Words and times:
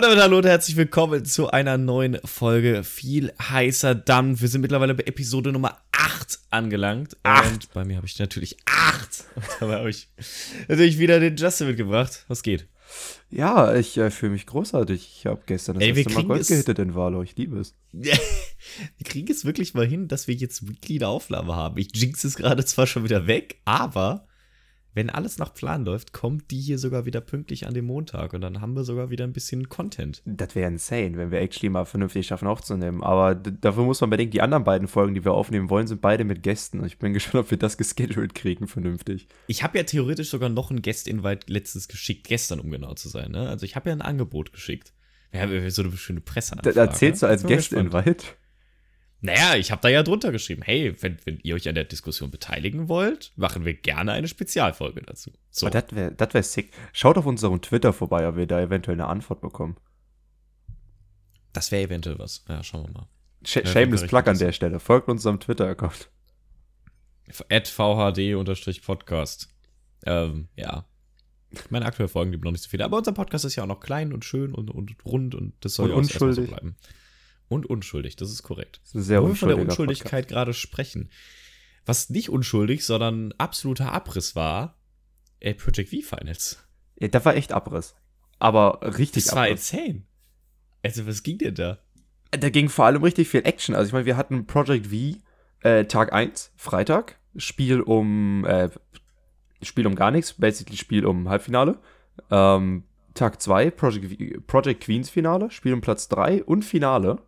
Und 0.00 0.06
damit 0.06 0.22
hallo 0.22 0.38
und 0.38 0.46
herzlich 0.46 0.78
willkommen 0.78 1.26
zu 1.26 1.50
einer 1.50 1.76
neuen 1.76 2.18
Folge 2.24 2.84
viel 2.84 3.34
heißer 3.38 3.94
Dampf. 3.94 4.40
Wir 4.40 4.48
sind 4.48 4.62
mittlerweile 4.62 4.94
bei 4.94 5.02
Episode 5.02 5.52
Nummer 5.52 5.76
8 5.92 6.38
angelangt. 6.48 7.18
Acht. 7.22 7.52
Und 7.52 7.74
bei 7.74 7.84
mir 7.84 7.98
habe 7.98 8.06
ich 8.06 8.18
natürlich 8.18 8.56
8. 8.64 9.24
Und 9.34 9.44
dabei 9.60 9.74
habe 9.74 9.90
ich 9.90 10.08
natürlich 10.68 10.98
wieder 10.98 11.20
den 11.20 11.36
Justin 11.36 11.66
mitgebracht. 11.66 12.24
Was 12.28 12.42
geht? 12.42 12.66
Ja, 13.28 13.74
ich 13.74 13.98
äh, 13.98 14.10
fühle 14.10 14.32
mich 14.32 14.46
großartig. 14.46 15.16
Ich 15.18 15.26
habe 15.26 15.42
gestern 15.44 15.74
das 15.74 15.84
Ey, 15.84 15.90
erste 15.94 16.14
Mal 16.14 16.24
Gold 16.24 16.48
gehittet 16.48 16.78
in 16.78 16.94
Valo. 16.94 17.22
Ich 17.22 17.36
liebe 17.36 17.58
es. 17.58 17.74
wir 17.92 18.14
kriegen 19.04 19.30
es 19.30 19.44
wirklich 19.44 19.74
mal 19.74 19.86
hin, 19.86 20.08
dass 20.08 20.28
wir 20.28 20.34
jetzt 20.34 20.66
Weekly 20.66 20.96
eine 20.96 21.08
Aufnahme 21.08 21.54
haben. 21.54 21.76
Ich 21.76 21.94
jinx 21.94 22.24
es 22.24 22.36
gerade 22.36 22.64
zwar 22.64 22.86
schon 22.86 23.04
wieder 23.04 23.26
weg, 23.26 23.60
aber 23.66 24.26
wenn 24.94 25.10
alles 25.10 25.38
nach 25.38 25.54
Plan 25.54 25.84
läuft, 25.84 26.12
kommt 26.12 26.50
die 26.50 26.60
hier 26.60 26.78
sogar 26.78 27.06
wieder 27.06 27.20
pünktlich 27.20 27.66
an 27.66 27.74
den 27.74 27.84
Montag. 27.84 28.32
Und 28.32 28.40
dann 28.40 28.60
haben 28.60 28.74
wir 28.74 28.84
sogar 28.84 29.10
wieder 29.10 29.24
ein 29.24 29.32
bisschen 29.32 29.68
Content. 29.68 30.22
Das 30.24 30.54
wäre 30.54 30.68
insane, 30.68 31.16
wenn 31.16 31.30
wir 31.30 31.40
actually 31.40 31.68
mal 31.68 31.84
vernünftig 31.84 32.26
schaffen 32.26 32.48
aufzunehmen. 32.48 33.02
Aber 33.02 33.34
dafür 33.34 33.84
muss 33.84 34.00
man 34.00 34.10
bedenken, 34.10 34.32
die 34.32 34.42
anderen 34.42 34.64
beiden 34.64 34.88
Folgen, 34.88 35.14
die 35.14 35.24
wir 35.24 35.32
aufnehmen 35.32 35.70
wollen, 35.70 35.86
sind 35.86 36.00
beide 36.00 36.24
mit 36.24 36.42
Gästen. 36.42 36.84
Ich 36.84 36.98
bin 36.98 37.12
gespannt, 37.14 37.44
ob 37.44 37.50
wir 37.50 37.58
das 37.58 37.76
gescheduled 37.76 38.34
kriegen, 38.34 38.66
vernünftig. 38.66 39.28
Ich 39.46 39.62
habe 39.62 39.78
ja 39.78 39.84
theoretisch 39.84 40.30
sogar 40.30 40.48
noch 40.48 40.70
einen 40.70 40.82
Guest-Invite 40.82 41.52
letztens 41.52 41.88
geschickt, 41.88 42.26
gestern, 42.26 42.60
um 42.60 42.70
genau 42.70 42.94
zu 42.94 43.08
sein. 43.08 43.30
Ne? 43.30 43.48
Also 43.48 43.64
ich 43.64 43.76
habe 43.76 43.90
ja 43.90 43.96
ein 43.96 44.02
Angebot 44.02 44.52
geschickt. 44.52 44.92
Wir 45.30 45.42
haben 45.42 45.70
so 45.70 45.82
eine 45.82 45.96
schöne 45.96 46.20
Presse. 46.20 46.56
Da 46.60 46.70
erzählst 46.70 47.22
du 47.22 47.26
als 47.26 47.44
Guest 47.44 47.72
in 47.72 47.86
Invite? 47.86 48.24
Naja, 49.22 49.56
ich 49.56 49.70
habe 49.70 49.82
da 49.82 49.88
ja 49.88 50.02
drunter 50.02 50.32
geschrieben, 50.32 50.62
hey, 50.62 50.94
wenn, 51.02 51.18
wenn 51.24 51.38
ihr 51.42 51.54
euch 51.54 51.68
an 51.68 51.74
der 51.74 51.84
Diskussion 51.84 52.30
beteiligen 52.30 52.88
wollt, 52.88 53.32
machen 53.36 53.64
wir 53.66 53.74
gerne 53.74 54.12
eine 54.12 54.28
Spezialfolge 54.28 55.02
dazu. 55.02 55.30
So, 55.50 55.66
Oh, 55.66 55.70
das 55.70 55.84
wäre 55.90 56.12
das 56.12 56.32
wär 56.32 56.42
sick. 56.42 56.72
Schaut 56.94 57.18
auf 57.18 57.26
unserem 57.26 57.60
Twitter 57.60 57.92
vorbei, 57.92 58.26
ob 58.26 58.36
wir 58.36 58.46
da 58.46 58.60
eventuell 58.60 58.96
eine 58.96 59.06
Antwort 59.08 59.40
bekommen. 59.42 59.76
das 61.52 61.70
wäre 61.70 61.82
eventuell 61.82 62.18
was. 62.18 62.44
Ja, 62.48 62.62
schauen 62.62 62.86
wir 62.86 62.92
mal. 62.92 63.08
Sh 63.44 63.56
Ja, 63.56 63.66
Shameless 63.66 64.06
Plug 64.06 64.22
an 64.26 64.38
der 64.38 64.52
Stelle. 64.52 64.80
Folgt 64.80 65.08
unserem 65.08 65.38
Twitter-Account. 65.40 66.10
At 67.50 67.68
VHD-Podcast. 67.68 69.48
Ähm, 70.06 70.48
ja. 70.56 70.86
Meine 71.68 71.84
aktuellen 71.86 72.08
Folgen 72.08 72.30
gibt 72.30 72.44
noch 72.44 72.52
nicht 72.52 72.62
so 72.62 72.70
viele, 72.70 72.84
aber 72.84 72.96
unser 72.98 73.12
Podcast 73.12 73.44
ist 73.44 73.56
ja 73.56 73.64
auch 73.64 73.68
noch 73.68 73.80
klein 73.80 74.12
und 74.12 74.24
schön 74.24 74.54
und, 74.54 74.70
und 74.70 74.94
rund 75.04 75.34
und 75.34 75.52
das 75.60 75.74
soll 75.74 75.90
Und 75.90 75.90
ja 75.90 75.96
auch 75.96 76.02
erstmal 76.02 76.32
so 76.32 76.40
unschuldig. 76.42 76.50
bleiben. 76.54 76.76
Und 77.50 77.66
unschuldig, 77.66 78.14
das 78.16 78.30
ist 78.30 78.42
korrekt. 78.44 78.80
Das 78.84 78.94
ist 78.94 79.06
sehr 79.06 79.22
Wo 79.22 79.26
wir 79.28 79.34
von 79.34 79.48
der 79.48 79.58
Unschuldigkeit 79.58 80.28
gerade 80.28 80.54
sprechen. 80.54 81.10
Was 81.84 82.08
nicht 82.08 82.30
unschuldig, 82.30 82.86
sondern 82.86 83.32
absoluter 83.38 83.92
Abriss 83.92 84.36
war, 84.36 84.78
äh, 85.40 85.52
Project 85.54 85.90
V 85.90 85.96
Finals. 86.16 86.54
Podcast. 86.54 86.68
Ja, 87.00 87.08
das 87.08 87.24
war 87.24 87.34
echt 87.34 87.52
Abriss. 87.52 87.96
Aber 88.38 88.80
richtig 88.96 89.24
Das 89.24 89.34
war 89.34 89.44
Abriss. 89.46 89.72
insane. 89.72 90.02
Also, 90.82 91.06
was 91.06 91.22
ging 91.24 91.38
denn 91.38 91.56
da? 91.56 91.78
Da 92.30 92.50
ging 92.50 92.68
vor 92.68 92.86
allem 92.86 93.02
richtig 93.02 93.28
viel 93.28 93.44
Action. 93.44 93.74
Also 93.74 93.88
ich 93.88 93.92
meine, 93.92 94.06
wir 94.06 94.16
hatten 94.16 94.46
Project 94.46 94.86
V 94.86 95.18
äh, 95.68 95.84
Tag 95.86 96.12
1, 96.12 96.52
Freitag, 96.56 97.18
Spiel 97.36 97.80
um 97.80 98.44
äh, 98.44 98.70
Spiel 99.62 99.86
um 99.88 99.96
gar 99.96 100.12
nichts, 100.12 100.34
basically 100.34 100.76
Spiel 100.76 101.04
um 101.04 101.28
Halbfinale. 101.28 101.80
Ähm, 102.30 102.84
Tag 103.14 103.42
2, 103.42 103.72
Project, 103.72 104.06
V- 104.12 104.40
Project 104.46 104.84
Queens 104.84 105.10
Finale, 105.10 105.50
Spiel 105.50 105.72
um 105.74 105.80
Platz 105.80 106.08
3 106.08 106.44
und 106.44 106.64
Finale. 106.64 107.18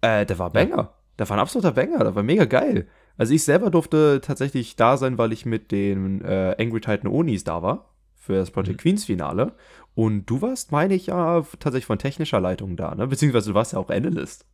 Äh, 0.00 0.26
der 0.26 0.38
war 0.38 0.50
Banger. 0.50 0.94
Der 1.18 1.28
war 1.28 1.36
ein 1.36 1.40
absoluter 1.40 1.72
Banger, 1.72 1.98
der 1.98 2.14
war 2.14 2.22
mega 2.22 2.46
geil. 2.46 2.88
Also 3.18 3.34
ich 3.34 3.44
selber 3.44 3.70
durfte 3.70 4.20
tatsächlich 4.22 4.76
da 4.76 4.96
sein, 4.96 5.18
weil 5.18 5.32
ich 5.32 5.44
mit 5.44 5.70
den 5.70 6.22
äh, 6.24 6.56
Angry 6.58 6.80
Titan 6.80 7.08
Onis 7.10 7.44
da 7.44 7.62
war 7.62 7.94
für 8.16 8.34
das 8.34 8.50
Project 8.50 8.78
Mhm. 8.78 8.82
Queens 8.82 9.04
Finale. 9.04 9.54
Und 9.94 10.26
du 10.26 10.40
warst, 10.40 10.72
meine 10.72 10.94
ich, 10.94 11.06
ja 11.06 11.42
tatsächlich 11.58 11.86
von 11.86 11.98
technischer 11.98 12.40
Leitung 12.40 12.76
da, 12.76 12.94
ne? 12.94 13.06
Beziehungsweise 13.06 13.50
du 13.50 13.54
warst 13.54 13.72
ja 13.72 13.78
auch 13.78 13.90
Analyst. 13.90 14.46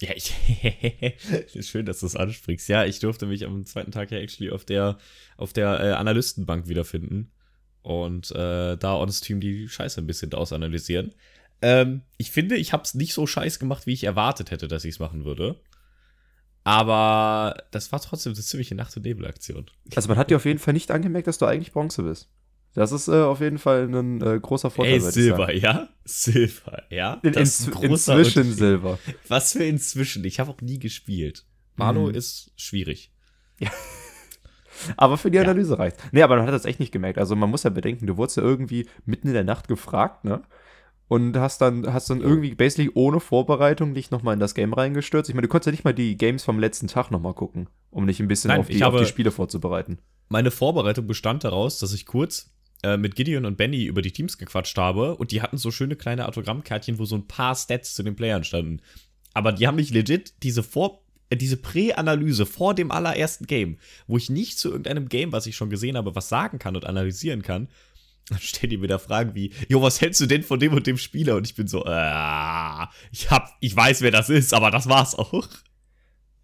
Ja, 0.00 0.10
ich. 0.14 0.34
schön, 1.66 1.86
dass 1.86 2.00
du 2.00 2.06
es 2.06 2.16
ansprichst. 2.16 2.68
Ja, 2.68 2.84
ich 2.84 3.00
durfte 3.00 3.26
mich 3.26 3.44
am 3.44 3.64
zweiten 3.64 3.92
Tag 3.92 4.10
ja 4.10 4.18
actually 4.18 4.50
auf 4.50 4.64
der, 4.64 4.98
auf 5.36 5.52
der 5.52 5.80
äh, 5.80 5.92
Analystenbank 5.92 6.68
wiederfinden 6.68 7.32
und 7.82 8.30
äh, 8.32 8.76
da 8.76 8.96
on 8.96 9.12
Stream 9.12 9.40
die 9.40 9.68
Scheiße 9.68 10.00
ein 10.00 10.06
bisschen 10.06 10.30
daraus 10.30 10.52
analysieren. 10.52 11.14
Ähm, 11.62 12.02
ich 12.18 12.30
finde, 12.30 12.56
ich 12.56 12.72
habe 12.72 12.82
es 12.82 12.94
nicht 12.94 13.14
so 13.14 13.26
scheiß 13.26 13.58
gemacht, 13.58 13.86
wie 13.86 13.92
ich 13.92 14.04
erwartet 14.04 14.50
hätte, 14.50 14.68
dass 14.68 14.84
ich 14.84 14.94
es 14.94 14.98
machen 15.00 15.24
würde. 15.24 15.60
Aber 16.64 17.56
das 17.70 17.92
war 17.92 18.00
trotzdem 18.00 18.32
eine 18.32 18.42
ziemliche 18.42 18.74
Nacht- 18.74 18.96
und 18.96 19.04
Nebelaktion. 19.04 19.66
Also 19.94 20.08
man 20.08 20.16
hat 20.16 20.30
dir 20.30 20.36
auf 20.36 20.44
jeden 20.46 20.58
Fall 20.58 20.72
nicht 20.74 20.90
angemerkt, 20.90 21.26
dass 21.26 21.38
du 21.38 21.44
eigentlich 21.46 21.72
Bronze 21.72 22.02
bist. 22.02 22.30
Das 22.74 22.90
ist 22.90 23.06
äh, 23.06 23.12
auf 23.22 23.40
jeden 23.40 23.58
Fall 23.58 23.84
ein 23.88 24.20
äh, 24.20 24.40
großer 24.40 24.70
Vorteil. 24.70 24.94
Ey, 24.94 25.00
Silber, 25.00 25.54
ja? 25.54 25.88
Silber, 26.04 26.82
ja? 26.90 27.20
In, 27.22 27.32
Das 27.32 27.60
ist 27.60 27.68
in, 27.68 27.74
ein 27.74 27.88
großer 27.88 28.18
inzwischen. 28.18 28.52
Silber. 28.52 28.98
Was 29.28 29.52
für 29.52 29.64
inzwischen? 29.64 30.24
Ich 30.24 30.40
habe 30.40 30.50
auch 30.50 30.60
nie 30.60 30.78
gespielt. 30.78 31.44
Mano 31.76 32.08
Mhm. 32.08 32.14
ist 32.14 32.52
schwierig. 32.56 33.12
Aber 34.96 35.16
für 35.18 35.30
die 35.30 35.36
Ja. 35.36 35.42
Analyse 35.44 35.78
reicht. 35.78 35.96
Nee, 36.12 36.22
aber 36.22 36.36
man 36.36 36.46
hat 36.46 36.52
das 36.54 36.64
echt 36.64 36.80
nicht 36.80 36.90
gemerkt. 36.92 37.18
Also 37.18 37.36
man 37.36 37.48
muss 37.48 37.62
ja 37.62 37.70
bedenken, 37.70 38.06
du 38.06 38.16
wurdest 38.16 38.38
ja 38.38 38.42
irgendwie 38.42 38.88
mitten 39.04 39.28
in 39.28 39.34
der 39.34 39.44
Nacht 39.44 39.68
gefragt, 39.68 40.24
ne? 40.24 40.42
Und 41.06 41.36
hast 41.36 41.60
dann, 41.60 41.92
hast 41.92 42.08
dann 42.08 42.22
irgendwie 42.22 42.54
basically 42.54 42.90
ohne 42.94 43.20
Vorbereitung 43.20 43.92
dich 43.94 44.10
nochmal 44.10 44.34
in 44.34 44.40
das 44.40 44.54
Game 44.54 44.72
reingestürzt. 44.72 45.28
Ich 45.28 45.34
meine, 45.34 45.46
du 45.46 45.50
konntest 45.50 45.66
ja 45.66 45.72
nicht 45.72 45.84
mal 45.84 45.92
die 45.92 46.16
Games 46.16 46.44
vom 46.44 46.58
letzten 46.58 46.88
Tag 46.88 47.10
nochmal 47.10 47.34
gucken, 47.34 47.68
um 47.90 48.06
dich 48.06 48.20
ein 48.20 48.28
bisschen 48.28 48.48
Nein, 48.48 48.60
auf, 48.60 48.68
die, 48.68 48.82
auf 48.82 48.96
die 48.96 49.06
Spiele 49.06 49.30
vorzubereiten. 49.30 49.98
Meine 50.28 50.50
Vorbereitung 50.50 51.06
bestand 51.06 51.44
daraus, 51.44 51.78
dass 51.78 51.92
ich 51.92 52.06
kurz 52.06 52.54
äh, 52.82 52.96
mit 52.96 53.16
Gideon 53.16 53.44
und 53.44 53.56
Benny 53.56 53.84
über 53.84 54.00
die 54.00 54.12
Teams 54.12 54.38
gequatscht 54.38 54.78
habe 54.78 55.16
und 55.16 55.30
die 55.30 55.42
hatten 55.42 55.58
so 55.58 55.70
schöne 55.70 55.96
kleine 55.96 56.26
Autogrammkärtchen, 56.26 56.98
wo 56.98 57.04
so 57.04 57.16
ein 57.16 57.26
paar 57.26 57.54
Stats 57.54 57.94
zu 57.94 58.02
den 58.02 58.16
Playern 58.16 58.44
standen. 58.44 58.80
Aber 59.34 59.52
die 59.52 59.66
haben 59.66 59.76
mich 59.76 59.90
legit 59.90 60.42
diese 60.42 60.62
Vor 60.62 61.04
äh, 61.30 61.36
diese 61.36 61.56
Prä-Analyse 61.56 62.46
vor 62.46 62.74
dem 62.74 62.90
allerersten 62.90 63.46
Game, 63.46 63.78
wo 64.06 64.16
ich 64.16 64.30
nicht 64.30 64.58
zu 64.58 64.70
irgendeinem 64.70 65.08
Game, 65.08 65.32
was 65.32 65.46
ich 65.46 65.56
schon 65.56 65.70
gesehen 65.70 65.96
habe, 65.96 66.14
was 66.14 66.28
sagen 66.28 66.58
kann 66.58 66.76
und 66.76 66.84
analysieren 66.84 67.42
kann, 67.42 67.68
dann 68.28 68.38
stellen 68.38 68.70
die 68.70 68.76
mir 68.78 68.86
da 68.88 68.98
Fragen 68.98 69.34
wie, 69.34 69.52
jo, 69.68 69.82
was 69.82 70.00
hältst 70.00 70.20
du 70.20 70.26
denn 70.26 70.42
von 70.42 70.58
dem 70.60 70.72
und 70.72 70.86
dem 70.86 70.96
Spieler? 70.98 71.36
Und 71.36 71.46
ich 71.46 71.54
bin 71.54 71.68
so, 71.68 71.84
äh, 71.84 72.86
ich 73.12 73.30
hab, 73.30 73.50
ich 73.60 73.76
weiß, 73.76 74.00
wer 74.00 74.10
das 74.10 74.30
ist, 74.30 74.54
aber 74.54 74.70
das 74.70 74.88
war's 74.88 75.14
auch. 75.14 75.48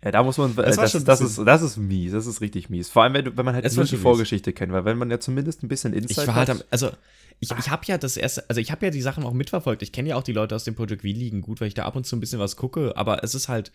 Ja, 0.05 0.11
da 0.11 0.23
muss 0.23 0.39
man, 0.39 0.57
Das 0.57 0.65
das, 0.65 0.77
war 0.79 0.85
das, 0.85 0.93
das, 1.05 1.19
bisschen- 1.21 1.43
ist, 1.43 1.47
das 1.47 1.63
ist 1.63 1.77
mies, 1.77 2.13
das 2.13 2.27
ist 2.27 2.41
richtig 2.41 2.71
mies. 2.71 2.89
Vor 2.89 3.03
allem, 3.03 3.13
wenn, 3.15 3.37
wenn 3.37 3.45
man 3.45 3.55
halt 3.55 3.65
Das 3.65 3.75
nur 3.77 3.85
war 3.85 3.91
die. 3.91 3.97
Vorgeschichte 3.99 4.53
kennt, 4.53 4.73
weil 4.73 4.85
wenn 4.87 4.97
man 4.99 5.11
ja 5.11 5.21
zumindest 5.21 5.63
ein 5.63 5.69
bisschen 5.69 5.93
Insight 5.93 6.11
Ich 6.23 6.27
war 6.27 6.35
halt 6.35 6.49
hat, 6.49 6.57
am, 6.57 6.63
also 6.71 6.91
ich, 7.39 7.51
ich 7.59 7.71
habe 7.71 7.83
ja 7.87 7.99
das 7.99 8.17
erste, 8.17 8.49
also 8.49 8.61
ich 8.61 8.71
habe 8.71 8.85
ja 8.87 8.91
die 8.91 9.03
Sachen 9.03 9.25
auch 9.25 9.33
mitverfolgt. 9.35 9.83
Ich 9.83 9.93
kenne 9.93 10.11
ja 10.11 10.17
auch 10.17 10.23
die 10.23 10.33
Leute 10.33 10.55
aus 10.55 10.65
dem 10.65 10.75
Project 10.75 11.03
V 11.03 11.07
liegen 11.09 11.41
gut, 11.43 11.61
weil 11.61 11.69
ich 11.69 11.75
da 11.75 11.85
ab 11.85 11.97
und 11.97 12.07
zu 12.07 12.17
ein 12.17 12.21
bisschen 12.21 12.39
was 12.39 12.57
gucke, 12.57 12.97
aber 12.97 13.23
es 13.25 13.35
ist 13.35 13.49
halt 13.49 13.73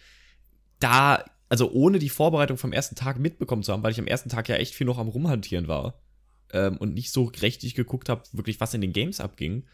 da, 0.79 1.23
also 1.49 1.71
ohne 1.71 1.99
die 1.99 2.09
Vorbereitung 2.09 2.57
vom 2.57 2.73
ersten 2.73 2.95
Tag 2.95 3.19
mitbekommen 3.19 3.63
zu 3.63 3.71
haben, 3.71 3.83
weil 3.83 3.91
ich 3.91 3.99
am 3.99 4.07
ersten 4.07 4.29
Tag 4.29 4.49
ja 4.49 4.55
echt 4.55 4.73
viel 4.75 4.85
noch 4.88 4.97
am 4.97 5.07
Rumhantieren 5.07 5.67
war 5.67 5.95
ähm, 6.53 6.78
und 6.78 6.94
nicht 6.94 7.11
so 7.11 7.25
richtig 7.41 7.75
geguckt 7.75 8.09
habe, 8.09 8.23
wirklich 8.33 8.59
was 8.59 8.73
in 8.73 8.81
den 8.81 8.94
Games 8.94 9.19
abging. 9.19 9.66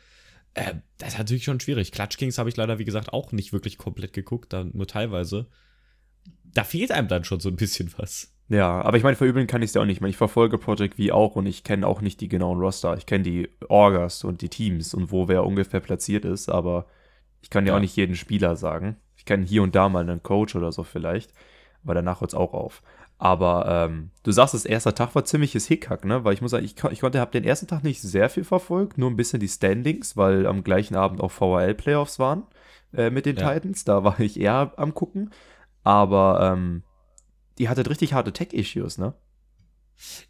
Äh, 0.54 0.76
das 0.98 1.10
ist 1.14 1.18
natürlich 1.18 1.44
schon 1.44 1.60
schwierig. 1.60 1.92
Clutch 1.92 2.18
Kings 2.18 2.38
habe 2.38 2.50
ich 2.50 2.58
leider, 2.58 2.80
wie 2.80 2.86
gesagt, 2.86 3.14
auch 3.14 3.32
nicht 3.32 3.54
wirklich 3.54 3.78
komplett 3.78 4.14
geguckt, 4.14 4.54
dann 4.54 4.72
nur 4.74 4.88
teilweise. 4.88 5.48
Da 6.44 6.64
fehlt 6.64 6.92
einem 6.92 7.08
dann 7.08 7.24
schon 7.24 7.40
so 7.40 7.50
ein 7.50 7.56
bisschen 7.56 7.94
was. 7.98 8.34
Ja, 8.50 8.82
aber 8.82 8.98
ich 8.98 9.04
meine, 9.04 9.16
verübeln 9.16 9.48
kann 9.48 9.62
ich 9.62 9.70
es 9.70 9.74
ja 9.76 9.82
auch 9.82 9.86
nicht. 9.86 9.98
Ich, 9.98 10.02
meine, 10.02 10.10
ich 10.12 10.18
verfolge 10.18 10.58
Project 10.58 10.96
V 10.96 11.14
auch 11.14 11.38
und 11.38 11.46
ich 11.46 11.64
kenne 11.64 11.88
auch 11.88 12.02
nicht 12.02 12.20
die 12.20 12.28
genauen 12.28 12.60
Roster. 12.60 12.98
Ich 12.98 13.06
kenne 13.06 13.24
die 13.24 13.50
Orgas 13.70 14.26
und 14.26 14.42
die 14.42 14.50
Teams 14.50 14.94
und 14.94 15.10
wo 15.12 15.30
wer 15.30 15.46
ungefähr 15.46 15.80
platziert 15.80 16.26
ist, 16.26 16.50
aber 16.50 16.86
ich 17.42 17.50
kann 17.50 17.66
ja, 17.66 17.72
Ja. 17.72 17.78
auch 17.78 17.82
nicht 17.82 17.96
jeden 17.96 18.16
Spieler 18.16 18.58
sagen. 18.58 18.98
Ich 19.16 19.24
kenne 19.24 19.46
hier 19.46 19.64
und 19.64 19.74
da 19.74 19.88
mal 19.88 20.02
einen 20.02 20.22
Coach 20.22 20.56
oder 20.56 20.74
so 20.74 20.84
vielleicht, 20.84 21.32
aber 21.84 21.94
danach 21.94 22.20
hört 22.20 22.32
es 22.32 22.36
auch 22.36 22.54
auf. 22.54 22.84
Aber 23.22 23.68
ähm, 23.68 24.10
du 24.24 24.32
sagst, 24.32 24.56
das 24.56 24.66
erste 24.66 24.96
Tag 24.96 25.14
war 25.14 25.24
ziemliches 25.24 25.68
Hickhack, 25.68 26.06
ne? 26.06 26.24
Weil 26.24 26.34
ich 26.34 26.42
muss 26.42 26.50
sagen, 26.50 26.66
ich, 26.66 26.76
ich 26.90 27.02
konnte, 27.02 27.20
habe 27.20 27.30
den 27.30 27.44
ersten 27.44 27.68
Tag 27.68 27.84
nicht 27.84 28.02
sehr 28.02 28.32
viel 28.32 28.44
verfolgt, 28.44 28.98
nur 28.98 29.12
ein 29.12 29.16
bisschen 29.16 29.40
die 29.40 29.48
Standings, 29.48 30.18
weil 30.18 30.48
am 30.48 30.64
gleichen 30.64 30.96
Abend 30.96 31.22
auch 31.22 31.30
VHL-Playoffs 31.30 32.18
waren 32.18 32.48
äh, 32.94 33.12
mit 33.12 33.28
den 33.28 33.36
Ja. 33.38 33.54
Titans. 33.54 33.84
Da 33.84 34.04
war 34.04 34.20
ich 34.20 34.40
eher 34.40 34.74
am 34.78 34.96
gucken. 34.96 35.30
Aber 35.84 36.52
ähm, 36.52 36.82
die 37.60 37.70
hatte 37.70 37.88
richtig 37.88 38.14
harte 38.14 38.34
Tech-Issues, 38.34 38.98
ne? 38.98 39.14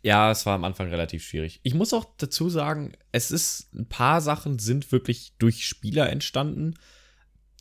Ja, 0.01 0.29
es 0.29 0.45
war 0.45 0.55
am 0.55 0.65
Anfang 0.65 0.89
relativ 0.89 1.23
schwierig. 1.23 1.61
Ich 1.63 1.73
muss 1.73 1.93
auch 1.93 2.03
dazu 2.17 2.49
sagen, 2.49 2.91
es 3.13 3.31
ist 3.31 3.73
ein 3.73 3.87
paar 3.87 4.19
Sachen 4.19 4.59
sind 4.59 4.91
wirklich 4.91 5.31
durch 5.39 5.65
Spieler 5.65 6.09
entstanden, 6.09 6.73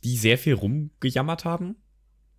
die 0.03 0.17
sehr 0.17 0.37
viel 0.37 0.55
rumgejammert 0.55 1.45
haben. 1.45 1.77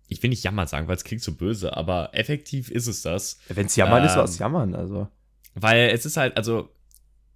Ich 0.07 0.21
will 0.21 0.29
nicht 0.29 0.43
jammern 0.43 0.67
sagen, 0.67 0.87
weil 0.87 0.95
es 0.95 1.03
klingt 1.03 1.23
so 1.23 1.33
böse, 1.33 1.75
aber 1.75 2.09
effektiv 2.13 2.69
ist 2.69 2.87
es 2.87 3.01
das. 3.01 3.39
Wenn 3.47 3.65
es 3.67 3.75
jammern 3.75 4.03
ist, 4.03 4.13
Ähm, 4.13 4.19
was 4.19 4.37
jammern, 4.37 4.75
also. 4.75 5.07
Weil 5.55 5.89
es 5.89 6.05
ist 6.05 6.17
halt, 6.17 6.35
also, 6.37 6.69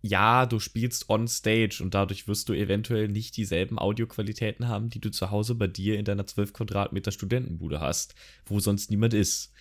ja, 0.02 0.46
du 0.46 0.60
spielst 0.60 1.10
on 1.10 1.28
stage 1.28 1.80
und 1.81 1.94
dadurch 1.94 2.28
wirst 2.28 2.50
du 2.50 2.54
eventuell 2.54 3.08
nicht 3.08 3.36
dieselben 3.38 3.80
Audioqualitäten 3.80 4.68
haben, 4.68 4.90
die 4.90 5.00
du 5.00 5.10
zu 5.10 5.31
Hause 5.31 5.56
bei 5.56 5.68
dir 5.68 5.98
in 5.98 6.06
deiner 6.06 6.28
12 6.28 6.54
Quadratmeter 6.54 7.12
Studentenbude 7.12 7.80
hast, 7.80 8.16
wo 8.46 8.60
sonst 8.60 8.92
niemand 8.92 9.14
ist. 9.14 9.52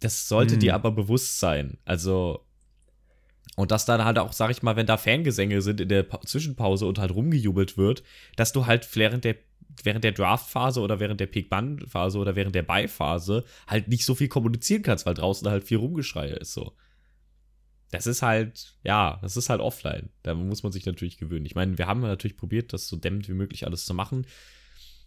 Das 0.00 0.28
sollte 0.28 0.54
Hm. 0.54 0.60
dir 0.60 0.74
aber 0.74 0.92
bewusst 0.92 1.40
sein. 1.40 1.78
Also, 1.84 2.44
Und 3.56 3.72
dass 3.72 3.84
dann 3.84 4.04
halt 4.04 4.18
auch, 4.20 4.32
sag 4.32 4.52
ich 4.52 4.62
mal, 4.62 4.76
wenn 4.76 4.86
da 4.86 4.96
Fangesänge 4.96 5.60
sind 5.62 5.80
in 5.80 5.88
der 5.88 6.04
pa 6.04 6.20
Zwischenpause 6.20 6.86
und 6.86 6.98
halt 7.00 7.10
rumgejubelt 7.12 7.76
wird, 7.76 8.04
dass 8.36 8.52
du 8.52 8.66
halt 8.66 8.88
während 8.94 9.24
der 9.24 9.34
während 9.84 10.04
der 10.04 10.12
Draft-Phase 10.12 10.80
oder 10.80 11.00
während 11.00 11.20
der 11.20 11.26
Pick-Ban-Phase 11.26 12.18
oder 12.18 12.36
während 12.36 12.54
der 12.54 12.62
Buy-Phase 12.62 13.44
halt 13.66 13.88
nicht 13.88 14.04
so 14.04 14.14
viel 14.14 14.28
kommunizieren 14.28 14.82
kannst, 14.82 15.06
weil 15.06 15.14
draußen 15.14 15.48
halt 15.48 15.64
viel 15.64 15.78
Rumgeschreie 15.78 16.34
ist 16.34 16.54
so. 16.54 16.74
Das 17.90 18.06
ist 18.06 18.22
halt, 18.22 18.76
ja, 18.84 19.18
das 19.22 19.36
ist 19.36 19.48
halt 19.48 19.60
offline. 19.60 20.10
Da 20.22 20.34
muss 20.34 20.62
man 20.62 20.72
sich 20.72 20.84
natürlich 20.84 21.16
gewöhnen. 21.16 21.46
Ich 21.46 21.54
meine, 21.54 21.78
wir 21.78 21.86
haben 21.86 22.00
natürlich 22.00 22.36
probiert, 22.36 22.72
das 22.72 22.86
so 22.86 22.96
dämmend 22.96 23.28
wie 23.28 23.34
möglich 23.34 23.66
alles 23.66 23.86
zu 23.86 23.94
machen. 23.94 24.26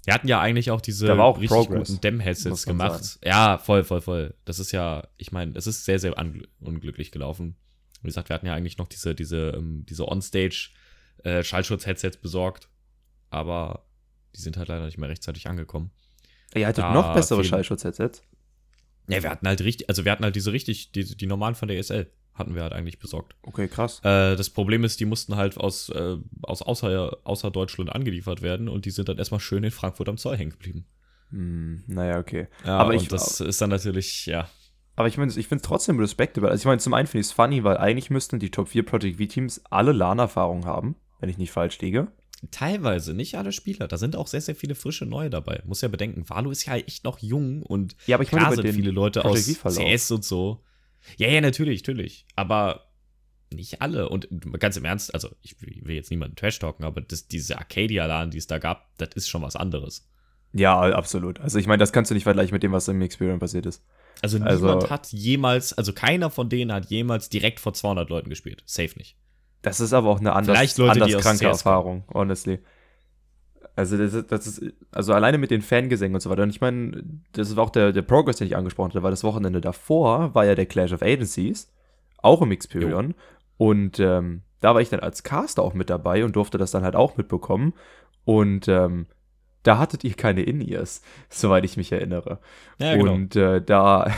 Wir 0.04 0.16
hatten 0.16 0.28
ja 0.28 0.40
eigentlich 0.40 0.72
auch 0.72 0.82
diese 0.82 1.14
auch 1.22 1.40
richtig 1.40 1.50
Progress, 1.50 1.90
guten 1.90 2.02
Dämm-Headsets 2.02 2.66
gemacht. 2.66 3.04
sagen. 3.04 3.20
Ja, 3.24 3.60
voll, 3.60 3.84
voll, 3.84 4.02
voll. 4.02 4.34
Das 4.46 4.58
ist 4.58 4.72
ja, 4.72 5.08
ich 5.18 5.32
meine, 5.32 5.56
es 5.56 5.68
ist 5.68 5.86
sehr, 5.86 6.00
sehr 6.00 6.16
unglücklich 6.60 7.12
gelaufen. 7.12 7.56
Wie 8.02 8.08
gesagt, 8.08 8.30
wir 8.30 8.34
hatten 8.34 8.48
ja 8.48 8.56
eigentlich 8.56 8.80
noch 8.80 8.88
diese, 8.88 9.14
diese, 9.14 9.52
ähm, 9.56 9.86
diese 9.88 10.08
On-Stage 10.08 10.72
äh, 11.24 11.44
Schallschutz-Headsets 11.44 12.18
besorgt, 12.18 12.68
aber 13.30 13.86
die 14.36 14.42
sind 14.42 14.58
halt 14.58 14.68
leider 14.70 14.86
nicht 14.86 14.98
mehr 14.98 15.10
rechtzeitig 15.10 15.48
angekommen. 15.48 15.92
Ihr 16.54 16.68
hattet 16.68 16.84
Da 16.84 16.94
noch 16.94 17.14
bessere 17.14 17.44
Schallschutz-Headsets. 17.44 18.24
Ja, 19.08 19.24
wir 19.24 19.30
hatten 19.30 19.48
halt 19.48 19.62
richtig, 19.62 19.90
also 19.90 20.06
wir 20.06 20.12
hatten 20.12 20.24
halt 20.24 20.36
diese 20.36 20.52
richtig, 20.54 20.92
die, 20.92 21.04
die 21.04 21.28
normalen 21.28 21.56
von 21.56 21.68
der 21.68 21.78
ESL 21.78 22.08
hatten 22.34 22.56
wir 22.56 22.64
halt 22.64 22.74
eigentlich 22.74 23.00
besorgt. 23.00 23.36
Okay, 23.44 23.68
krass. 23.68 24.00
Äh, 24.04 24.36
das 24.36 24.50
Problem 24.50 24.84
ist, 24.84 25.00
die 25.00 25.06
mussten 25.06 25.36
halt 25.36 25.58
aus, 25.58 25.90
äh, 25.90 26.18
aus 26.44 26.62
außer, 26.62 27.18
außer 27.24 27.52
Deutschland 27.52 27.92
angeliefert 27.92 28.42
werden 28.42 28.70
und 28.70 28.86
die 28.86 28.92
sind 28.92 29.10
dann 29.10 29.18
erstmal 29.18 29.40
schön 29.40 29.64
in 29.64 29.72
Frankfurt 29.72 30.08
am 30.08 30.18
Zoll 30.18 30.38
hängen 30.38 30.52
geblieben. 30.52 30.86
Hm, 31.32 31.84
naja, 31.88 32.20
okay. 32.20 32.48
Ja, 32.66 32.78
Aber 32.78 32.92
und 32.92 33.02
ich- 33.02 33.08
das 33.08 33.42
ist 33.42 33.62
dann 33.62 33.70
natürlich, 33.70 34.26
ja. 34.26 34.50
Aber 34.96 35.08
ich, 35.08 35.16
finde 35.16 35.34
es 35.34 35.62
trotzdem 35.62 36.00
respectable. 36.00 36.50
Also 36.50 36.62
ich 36.62 36.66
meine, 36.66 36.80
zum 36.80 36.94
einen 36.94 37.08
finde 37.08 37.22
ich 37.22 37.28
es 37.28 37.32
funny, 37.32 37.64
weil 37.64 37.78
eigentlich 37.78 38.10
müssten 38.10 38.40
die 38.40 38.52
Top 38.52 38.68
4 38.68 38.86
Project 38.86 39.18
V-Teams 39.18 39.62
alle 39.70 39.94
LAN-Erfahrung 39.94 40.66
haben, 40.66 40.96
wenn 41.20 41.30
ich 41.30 41.38
nicht 41.38 41.52
falsch 41.52 41.80
liege. 41.80 42.12
Teilweise, 42.50 43.14
nicht 43.14 43.36
alle 43.36 43.52
Spieler. 43.52 43.88
Da 43.88 43.98
sind 43.98 44.16
auch 44.16 44.26
sehr, 44.28 44.42
sehr 44.42 44.56
viele 44.56 44.74
frische 44.74 45.06
Neue 45.06 45.30
dabei. 45.30 45.62
Muss 45.66 45.82
ja 45.82 45.88
bedenken, 45.90 46.28
Valo 46.28 46.50
ist 46.50 46.66
ja 46.66 46.76
echt 46.76 47.04
noch 47.04 47.20
jung 47.20 47.62
und 47.62 47.96
Ja, 48.08 48.16
aber 48.16 48.24
ich 48.24 48.30
klar 48.30 48.56
sind 48.56 48.68
viele 48.74 48.90
Leute 48.92 49.24
aus. 49.26 49.46
CS 49.46 50.10
und 50.12 50.26
so. 50.26 50.64
Ja, 51.18 51.28
ja, 51.30 51.40
natürlich, 51.42 51.82
natürlich. 51.82 52.26
Aber 52.36 52.88
nicht 53.54 53.82
alle. 53.82 54.10
Und 54.10 54.28
ganz 54.60 54.76
im 54.78 54.86
Ernst, 54.86 55.14
also 55.14 55.30
ich 55.42 55.62
will 55.62 55.94
jetzt 55.96 56.10
niemanden 56.10 56.36
trash 56.36 56.58
talken, 56.58 56.84
aber 56.84 57.02
das, 57.02 57.28
diese 57.28 57.58
Arcadia-LAN, 57.60 58.32
die 58.32 58.38
es 58.40 58.48
da 58.48 58.58
gab, 58.58 58.98
das 58.98 59.10
ist 59.14 59.30
schon 59.30 59.44
was 59.44 59.56
anderes. 59.56 60.08
Ja, 60.54 60.80
absolut. 60.82 61.40
Also 61.40 61.60
ich 61.60 61.68
meine, 61.68 61.80
das 61.80 61.94
kannst 61.94 62.10
du 62.12 62.16
nicht 62.16 62.24
vergleichen 62.24 62.54
mit 62.54 62.64
dem, 62.64 62.72
was 62.72 62.88
im 62.88 63.02
Experience 63.02 63.40
passiert 63.40 63.66
ist. 63.68 63.84
Also 64.22 64.40
Also- 64.40 64.66
niemand 64.66 64.90
hat 64.90 65.08
jemals, 65.12 65.74
also 65.74 65.94
keiner 65.94 66.30
von 66.30 66.50
denen 66.50 66.72
hat 66.74 66.88
jemals 66.90 67.30
direkt 67.30 67.60
vor 67.60 67.74
200 67.74 68.10
Leuten 68.10 68.30
gespielt. 68.30 68.64
Safe 68.66 68.98
nicht. 68.98 69.16
Das 69.62 69.80
ist 69.80 69.94
aber 69.94 70.10
auch 70.10 70.20
eine 70.20 70.34
anders, 70.34 70.58
Vielleicht 70.58 70.78
Leute, 70.78 70.92
anders 70.94 71.12
kranke 71.22 71.46
Erfahrung, 71.68 72.04
honestly. 72.14 72.60
Also 73.76 73.98
das, 73.98 74.14
ist- 74.14 74.32
das 74.32 74.48
ist, 74.48 74.74
also 74.92 75.14
alleine 75.14 75.38
mit 75.38 75.50
den 75.52 75.62
Fangesängen 75.62 76.16
und 76.16 76.22
so 76.22 76.30
weiter. 76.30 76.44
Und 76.44 76.50
ich 76.50 76.62
meine, 76.62 77.04
das 77.34 77.56
war 77.56 77.64
auch 77.64 77.70
der, 77.70 77.92
der 77.94 78.02
Progress, 78.02 78.38
den 78.38 78.48
ich 78.48 78.56
angesprochen 78.58 78.90
hatte, 78.90 79.04
weil 79.04 79.12
das 79.12 79.24
Wochenende 79.24 79.62
davor 79.62 80.34
war 80.36 80.46
ja 80.46 80.56
der 80.56 80.66
Clash 80.66 80.92
of 80.94 81.02
Agencies, 81.02 81.72
auch 82.18 82.42
im 82.42 82.52
Experion. 82.52 83.14
Und 83.58 84.00
ähm, 84.00 84.42
da 84.60 84.74
war 84.74 84.82
ich 84.82 84.90
dann 84.90 85.00
als 85.00 85.24
Caster 85.24 85.62
auch 85.64 85.74
mit 85.74 85.90
dabei 85.90 86.26
und 86.26 86.36
durfte 86.36 86.58
das 86.58 86.72
dann 86.72 86.84
halt 86.84 86.96
auch 86.96 87.16
mitbekommen. 87.18 87.74
Und 88.26 88.68
ähm, 88.68 89.06
da 89.64 89.78
hattet 89.78 90.04
ihr 90.04 90.16
keine 90.16 90.42
In-Ears, 90.42 91.02
soweit 91.30 91.64
ich 91.64 91.78
mich 91.78 91.92
erinnere. 91.92 92.40
Ja, 92.80 92.96
genau. 92.98 93.14
Und 93.14 93.36
äh, 93.36 93.62
da, 93.62 94.12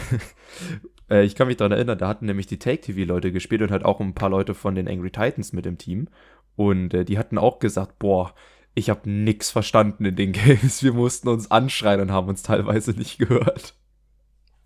äh, 1.10 1.24
ich 1.24 1.36
kann 1.36 1.48
mich 1.48 1.58
daran 1.58 1.72
erinnern, 1.72 1.98
da 1.98 2.08
hatten 2.08 2.26
nämlich 2.26 2.48
die 2.48 2.60
Take-TV-Leute 2.60 3.32
gespielt 3.32 3.62
und 3.62 3.72
halt 3.72 3.86
auch 3.86 4.00
ein 4.00 4.16
paar 4.16 4.30
Leute 4.30 4.54
von 4.54 4.76
den 4.76 4.88
Angry 4.88 5.12
Titans 5.12 5.54
mit 5.54 5.66
im 5.66 5.78
Team. 5.78 6.08
Und 6.56 6.94
äh, 6.94 7.06
die 7.06 7.18
hatten 7.18 7.38
auch 7.38 7.60
gesagt, 7.60 8.00
boah, 8.00 8.34
ich 8.76 8.90
habe 8.90 9.10
nix 9.10 9.52
verstanden 9.52 10.06
in 10.06 10.16
den 10.16 10.32
Games. 10.34 10.84
Wir 10.84 10.94
mussten 10.94 11.28
uns 11.30 11.52
anschreien 11.52 12.02
und 12.02 12.12
haben 12.12 12.28
uns 12.28 12.44
teilweise 12.44 12.92
nicht 12.92 13.18
gehört. 13.18 13.76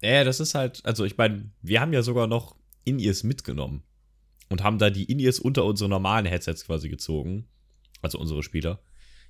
Ja, 0.02 0.24
das 0.24 0.40
ist 0.40 0.54
halt, 0.54 0.86
also 0.86 1.06
ich 1.06 1.18
meine, 1.18 1.50
wir 1.62 1.82
haben 1.82 1.94
ja 1.94 2.04
sogar 2.04 2.28
noch 2.28 2.56
In-Ears 2.84 3.24
mitgenommen 3.24 3.84
und 4.50 4.64
haben 4.64 4.78
da 4.78 4.90
die 4.90 5.12
In-Ears 5.12 5.40
unter 5.40 5.66
unsere 5.66 5.90
normalen 5.90 6.26
Headsets 6.26 6.66
quasi 6.66 6.90
gezogen. 6.90 7.48
Also 8.02 8.20
unsere 8.20 8.44
Spieler. 8.44 8.80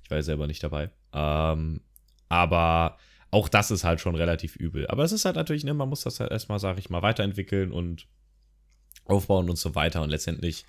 Ich 0.04 0.10
war 0.10 0.18
ja 0.18 0.22
selber 0.22 0.46
nicht 0.46 0.62
dabei. 0.62 0.90
Ähm, 1.12 1.80
aber 2.28 2.98
auch 3.30 3.48
das 3.48 3.70
ist 3.70 3.84
halt 3.84 4.00
schon 4.00 4.14
relativ 4.14 4.56
übel. 4.56 4.86
Aber 4.88 5.04
es 5.04 5.12
ist 5.12 5.24
halt 5.24 5.36
natürlich, 5.36 5.64
ne, 5.64 5.74
man 5.74 5.88
muss 5.88 6.02
das 6.02 6.20
halt 6.20 6.30
erstmal, 6.30 6.58
sag 6.58 6.78
ich 6.78 6.90
mal, 6.90 7.02
weiterentwickeln 7.02 7.72
und 7.72 8.06
aufbauen 9.04 9.50
und 9.50 9.58
so 9.58 9.74
weiter. 9.74 10.02
Und 10.02 10.10
letztendlich, 10.10 10.64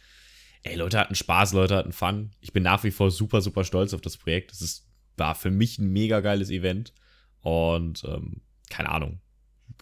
ey, 0.64 0.76
Leute 0.76 1.00
hatten 1.00 1.16
Spaß, 1.16 1.54
Leute 1.54 1.76
hatten 1.76 1.94
Fun. 1.94 2.32
Ich 2.42 2.54
bin 2.54 2.64
nach 2.64 2.84
wie 2.84 2.92
vor 2.92 3.12
super, 3.12 3.42
super 3.42 3.64
stolz 3.64 3.94
auf 3.94 4.02
das 4.02 4.18
Projekt. 4.18 4.52
Ist, 4.52 4.88
war 5.16 5.36
für 5.36 5.52
mich 5.52 5.80
ein 5.80 5.92
mega 5.92 6.20
geiles 6.20 6.50
Event. 6.50 6.94
Und 7.42 8.04
ähm, 8.04 8.42
keine 8.70 8.90
Ahnung, 8.90 9.22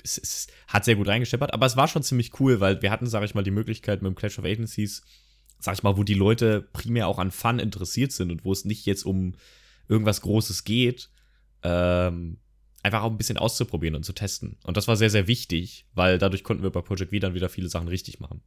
es, 0.03 0.18
es 0.18 0.47
hat 0.68 0.85
sehr 0.85 0.95
gut 0.95 1.07
reingesteppert, 1.07 1.53
aber 1.53 1.65
es 1.65 1.77
war 1.77 1.88
schon 1.88 2.03
ziemlich 2.03 2.39
cool, 2.39 2.59
weil 2.59 2.81
wir 2.81 2.91
hatten, 2.91 3.07
sag 3.07 3.23
ich 3.23 3.35
mal, 3.35 3.44
die 3.44 3.51
Möglichkeit 3.51 4.01
mit 4.01 4.09
dem 4.12 4.15
Clash 4.15 4.38
of 4.38 4.45
Agencies, 4.45 5.01
sag 5.59 5.75
ich 5.75 5.83
mal, 5.83 5.97
wo 5.97 6.03
die 6.03 6.13
Leute 6.13 6.62
primär 6.62 7.07
auch 7.07 7.18
an 7.18 7.31
Fun 7.31 7.59
interessiert 7.59 8.12
sind 8.12 8.31
und 8.31 8.45
wo 8.45 8.51
es 8.51 8.65
nicht 8.65 8.85
jetzt 8.85 9.06
um 9.06 9.33
irgendwas 9.88 10.21
Großes 10.21 10.63
geht, 10.63 11.09
ähm, 11.63 12.38
einfach 12.83 13.03
auch 13.03 13.12
ein 13.12 13.18
bisschen 13.18 13.38
auszuprobieren 13.38 13.95
und 13.95 14.03
zu 14.03 14.13
testen. 14.13 14.57
Und 14.63 14.77
das 14.77 14.88
war 14.88 14.95
sehr, 14.95 15.09
sehr 15.09 15.27
wichtig, 15.27 15.85
weil 15.94 16.18
dadurch 16.18 16.44
konnten 16.44 16.63
wir 16.63 16.69
bei 16.69 16.81
Project 16.81 17.12
V 17.13 17.19
dann 17.19 17.33
wieder 17.33 17.50
viele 17.50 17.69
Sachen 17.69 17.88
richtig 17.88 18.19
machen. 18.19 18.41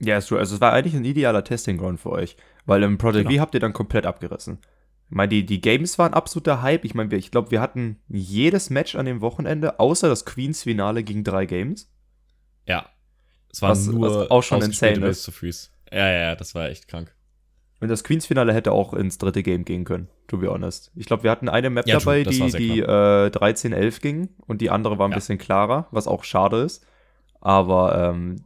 Ja, 0.00 0.18
ist 0.18 0.26
true. 0.28 0.38
Also 0.38 0.54
es 0.56 0.60
war 0.60 0.72
eigentlich 0.72 0.94
ein 0.94 1.04
idealer 1.04 1.44
Testing 1.44 1.76
Ground 1.78 2.00
für 2.00 2.10
euch. 2.10 2.36
Weil 2.66 2.82
im 2.82 2.98
Project 2.98 3.28
Genau. 3.28 3.36
V 3.38 3.40
habt 3.42 3.54
ihr 3.54 3.60
dann 3.60 3.72
komplett 3.72 4.06
abgerissen. 4.06 4.58
Ich 5.10 5.14
meine, 5.16 5.28
die, 5.28 5.44
die 5.46 5.60
Games 5.60 5.98
waren 5.98 6.14
absoluter 6.14 6.62
Hype. 6.62 6.84
Ich 6.84 6.94
meine, 6.94 7.10
wir- 7.10 7.18
ich 7.18 7.30
glaube, 7.30 7.50
wir 7.50 7.60
hatten 7.60 8.00
jedes 8.08 8.70
Match 8.70 8.94
an 8.96 9.06
dem 9.06 9.20
Wochenende, 9.20 9.78
außer 9.78 10.08
das 10.08 10.24
Queens-Finale 10.24 11.04
gegen 11.04 11.22
drei 11.24 11.46
Games. 11.46 11.90
Ja. 12.66 12.88
Es 13.52 13.62
war 13.62 13.70
Was- 13.70 13.86
nur 13.86 14.08
was 14.22 14.30
auch 14.30 14.42
schon 14.42 14.62
insane 14.62 15.06
ist. 15.06 15.30
ja, 15.92 16.10
ja, 16.10 16.34
das 16.34 16.54
war 16.54 16.68
echt 16.70 16.88
krank. 16.88 17.14
Und 17.80 17.88
das 17.88 18.04
Queens-Finale 18.04 18.54
hätte 18.54 18.72
auch 18.72 18.94
ins 18.94 19.18
dritte 19.18 19.42
Game 19.42 19.64
gehen 19.64 19.84
können, 19.84 20.08
to 20.26 20.38
be 20.38 20.48
honest. 20.50 20.90
Ich 20.94 21.06
glaube, 21.06 21.22
wir 21.24 21.30
hatten 21.30 21.48
eine 21.48 21.68
Map 21.70 21.86
Ja, 21.86 21.98
dabei, 21.98 22.22
die, 22.24 22.50
die 22.52 22.80
äh, 22.80 23.30
13-11 23.30 24.00
ging 24.00 24.28
und 24.46 24.60
die 24.60 24.70
andere 24.70 24.98
war 24.98 25.06
ein 25.06 25.10
Ja. 25.10 25.16
bisschen 25.16 25.38
klarer, 25.38 25.88
was 25.90 26.06
auch 26.06 26.24
schade 26.24 26.62
ist. 26.62 26.86
Aber 27.40 28.10
ähm, 28.14 28.36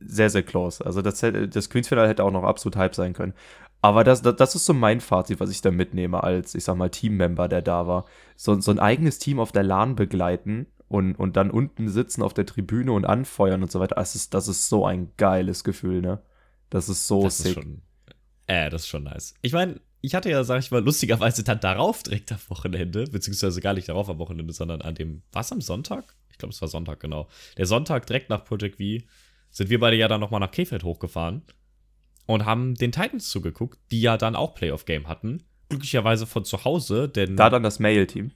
sehr, 0.00 0.30
sehr 0.30 0.42
close. 0.42 0.84
Also 0.84 1.02
das, 1.02 1.20
das 1.20 1.70
Queens-Finale 1.70 2.08
hätte 2.08 2.24
auch 2.24 2.32
noch 2.32 2.42
absolut 2.42 2.76
Hype 2.76 2.94
sein 2.94 3.12
können. 3.12 3.34
Aber 3.82 4.02
das, 4.02 4.22
das, 4.22 4.36
das 4.36 4.54
ist 4.54 4.66
so 4.66 4.74
mein 4.74 5.00
Fazit, 5.00 5.40
was 5.40 5.50
ich 5.50 5.62
da 5.62 5.70
mitnehme 5.70 6.22
als, 6.22 6.54
ich 6.54 6.64
sag 6.64 6.76
mal, 6.76 6.90
Teammember, 6.90 7.48
der 7.48 7.62
da 7.62 7.86
war. 7.86 8.06
So, 8.36 8.60
so 8.60 8.70
ein 8.72 8.78
eigenes 8.78 9.18
Team 9.18 9.38
auf 9.38 9.52
der 9.52 9.62
LAN 9.62 9.94
begleiten 9.94 10.66
und, 10.88 11.14
und 11.14 11.36
dann 11.36 11.50
unten 11.50 11.88
sitzen 11.88 12.22
auf 12.22 12.34
der 12.34 12.44
Tribüne 12.46 12.92
und 12.92 13.04
anfeuern 13.06 13.62
und 13.62 13.70
so 13.70 13.78
weiter. 13.80 13.94
Das 13.94 14.14
ist, 14.14 14.34
das 14.34 14.48
ist 14.48 14.68
so 14.68 14.84
ein 14.84 15.12
geiles 15.16 15.64
Gefühl, 15.64 16.00
ne? 16.02 16.20
Das 16.70 16.88
ist 16.88 17.06
so 17.06 17.22
das 17.24 17.38
sick. 17.38 17.56
ist 17.56 17.62
schon. 17.62 17.82
Äh, 18.50 18.68
das 18.68 18.82
ist 18.82 18.88
schon 18.88 19.04
nice. 19.04 19.34
Ich 19.42 19.52
meine, 19.52 19.80
ich 20.00 20.14
hatte 20.14 20.28
ja, 20.30 20.42
sag 20.42 20.58
ich 20.58 20.70
mal, 20.72 20.82
lustigerweise 20.82 21.44
dann 21.44 21.60
darauf 21.60 22.02
direkt 22.02 22.32
am 22.32 22.38
Wochenende, 22.48 23.04
beziehungsweise 23.04 23.60
gar 23.60 23.74
nicht 23.74 23.88
darauf 23.88 24.08
am 24.08 24.18
Wochenende, 24.18 24.52
sondern 24.52 24.80
an 24.82 24.94
dem, 24.96 25.22
was 25.30 25.52
am 25.52 25.60
Sonntag? 25.60 26.16
Ich 26.30 26.38
glaube, 26.38 26.52
es 26.52 26.60
war 26.60 26.68
Sonntag, 26.68 26.98
genau. 27.00 27.28
Der 27.58 27.66
Sonntag 27.66 28.06
direkt 28.06 28.28
nach 28.28 28.44
Project 28.44 28.76
V 28.78 29.04
sind 29.50 29.70
wir 29.70 29.78
beide 29.78 29.96
ja 29.96 30.08
dann 30.08 30.20
nochmal 30.20 30.40
nach 30.40 30.50
Krefeld 30.50 30.82
hochgefahren 30.82 31.42
und 32.26 32.44
haben 32.44 32.74
den 32.74 32.90
Titans 32.92 33.30
zugeguckt, 33.30 33.78
die 33.92 34.00
ja 34.00 34.16
dann 34.16 34.34
auch 34.34 34.54
Playoff-Game 34.54 35.06
hatten. 35.06 35.44
Glücklicherweise 35.68 36.26
von 36.26 36.44
zu 36.44 36.64
Hause, 36.64 37.08
denn. 37.08 37.36
Da 37.36 37.50
dann 37.50 37.62
das 37.62 37.78
Mail-Team. 37.78 38.32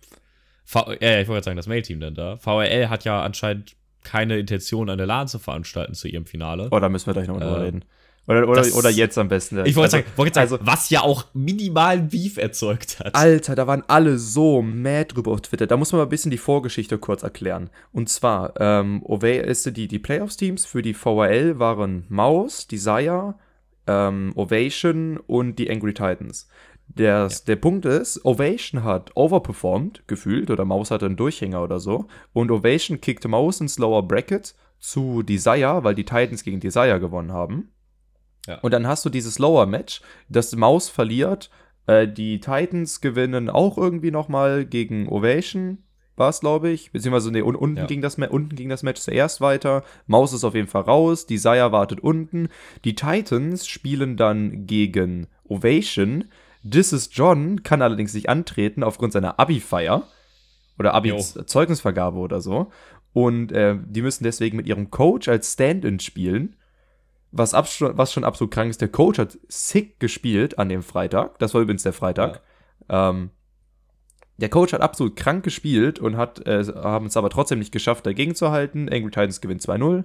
Ja, 0.75 0.83
ich 0.93 1.01
wollte 1.01 1.27
gerade 1.27 1.45
sagen, 1.45 1.57
das 1.57 1.67
Mail-Team 1.67 1.99
dann 1.99 2.15
da. 2.15 2.37
VRL 2.37 2.89
hat 2.89 3.05
ja 3.05 3.23
anscheinend 3.23 3.75
keine 4.03 4.39
Intention, 4.39 4.91
eine 4.91 5.07
LAN 5.07 5.27
zu 5.29 5.39
veranstalten 5.41 5.95
zu 5.95 6.07
ihrem 6.09 6.27
Finale. 6.27 6.69
Oh, 6.71 6.79
da 6.79 6.89
müssen 6.89 7.07
wir 7.07 7.15
gleich 7.15 7.27
noch 7.27 7.39
drüber 7.41 7.59
Äh, 7.59 7.63
reden. 7.65 7.85
Oder, 8.27 8.49
oder, 8.49 8.63
das- 8.63 8.75
oder 8.75 8.89
jetzt 8.91 9.19
am 9.19 9.29
besten. 9.29 9.65
Ich 9.67 9.77
wollte 9.77 9.97
Also- 9.99 10.07
sagen, 10.25 10.39
also- 10.39 10.59
was 10.63 10.89
ja 10.91 11.03
auch 11.03 11.27
minimalen 11.35 12.09
Beef 12.09 12.39
erzeugt 12.39 12.99
hat. 13.01 13.15
Alter, 13.15 13.55
da 13.55 13.67
waren 13.67 13.83
alle 13.87 14.19
so 14.19 14.63
mad 14.63 15.13
drüber 15.15 15.33
auf 15.33 15.43
Twitter. 15.43 15.67
Da 15.67 15.77
muss 15.77 15.93
man 15.93 15.99
mal 15.99 16.07
ein 16.07 16.09
bisschen 16.09 16.31
die 16.31 16.39
Vorgeschichte 16.39 16.97
kurz 16.99 17.23
erklären. 17.23 17.69
Und 17.93 18.09
zwar, 18.09 18.55
ähm, 18.59 19.03
Ove 19.05 19.37
ist 19.37 19.77
die, 19.77 19.89
die 19.89 19.99
Playoffs-Teams 19.99 20.65
für 20.65 20.81
die 20.81 20.95
VRL 20.95 21.59
waren 21.59 22.07
Maus, 22.09 22.67
Desire, 22.67 23.35
ähm, 23.87 24.33
Ovation 24.37 25.19
und 25.27 25.59
die 25.59 25.71
Angry 25.71 25.93
Titans. 25.93 26.49
Der, 26.87 27.29
der 27.47 27.57
Punkt 27.57 27.85
ist, 27.87 28.25
Ovation 28.25 28.85
hat 28.85 29.11
overperformed, 29.15 30.07
gefühlt, 30.07 30.51
oder 30.51 30.65
Maus 30.65 30.91
hatte 30.91 31.07
einen 31.07 31.17
Durchhänger 31.17 31.63
oder 31.63 31.81
so. 31.81 32.07
Und 32.33 32.51
Ovation 32.51 33.01
kickte 33.01 33.29
Maus 33.29 33.61
ins 33.61 33.79
Lower 33.79 34.03
Bracket 34.07 34.55
zu 34.81 35.23
Desire, 35.23 35.81
weil 35.83 35.95
die 35.95 36.05
Titans 36.05 36.45
gegen 36.45 36.61
Desire 36.61 37.01
gewonnen 37.01 37.33
haben. 37.33 37.71
Ja. 38.47 38.59
Und 38.61 38.73
dann 38.73 38.87
hast 38.87 39.05
du 39.05 39.11
dieses 39.11 39.39
Lower 39.39 39.67
Match, 39.67 40.01
das 40.29 40.55
Maus 40.55 40.89
verliert, 40.89 41.51
äh, 41.87 42.07
die 42.09 42.41
Titans 42.41 43.01
gewinnen 43.01 43.49
auch 43.51 43.79
irgendwie 43.79 44.11
noch 44.11 44.29
mal 44.29 44.65
gegen 44.67 45.09
Ovation 45.09 45.79
war 46.17 46.29
es, 46.29 46.39
glaube 46.41 46.69
ich. 46.71 46.93
Beziehungsweise, 46.93 47.33
nee, 47.33 47.43
un 47.43 47.57
unten, 47.57 47.77
Ja. 47.79 47.87
ging 47.87 48.01
das, 48.01 48.19
Ma- 48.19 48.29
unten 48.29 48.55
ging 48.55 48.69
das 48.69 48.85
Match 48.85 49.01
zuerst 49.01 49.41
weiter. 49.41 49.83
Maus 50.07 50.33
ist 50.33 50.45
auf 50.45 50.55
jeden 50.55 50.69
Fall 50.69 50.83
raus. 50.83 51.27
Desire 51.27 51.73
wartet 51.73 51.99
unten. 52.01 52.49
Die 52.85 52.95
Titans 52.95 53.67
spielen 53.67 54.17
dann 54.17 54.67
gegen 54.67 55.27
Ovation. 55.49 56.27
This 56.69 56.93
is 56.93 57.11
John 57.13 57.65
kann 57.65 57.83
allerdings 57.83 58.15
nicht 58.15 58.29
antreten 58.29 58.85
aufgrund 58.85 59.13
seiner 59.13 59.41
Abi-Feier. 59.41 60.05
Oder 60.79 60.95
Abi-Zeugnisvergabe 60.95 62.19
oder 62.19 62.41
so. 62.41 62.71
Und 63.13 63.53
äh, 63.53 63.77
die 63.85 64.03
müssen 64.03 64.25
deswegen 64.25 64.57
mit 64.57 64.67
ihrem 64.67 64.91
Coach 64.91 65.29
als 65.29 65.53
Stand-in 65.53 65.99
spielen. 66.01 66.57
Was, 67.37 67.53
was 67.53 68.13
schon 68.13 68.25
absolut 68.25 68.53
krank 68.53 68.71
ist, 68.71 68.81
der 68.81 68.89
Coach 68.89 69.19
hat 69.19 69.37
sick 69.49 69.99
gespielt 69.99 70.59
an 70.59 70.69
dem 70.69 70.83
Freitag. 70.83 71.39
Das 71.41 71.53
war 71.53 71.61
übrigens 71.63 71.83
der 71.83 71.93
Freitag. 71.93 72.43
Ähm, 72.89 73.31
der 74.37 74.49
Coach 74.49 74.73
hat 74.73 74.81
absolut 74.81 75.17
krank 75.17 75.43
gespielt 75.45 75.99
und 75.99 76.17
hat, 76.17 76.47
äh, 76.47 76.65
haben 76.65 77.07
es 77.07 77.17
aber 77.17 77.31
trotzdem 77.31 77.59
nicht 77.59 77.73
geschafft, 77.73 78.07
dagegen 78.07 78.35
zu 78.35 78.51
halten. 78.51 78.89
Angry 78.89 79.11
Titans 79.11 79.41
gewinnt 79.41 79.63
2-0. 79.63 80.05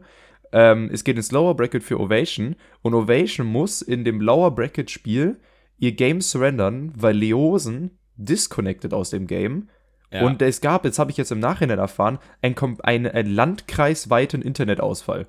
Ähm, 0.52 0.90
es 0.92 1.04
geht 1.04 1.18
ins 1.18 1.32
Lower 1.32 1.56
Bracket 1.56 1.84
für 1.84 2.00
Ovation 2.00 2.56
und 2.82 2.96
Ovation 2.96 3.46
muss 3.46 3.84
in 3.84 4.04
dem 4.04 4.22
Lower 4.22 4.50
Bracket 4.56 4.90
Spiel 4.90 5.40
ihr 5.78 5.92
Game 5.92 6.22
surrendern, 6.22 6.92
weil 6.96 7.16
Leosen 7.16 8.00
disconnected 8.16 8.94
aus 8.94 9.12
dem 9.12 9.28
Game. 9.28 9.70
Ja. 10.12 10.26
Und 10.26 10.42
es 10.42 10.62
gab, 10.62 10.84
jetzt 10.86 10.98
habe 10.98 11.12
ich 11.12 11.18
jetzt 11.18 11.32
im 11.32 11.40
Nachhinein 11.40 11.78
erfahren, 11.78 12.18
ein, 12.42 12.56
kom- 12.56 12.82
ein, 12.82 13.06
ein 13.06 13.28
landkreisweiten 13.28 14.42
Internetausfall, 14.42 15.28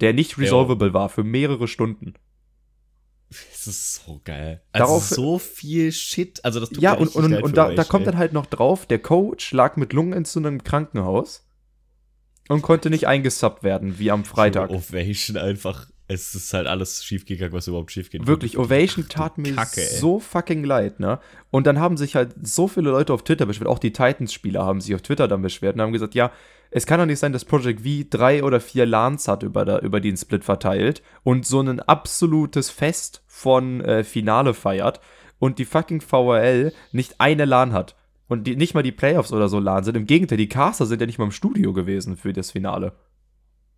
der 0.00 0.12
nicht 0.12 0.38
resolvable 0.38 0.92
war 0.94 1.08
für 1.08 1.24
mehrere 1.24 1.68
Stunden. 1.68 2.14
Das 3.30 3.66
ist 3.66 3.94
so 4.04 4.20
geil. 4.22 4.62
Also 4.72 4.86
Darauf- 4.86 5.08
so 5.08 5.38
viel 5.38 5.90
Shit. 5.92 6.44
Also 6.44 6.60
das 6.60 6.68
tut 6.68 6.82
Ja, 6.82 6.92
mir 6.94 7.00
und, 7.00 7.14
und, 7.16 7.34
und 7.34 7.48
für 7.50 7.54
da, 7.54 7.66
euch, 7.68 7.76
da 7.76 7.84
kommt 7.84 8.02
ey. 8.06 8.12
dann 8.12 8.18
halt 8.18 8.32
noch 8.32 8.46
drauf, 8.46 8.86
der 8.86 8.98
Coach 9.00 9.52
lag 9.52 9.76
mit 9.76 9.92
Lungenentzündung 9.92 10.54
im 10.54 10.64
Krankenhaus 10.64 11.46
und 12.48 12.62
konnte 12.62 12.90
nicht 12.90 13.06
eingesubbt 13.08 13.62
werden, 13.62 13.98
wie 13.98 14.10
am 14.10 14.24
Freitag. 14.24 14.70
Ovation 14.70 15.36
einfach. 15.36 15.88
Es 16.06 16.34
ist 16.34 16.52
halt 16.52 16.66
alles 16.66 17.02
schiefgegangen, 17.02 17.54
was 17.54 17.66
überhaupt 17.66 17.90
schief 17.90 18.10
geht. 18.10 18.26
Wirklich, 18.26 18.58
Ovation 18.58 19.08
tat 19.08 19.38
mir 19.38 19.54
Kacke, 19.54 19.80
so 19.80 20.20
fucking 20.20 20.62
leid, 20.62 21.00
ne? 21.00 21.18
Und 21.50 21.66
dann 21.66 21.78
haben 21.78 21.96
sich 21.96 22.14
halt 22.14 22.34
so 22.42 22.68
viele 22.68 22.90
Leute 22.90 23.12
auf 23.14 23.24
Twitter 23.24 23.46
beschwert, 23.46 23.68
auch 23.68 23.78
die 23.78 23.92
Titans-Spieler 23.92 24.64
haben 24.64 24.82
sich 24.82 24.94
auf 24.94 25.00
Twitter 25.00 25.28
dann 25.28 25.40
beschwert 25.40 25.76
und 25.76 25.82
haben 25.82 25.92
gesagt, 25.92 26.14
ja, 26.14 26.30
es 26.70 26.86
kann 26.86 26.98
doch 26.98 27.06
nicht 27.06 27.20
sein, 27.20 27.32
dass 27.32 27.44
Project 27.44 27.82
V 27.82 28.04
drei 28.10 28.42
oder 28.42 28.60
vier 28.60 28.84
LANs 28.84 29.28
hat 29.28 29.42
über, 29.44 29.64
der, 29.64 29.82
über 29.82 30.00
den 30.00 30.16
Split 30.16 30.44
verteilt 30.44 31.02
und 31.22 31.46
so 31.46 31.60
ein 31.60 31.80
absolutes 31.80 32.68
Fest 32.68 33.22
von 33.26 33.80
äh, 33.80 34.04
Finale 34.04 34.54
feiert 34.54 35.00
und 35.38 35.58
die 35.58 35.64
fucking 35.64 36.00
VRL 36.00 36.72
nicht 36.92 37.20
eine 37.20 37.44
LAN 37.44 37.72
hat. 37.72 37.96
Und 38.26 38.46
die, 38.46 38.56
nicht 38.56 38.74
mal 38.74 38.82
die 38.82 38.92
Playoffs 38.92 39.32
oder 39.32 39.48
so 39.48 39.60
LAN 39.60 39.84
sind. 39.84 39.96
Im 39.96 40.06
Gegenteil, 40.06 40.38
die 40.38 40.48
Caster 40.48 40.86
sind 40.86 41.00
ja 41.00 41.06
nicht 41.06 41.18
mal 41.18 41.26
im 41.26 41.30
Studio 41.30 41.72
gewesen 41.72 42.16
für 42.16 42.32
das 42.32 42.50
Finale. 42.50 42.94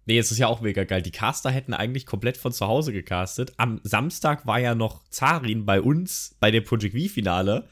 Nee, 0.09 0.19
es 0.19 0.31
ist 0.31 0.39
ja 0.39 0.47
auch 0.47 0.61
mega 0.61 0.85
geil. 0.85 1.03
Die 1.03 1.11
Caster 1.11 1.51
hätten 1.51 1.75
eigentlich 1.75 2.07
komplett 2.07 2.37
von 2.37 2.53
zu 2.53 2.67
Hause 2.67 2.93
gecastet. 2.93 3.53
Am 3.57 3.81
Samstag 3.83 4.47
war 4.47 4.59
ja 4.61 4.75
noch 4.75 5.03
Zarin 5.11 5.67
bei 5.67 5.81
uns 5.81 6.37
bei 6.41 6.51
dem 6.53 6.63
Project 6.65 6.95
V-Finale 6.97 7.67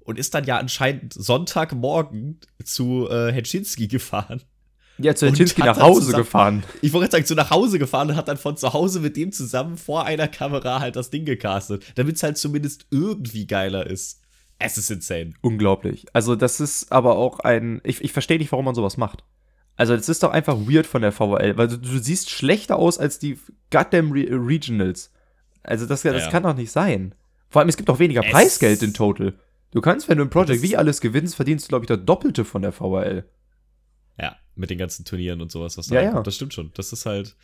und 0.00 0.18
ist 0.18 0.34
dann 0.34 0.44
ja 0.44 0.58
anscheinend 0.58 1.14
Sonntagmorgen 1.14 2.40
zu 2.64 3.08
äh, 3.10 3.32
Hetschinski 3.32 3.88
gefahren. 3.88 4.42
Ja, 4.98 5.14
zu 5.14 5.26
Hetschinski 5.26 5.62
nach 5.62 5.80
Hause 5.80 6.06
zusammen- 6.06 6.22
gefahren. 6.24 6.64
Ich 6.82 6.92
wollte 6.92 7.10
sagen, 7.10 7.24
zu 7.24 7.34
nach 7.34 7.50
Hause 7.50 7.78
gefahren 7.78 8.10
und 8.10 8.16
hat 8.16 8.28
dann 8.28 8.36
von 8.36 8.58
zu 8.58 8.72
Hause 8.74 9.00
mit 9.00 9.16
dem 9.16 9.32
zusammen 9.32 9.78
vor 9.78 10.04
einer 10.04 10.28
Kamera 10.28 10.80
halt 10.80 10.96
das 10.96 11.08
Ding 11.08 11.24
gecastet, 11.24 11.84
damit 11.94 12.16
es 12.16 12.22
halt 12.22 12.36
zumindest 12.36 12.86
irgendwie 12.90 13.46
geiler 13.46 13.86
ist. 13.86 14.20
Es 14.58 14.76
ist 14.76 14.90
insane. 14.90 15.32
Unglaublich. 15.40 16.04
Also, 16.12 16.36
das 16.36 16.60
ist 16.60 16.92
aber 16.92 17.16
auch 17.16 17.40
ein. 17.40 17.80
Ich, 17.82 18.04
ich 18.04 18.12
verstehe 18.12 18.36
nicht, 18.36 18.52
warum 18.52 18.66
man 18.66 18.74
sowas 18.74 18.98
macht. 18.98 19.24
Also, 19.80 19.96
das 19.96 20.08
ist 20.08 20.22
doch 20.22 20.30
einfach 20.30 20.56
weird 20.58 20.86
von 20.86 21.00
der 21.02 21.10
VRL, 21.12 21.56
weil 21.56 21.68
du, 21.68 21.78
du 21.78 21.98
siehst 21.98 22.28
schlechter 22.30 22.76
aus 22.76 22.98
als 22.98 23.18
die 23.18 23.38
goddamn 23.70 24.12
Re 24.12 24.26
Regionals. 24.30 25.10
Also, 25.62 25.86
das, 25.86 26.02
das 26.02 26.22
Ja. 26.24 26.30
kann 26.30 26.42
doch 26.42 26.54
nicht 26.54 26.70
sein. 26.70 27.14
Vor 27.48 27.60
allem, 27.60 27.68
es 27.70 27.76
gibt 27.76 27.88
auch 27.88 27.98
weniger 27.98 28.24
Es- 28.24 28.30
Preisgeld 28.30 28.82
in 28.82 28.92
Total. 28.94 29.32
Du 29.70 29.80
kannst, 29.80 30.08
wenn 30.08 30.18
du 30.18 30.24
im 30.24 30.30
Project 30.30 30.66
V 30.66 30.76
alles 30.76 31.00
gewinnst, 31.00 31.34
verdienst 31.36 31.64
du, 31.64 31.68
glaube 31.70 31.84
ich, 31.84 31.88
das 31.88 32.00
Doppelte 32.04 32.44
von 32.44 32.60
der 32.62 32.72
VRL. 32.72 33.24
Ja, 34.20 34.36
mit 34.54 34.68
den 34.70 34.78
ganzen 34.78 35.04
Turnieren 35.04 35.40
und 35.40 35.50
sowas, 35.50 35.78
was 35.78 35.88
Ja, 35.88 36.00
da 36.00 36.02
ja. 36.06 36.12
kommt. 36.12 36.26
Das 36.26 36.34
stimmt 36.34 36.52
schon. 36.54 36.70
Das 36.74 36.92
ist 36.92 37.06
halt. 37.06 37.36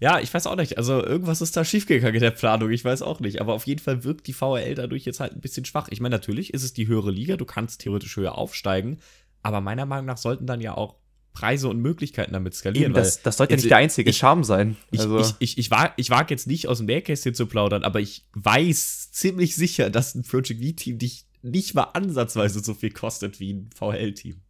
Ja, 0.00 0.18
ich 0.20 0.32
weiß 0.32 0.46
auch 0.46 0.56
nicht. 0.56 0.78
Also 0.78 1.04
irgendwas 1.04 1.40
ist 1.40 1.56
da 1.56 1.64
schiefgegangen 1.64 2.14
in 2.14 2.20
der 2.22 2.30
Planung. 2.30 2.70
Ich 2.70 2.84
weiß 2.84 3.02
auch 3.02 3.20
nicht. 3.20 3.40
Aber 3.40 3.54
auf 3.54 3.66
jeden 3.66 3.80
Fall 3.80 4.04
wirkt 4.04 4.26
die 4.26 4.32
VRL 4.32 4.74
dadurch 4.74 5.04
jetzt 5.04 5.20
halt 5.20 5.32
ein 5.34 5.40
bisschen 5.40 5.64
schwach. 5.64 5.88
Ich 5.90 6.00
meine, 6.00 6.14
natürlich 6.16 6.54
ist 6.54 6.62
es 6.62 6.72
die 6.72 6.86
höhere 6.88 7.10
Liga. 7.10 7.36
Du 7.36 7.44
kannst 7.44 7.80
theoretisch 7.82 8.16
höher 8.16 8.36
aufsteigen. 8.38 8.98
Aber 9.42 9.60
meiner 9.60 9.86
Meinung 9.86 10.06
nach 10.06 10.16
sollten 10.18 10.46
dann 10.46 10.60
ja 10.60 10.74
auch 10.76 10.96
Preise 11.38 11.68
und 11.68 11.78
Möglichkeiten 11.80 12.32
damit 12.32 12.54
skalieren. 12.54 12.86
Eben, 12.92 12.94
das, 12.94 13.22
das 13.22 13.36
sollte 13.36 13.52
ja 13.52 13.56
nicht 13.56 13.70
der 13.70 13.76
einzige 13.78 14.10
ich- 14.10 14.16
Charme 14.18 14.44
sein. 14.44 14.76
Ich, 14.90 15.00
Also, 15.00 15.20
ich, 15.20 15.34
ich, 15.38 15.58
ich, 15.58 15.70
wag, 15.70 15.92
ich 15.96 16.10
wag 16.10 16.30
jetzt 16.30 16.46
nicht 16.46 16.66
aus 16.68 16.78
dem 16.78 16.86
Nähkästchen 16.86 17.34
zu 17.34 17.46
plaudern, 17.46 17.84
aber 17.84 18.00
ich 18.00 18.26
weiß 18.34 19.12
ziemlich 19.12 19.54
sicher, 19.54 19.90
dass 19.90 20.14
ein 20.14 20.22
Project 20.24 20.64
V-Team 20.64 20.98
dich 20.98 21.26
nicht 21.42 21.74
mal 21.74 21.84
ansatzweise 21.94 22.60
so 22.60 22.74
viel 22.74 22.90
kostet 22.90 23.38
wie 23.38 23.52
ein 23.54 23.70
VHL-Team. 23.74 24.40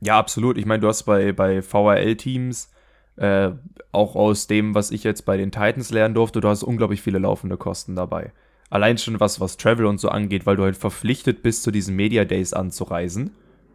Ja, 0.00 0.16
absolut. 0.18 0.56
Ich 0.58 0.66
meine, 0.66 0.80
du 0.80 0.86
hast 0.88 1.02
bei, 1.02 1.32
bei 1.32 1.60
VRL-Teams, 1.62 2.70
äh, 3.16 3.50
auch 3.90 4.14
aus 4.14 4.46
dem, 4.46 4.74
was 4.74 4.92
ich 4.92 5.02
jetzt 5.02 5.24
bei 5.24 5.36
den 5.36 5.50
Titans 5.50 5.90
lernen 5.90 6.14
durfte, 6.14 6.40
du 6.40 6.48
hast 6.48 6.62
unglaublich 6.62 7.02
viele 7.02 7.18
laufende 7.18 7.56
Kosten 7.56 7.96
dabei. 7.96 8.32
Allein 8.70 8.98
schon 8.98 9.18
was, 9.18 9.40
was 9.40 9.56
Travel 9.56 9.86
und 9.86 9.98
so 9.98 10.08
angeht, 10.10 10.46
weil 10.46 10.56
du 10.56 10.62
halt 10.62 10.76
verpflichtet 10.76 11.42
bist, 11.42 11.62
zu 11.64 11.70
diesen 11.72 11.96
Media 11.96 12.24
Days 12.24 12.52
anzureisen, 12.52 13.30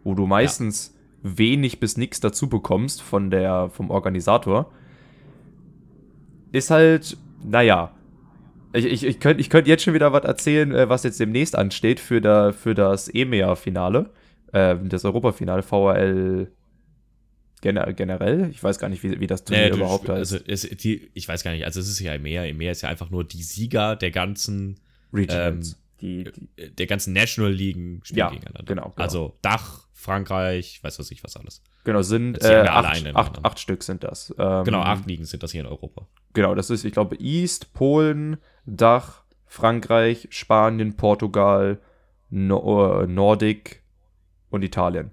wo 0.05 0.13
du 0.13 0.25
meistens 0.27 0.93
wenig 1.23 1.79
bis 1.79 1.97
nichts 1.97 2.19
dazu 2.19 2.47
bekommst 2.49 3.01
von 3.01 3.31
der, 3.31 3.69
vom 3.69 3.89
Organisator. 3.89 4.71
Ist 6.51 6.69
halt, 6.69 7.17
naja. 7.43 7.91
Ich, 8.73 8.85
ich, 8.85 9.03
ich 9.05 9.19
könnte 9.19 9.39
ich 9.41 9.49
könnt 9.49 9.67
jetzt 9.67 9.83
schon 9.83 9.93
wieder 9.93 10.11
was 10.13 10.23
erzählen, 10.23 10.71
äh, 10.73 10.89
was 10.89 11.03
jetzt 11.03 11.19
demnächst 11.19 11.55
ansteht 11.55 11.99
für, 11.99 12.21
der, 12.21 12.53
für 12.53 12.73
das 12.73 13.07
EMEA-Finale 13.07 14.09
äh, 14.51 14.75
das 14.83 15.05
Europafinale 15.05 15.61
VRL 15.63 16.51
gener 17.61 17.93
generell. 17.93 18.49
Ich 18.49 18.63
weiß 18.63 18.77
gar 18.79 18.89
nicht, 18.89 19.03
wie, 19.03 19.19
wie 19.19 19.27
das 19.27 19.45
Turnier 19.45 19.69
du- 19.69 19.77
überhaupt 19.77 20.09
heißt. 20.09 20.33
also 20.33 20.37
es, 20.47 20.61
die, 20.63 21.09
ich 21.13 21.27
weiß 21.27 21.43
gar 21.43 21.51
nicht, 21.51 21.65
also 21.65 21.79
es 21.79 21.87
ist 21.87 21.99
ja 21.99 22.17
mehr, 22.17 22.51
mehr 22.53 22.71
ist 22.71 22.81
ja 22.81 22.89
einfach 22.89 23.09
nur 23.09 23.23
die 23.23 23.41
Sieger 23.43 23.95
der 23.95 24.11
ganzen, 24.11 24.79
Regionals. 25.13 25.79
die, 26.01 26.25
die, 26.25 26.61
äh, 26.61 26.69
der 26.71 26.87
ganzen 26.87 27.13
National 27.13 27.51
Ligen 27.53 28.01
spielen 28.03 28.17
Ja, 28.19 28.29
gegeneinander. 28.29 28.63
genau, 28.65 28.89
genau. 28.89 28.93
Also 29.03 29.37
Dach, 29.43 29.82
Frankreich, 30.03 30.79
weiß 30.83 30.99
was 30.99 31.09
ich 31.11 31.23
was 31.23 31.35
alles. 31.37 31.61
genau, 31.83 32.01
sind 32.01 32.41
äh, 32.43 32.65
acht, 32.67 33.05
acht, 33.15 33.43
acht 33.45 33.59
Stück 33.59 33.83
sind 33.83 34.03
das. 34.03 34.33
Ähm, 34.37 34.63
Genau, 34.65 34.81
acht 34.81 35.05
Ligen 35.07 35.25
sind 35.25 35.41
das 35.43 35.51
hier 35.51 35.61
in 35.61 35.67
Europa. 35.67 36.07
Genau, 36.33 36.53
das 36.55 36.69
ist, 36.69 36.83
ich 36.83 36.93
glaube, 36.93 37.15
East, 37.19 37.73
Polen, 37.73 38.37
Dach, 38.65 39.23
Frankreich, 39.45 40.27
Spanien, 40.31 40.95
Portugal, 40.95 41.79
no 42.29 43.01
äh, 43.01 43.07
Nordic 43.07 43.81
und 44.49 44.63
Italien. 44.63 45.11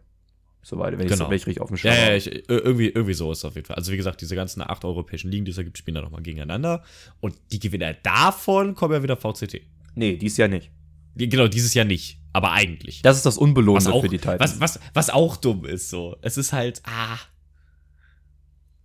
Soweit, 0.63 0.99
wenn, 0.99 1.07
Genau. 1.09 1.25
ich, 1.25 1.31
wenn 1.31 1.37
ich 1.37 1.47
richtig 1.47 1.61
auf 1.63 1.69
dem 1.69 1.77
Ja, 1.77 1.81
Schirm 1.81 1.95
ja, 1.95 2.01
habe. 2.05 2.17
ich, 2.17 2.27
ir- 2.33 2.45
irgendwie, 2.49 2.89
irgendwie 2.89 3.15
so 3.15 3.33
ist 3.33 3.39
es 3.39 3.45
auf 3.47 3.55
jeden 3.55 3.67
Fall. 3.67 3.77
Also 3.77 3.93
wie 3.93 3.97
gesagt, 3.97 4.21
diese 4.21 4.35
ganzen 4.37 4.61
acht 4.63 4.85
europäischen 4.85 5.31
Ligen, 5.31 5.45
die 5.47 5.51
es 5.53 5.57
da 5.57 5.63
gibt, 5.63 5.79
spielen 5.79 5.95
da 5.95 6.03
nochmal 6.03 6.23
gegeneinander. 6.23 6.83
Und 7.21 7.35
die 7.53 7.59
Gewinner 7.59 7.95
davon 7.95 8.75
kommen 8.75 8.93
ja 8.95 9.03
wieder 9.03 9.17
VCT. 9.17 9.63
Nee, 9.95 10.17
dies 10.17 10.37
Jahr 10.37 10.49
nicht. 10.49 10.71
Genau, 11.17 11.49
dieses 11.49 11.73
Jahr 11.75 11.87
nicht. 11.87 12.20
Aber 12.33 12.53
eigentlich. 12.53 13.03
Das 13.03 13.17
ist 13.17 13.27
das 13.27 13.39
Unbelohnte 13.39 13.93
auch, 13.93 14.03
für 14.03 14.09
die 14.09 14.19
Titans. 14.19 14.41
was, 14.41 14.61
was, 14.61 14.81
was 14.95 15.11
auch 15.11 15.37
dumm 15.37 15.65
ist 15.65 15.91
so. 15.91 16.17
Es 16.23 16.37
ist 16.37 16.53
halt, 16.53 16.83
ah. 16.85 17.19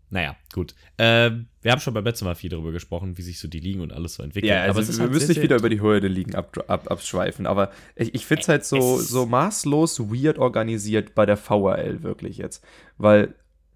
Naja, 0.09 0.35
gut. 0.53 0.75
Ähm, 0.97 1.47
wir 1.61 1.71
haben 1.71 1.81
schon 1.81 1.93
beim 1.93 2.05
letzten 2.05 2.25
Mal 2.25 2.35
viel 2.35 2.49
darüber 2.49 2.71
gesprochen, 2.71 3.17
wie 3.17 3.21
sich 3.21 3.39
so 3.39 3.47
die 3.47 3.59
Ligen 3.59 3.81
und 3.81 3.91
alles 3.91 4.15
so 4.15 4.23
entwickeln. 4.23 4.49
Ja, 4.49 4.61
also 4.61 4.79
es 4.79 4.89
ist 4.89 4.97
wir 4.97 5.03
halt 5.03 5.13
müssen 5.13 5.27
nicht 5.29 5.41
wieder 5.41 5.57
über 5.57 5.69
die 5.69 5.81
Hürde 5.81 6.07
liegen 6.07 6.35
ab, 6.35 6.57
ab, 6.67 6.89
abschweifen, 6.89 7.45
aber 7.47 7.71
ich, 7.95 8.13
ich 8.15 8.25
finde 8.25 8.43
es 8.43 8.47
halt 8.47 8.65
so, 8.65 8.99
so 8.99 9.25
maßlos 9.25 9.99
weird 10.11 10.37
organisiert 10.37 11.15
bei 11.15 11.25
der 11.25 11.37
VRL 11.37 12.03
wirklich 12.03 12.37
jetzt. 12.37 12.63
Weil 12.97 13.35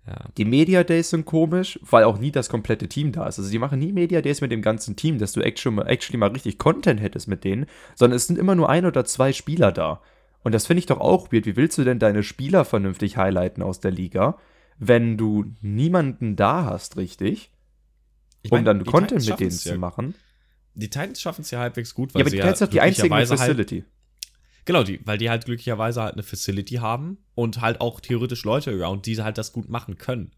Ja. 0.09 0.25
die 0.37 0.45
Media 0.45 0.83
Days 0.83 1.11
sind 1.11 1.25
komisch, 1.25 1.79
weil 1.83 2.03
auch 2.03 2.17
nie 2.17 2.31
das 2.31 2.49
komplette 2.49 2.89
Team 2.89 3.11
da 3.11 3.27
ist. 3.27 3.37
Also 3.37 3.51
die 3.51 3.59
machen 3.59 3.77
nie 3.77 3.91
Media 3.91 4.21
Days 4.21 4.41
mit 4.41 4.51
dem 4.51 4.63
ganzen 4.63 4.95
Team, 4.95 5.19
dass 5.19 5.33
du 5.33 5.41
actually, 5.41 5.75
mal- 5.75 5.87
actually 5.87 6.17
mal 6.17 6.31
richtig 6.31 6.57
Content 6.57 6.99
hättest 6.99 7.27
mit 7.27 7.43
denen, 7.43 7.67
sondern 7.93 8.17
es 8.17 8.25
sind 8.25 8.39
immer 8.39 8.55
nur 8.55 8.69
ein 8.69 8.87
oder 8.87 9.05
zwei 9.05 9.33
Spieler 9.33 9.71
da. 9.71 10.01
Und 10.41 10.55
das 10.55 10.65
finde 10.65 10.79
ich 10.79 10.87
doch 10.87 10.99
auch 10.99 11.31
weird. 11.31 11.45
Wie 11.45 11.55
willst 11.55 11.77
du 11.77 11.83
denn 11.83 11.99
deine 11.99 12.23
Spieler 12.23 12.65
vernünftig 12.65 13.17
highlighten 13.17 13.61
aus 13.61 13.81
der 13.81 13.91
Liga, 13.91 14.37
wenn 14.79 15.15
du 15.15 15.45
niemanden 15.61 16.35
da 16.35 16.65
hast, 16.65 16.97
richtig? 16.97 17.51
Ich 18.41 18.51
um 18.51 18.57
mein, 18.57 18.65
dann 18.65 18.79
die 18.79 18.85
Content 18.85 19.21
Titans 19.21 19.29
mit 19.29 19.39
denen 19.41 19.51
schaffen's 19.51 19.63
zu 19.63 19.69
ja. 19.69 19.77
machen. 19.77 20.15
Die 20.73 20.89
Titans 20.89 21.21
schaffen 21.21 21.41
es 21.41 21.51
ja 21.51 21.59
halbwegs 21.59 21.93
gut, 21.93 22.13
Ja, 22.13 22.21
aber 22.21 22.29
sie 22.29 22.37
die 22.37 22.41
Titans 22.41 22.59
sind 22.59 22.73
die 22.73 22.81
einzigen 22.81 23.09
mit 23.09 23.17
glücklicherweise 23.27 23.41
halt, 23.41 23.67
Facility. 23.67 23.85
Genau, 24.69 24.83
die, 24.83 24.99
weil 25.03 25.17
die 25.17 25.31
halt 25.31 25.45
glücklicherweise 25.45 26.03
halt 26.03 26.13
eine 26.13 26.21
Facility 26.21 26.75
haben 26.75 27.17
und 27.33 27.59
halt 27.59 27.81
auch 27.81 27.99
theoretisch 27.99 28.43
Leute 28.43 28.69
around, 28.69 29.07
die 29.07 29.19
halt 29.19 29.39
das 29.39 29.51
gut 29.51 29.67
machen 29.67 29.97
können. 29.97 30.29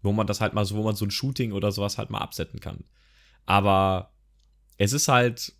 Wo 0.00 0.12
man 0.12 0.26
das 0.26 0.40
halt 0.40 0.54
mal 0.54 0.64
so, 0.64 0.76
wo 0.76 0.82
man 0.82 0.96
so 0.96 1.04
ein 1.04 1.10
Shooting 1.10 1.52
oder 1.52 1.70
sowas 1.70 1.98
halt 1.98 2.08
mal 2.08 2.20
absetzen 2.20 2.58
kann. 2.58 2.84
Aber 3.44 4.12
es 4.78 4.94
ist 4.94 5.08
halt, 5.08 5.52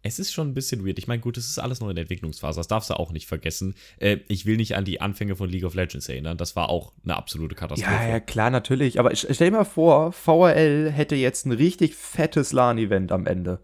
es 0.00 0.18
ist 0.18 0.32
schon 0.32 0.48
ein 0.48 0.54
bisschen 0.54 0.86
weird. 0.86 0.98
Ich 0.98 1.06
meine, 1.06 1.20
gut, 1.20 1.36
es 1.36 1.50
ist 1.50 1.58
alles 1.58 1.80
noch 1.80 1.90
in 1.90 1.96
der 1.96 2.04
Entwicklungsphase, 2.04 2.60
das 2.60 2.66
darfst 2.66 2.88
du 2.88 2.94
auch 2.94 3.12
nicht 3.12 3.26
vergessen. 3.26 3.74
Äh, 3.98 4.20
ich 4.28 4.46
will 4.46 4.56
nicht 4.56 4.74
an 4.74 4.86
die 4.86 5.02
Anfänge 5.02 5.36
von 5.36 5.50
League 5.50 5.64
of 5.64 5.74
Legends 5.74 6.08
erinnern, 6.08 6.38
das 6.38 6.56
war 6.56 6.70
auch 6.70 6.94
eine 7.04 7.14
absolute 7.14 7.54
Katastrophe. 7.54 7.92
Ja, 7.92 8.08
ja, 8.08 8.20
klar, 8.20 8.48
natürlich. 8.48 8.98
Aber 8.98 9.14
stell 9.14 9.50
dir 9.50 9.50
mal 9.58 9.64
vor, 9.64 10.12
VRL 10.12 10.90
hätte 10.90 11.14
jetzt 11.14 11.44
ein 11.44 11.52
richtig 11.52 11.94
fettes 11.94 12.52
LAN-Event 12.52 13.12
am 13.12 13.26
Ende. 13.26 13.60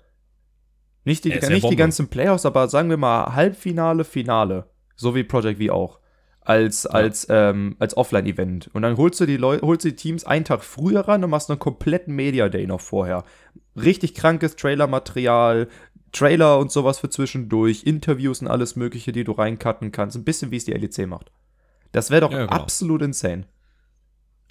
Nicht 1.04 1.24
die, 1.24 1.30
Ja, 1.30 1.38
ja 1.40 1.48
nicht 1.50 1.68
die 1.70 1.76
ganzen 1.76 2.08
Playoffs, 2.08 2.46
aber 2.46 2.68
sagen 2.68 2.90
wir 2.90 2.96
mal 2.96 3.34
Halbfinale, 3.34 4.04
Finale. 4.04 4.70
So 4.96 5.14
wie 5.14 5.24
Project 5.24 5.62
V 5.62 5.72
auch. 5.72 6.00
Als, 6.40 6.84
als, 6.84 7.26
ähm, 7.30 7.74
als 7.78 7.96
Offline-Event. 7.96 8.68
Und 8.74 8.82
dann 8.82 8.98
holst 8.98 9.18
du 9.18 9.24
die 9.24 9.38
Leute, 9.38 9.66
holst 9.66 9.84
du 9.86 9.88
die 9.88 9.96
Teams 9.96 10.24
einen 10.24 10.44
Tag 10.44 10.62
früher 10.62 11.00
ran 11.00 11.24
und 11.24 11.30
machst 11.30 11.48
einen 11.48 11.58
kompletten 11.58 12.14
Media 12.14 12.50
Day 12.50 12.66
noch 12.66 12.82
vorher. 12.82 13.24
Richtig 13.76 14.14
krankes 14.14 14.54
Trailer-Material, 14.56 15.68
Trailer 16.12 16.58
und 16.58 16.70
sowas 16.70 16.98
für 16.98 17.08
zwischendurch, 17.08 17.84
Interviews 17.84 18.42
und 18.42 18.48
alles 18.48 18.76
Mögliche, 18.76 19.12
die 19.12 19.24
du 19.24 19.32
reincutten 19.32 19.90
kannst. 19.90 20.16
Ein 20.16 20.24
bisschen 20.24 20.50
wie 20.50 20.56
es 20.56 20.66
die 20.66 20.72
LEC 20.72 21.06
macht. 21.06 21.32
Das 21.92 22.10
wäre 22.10 22.20
doch 22.22 22.32
Ja, 22.32 22.44
genau. 22.44 22.52
absolut 22.52 23.00
insane. 23.00 23.46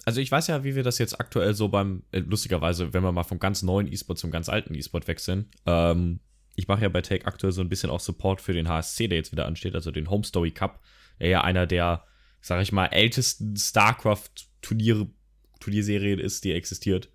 Also 0.04 0.20
ich 0.20 0.30
weiß 0.30 0.48
ja, 0.48 0.64
wie 0.64 0.74
wir 0.74 0.82
das 0.82 0.98
jetzt 0.98 1.18
aktuell 1.20 1.54
so 1.54 1.68
beim, 1.68 2.02
äh, 2.10 2.18
lustigerweise, 2.18 2.92
wenn 2.92 3.02
wir 3.02 3.12
mal 3.12 3.22
vom 3.22 3.38
ganz 3.38 3.62
neuen 3.62 3.90
E-Sport 3.90 4.18
zum 4.18 4.30
ganz 4.30 4.48
alten 4.48 4.74
E-Sport 4.74 5.06
wechseln. 5.08 5.48
Ähm, 5.64 6.20
ich 6.54 6.68
mache 6.68 6.82
ja 6.82 6.88
bei 6.88 7.02
Take 7.02 7.26
aktuell 7.26 7.52
so 7.52 7.60
ein 7.60 7.68
bisschen 7.68 7.90
auch 7.90 8.00
Support 8.00 8.40
für 8.40 8.52
den 8.52 8.68
HSC, 8.68 9.08
der 9.08 9.18
jetzt 9.18 9.32
wieder 9.32 9.46
ansteht, 9.46 9.74
also 9.74 9.90
den 9.90 10.10
Home 10.10 10.24
Story 10.24 10.50
Cup, 10.50 10.80
der 11.20 11.28
ja 11.28 11.40
einer 11.42 11.66
der, 11.66 12.04
sag 12.40 12.62
ich 12.62 12.72
mal, 12.72 12.86
ältesten 12.86 13.56
StarCraft-Turniere, 13.56 15.08
Turnierserien 15.60 16.18
ist, 16.18 16.44
die 16.44 16.52
existiert. 16.52 17.08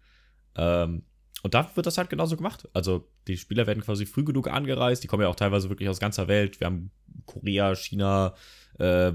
Ähm, 0.55 1.03
und 1.41 1.53
da 1.53 1.69
wird 1.75 1.85
das 1.85 1.97
halt 1.97 2.09
genauso 2.09 2.35
gemacht. 2.35 2.67
Also 2.73 3.09
die 3.27 3.37
Spieler 3.37 3.65
werden 3.65 3.83
quasi 3.83 4.05
früh 4.05 4.23
genug 4.23 4.49
angereist, 4.49 5.03
die 5.03 5.07
kommen 5.07 5.23
ja 5.23 5.29
auch 5.29 5.35
teilweise 5.35 5.69
wirklich 5.69 5.87
aus 5.87 5.99
ganzer 5.99 6.27
Welt. 6.27 6.59
Wir 6.59 6.67
haben 6.67 6.91
Korea, 7.25 7.75
China, 7.75 8.35
äh, 8.77 9.13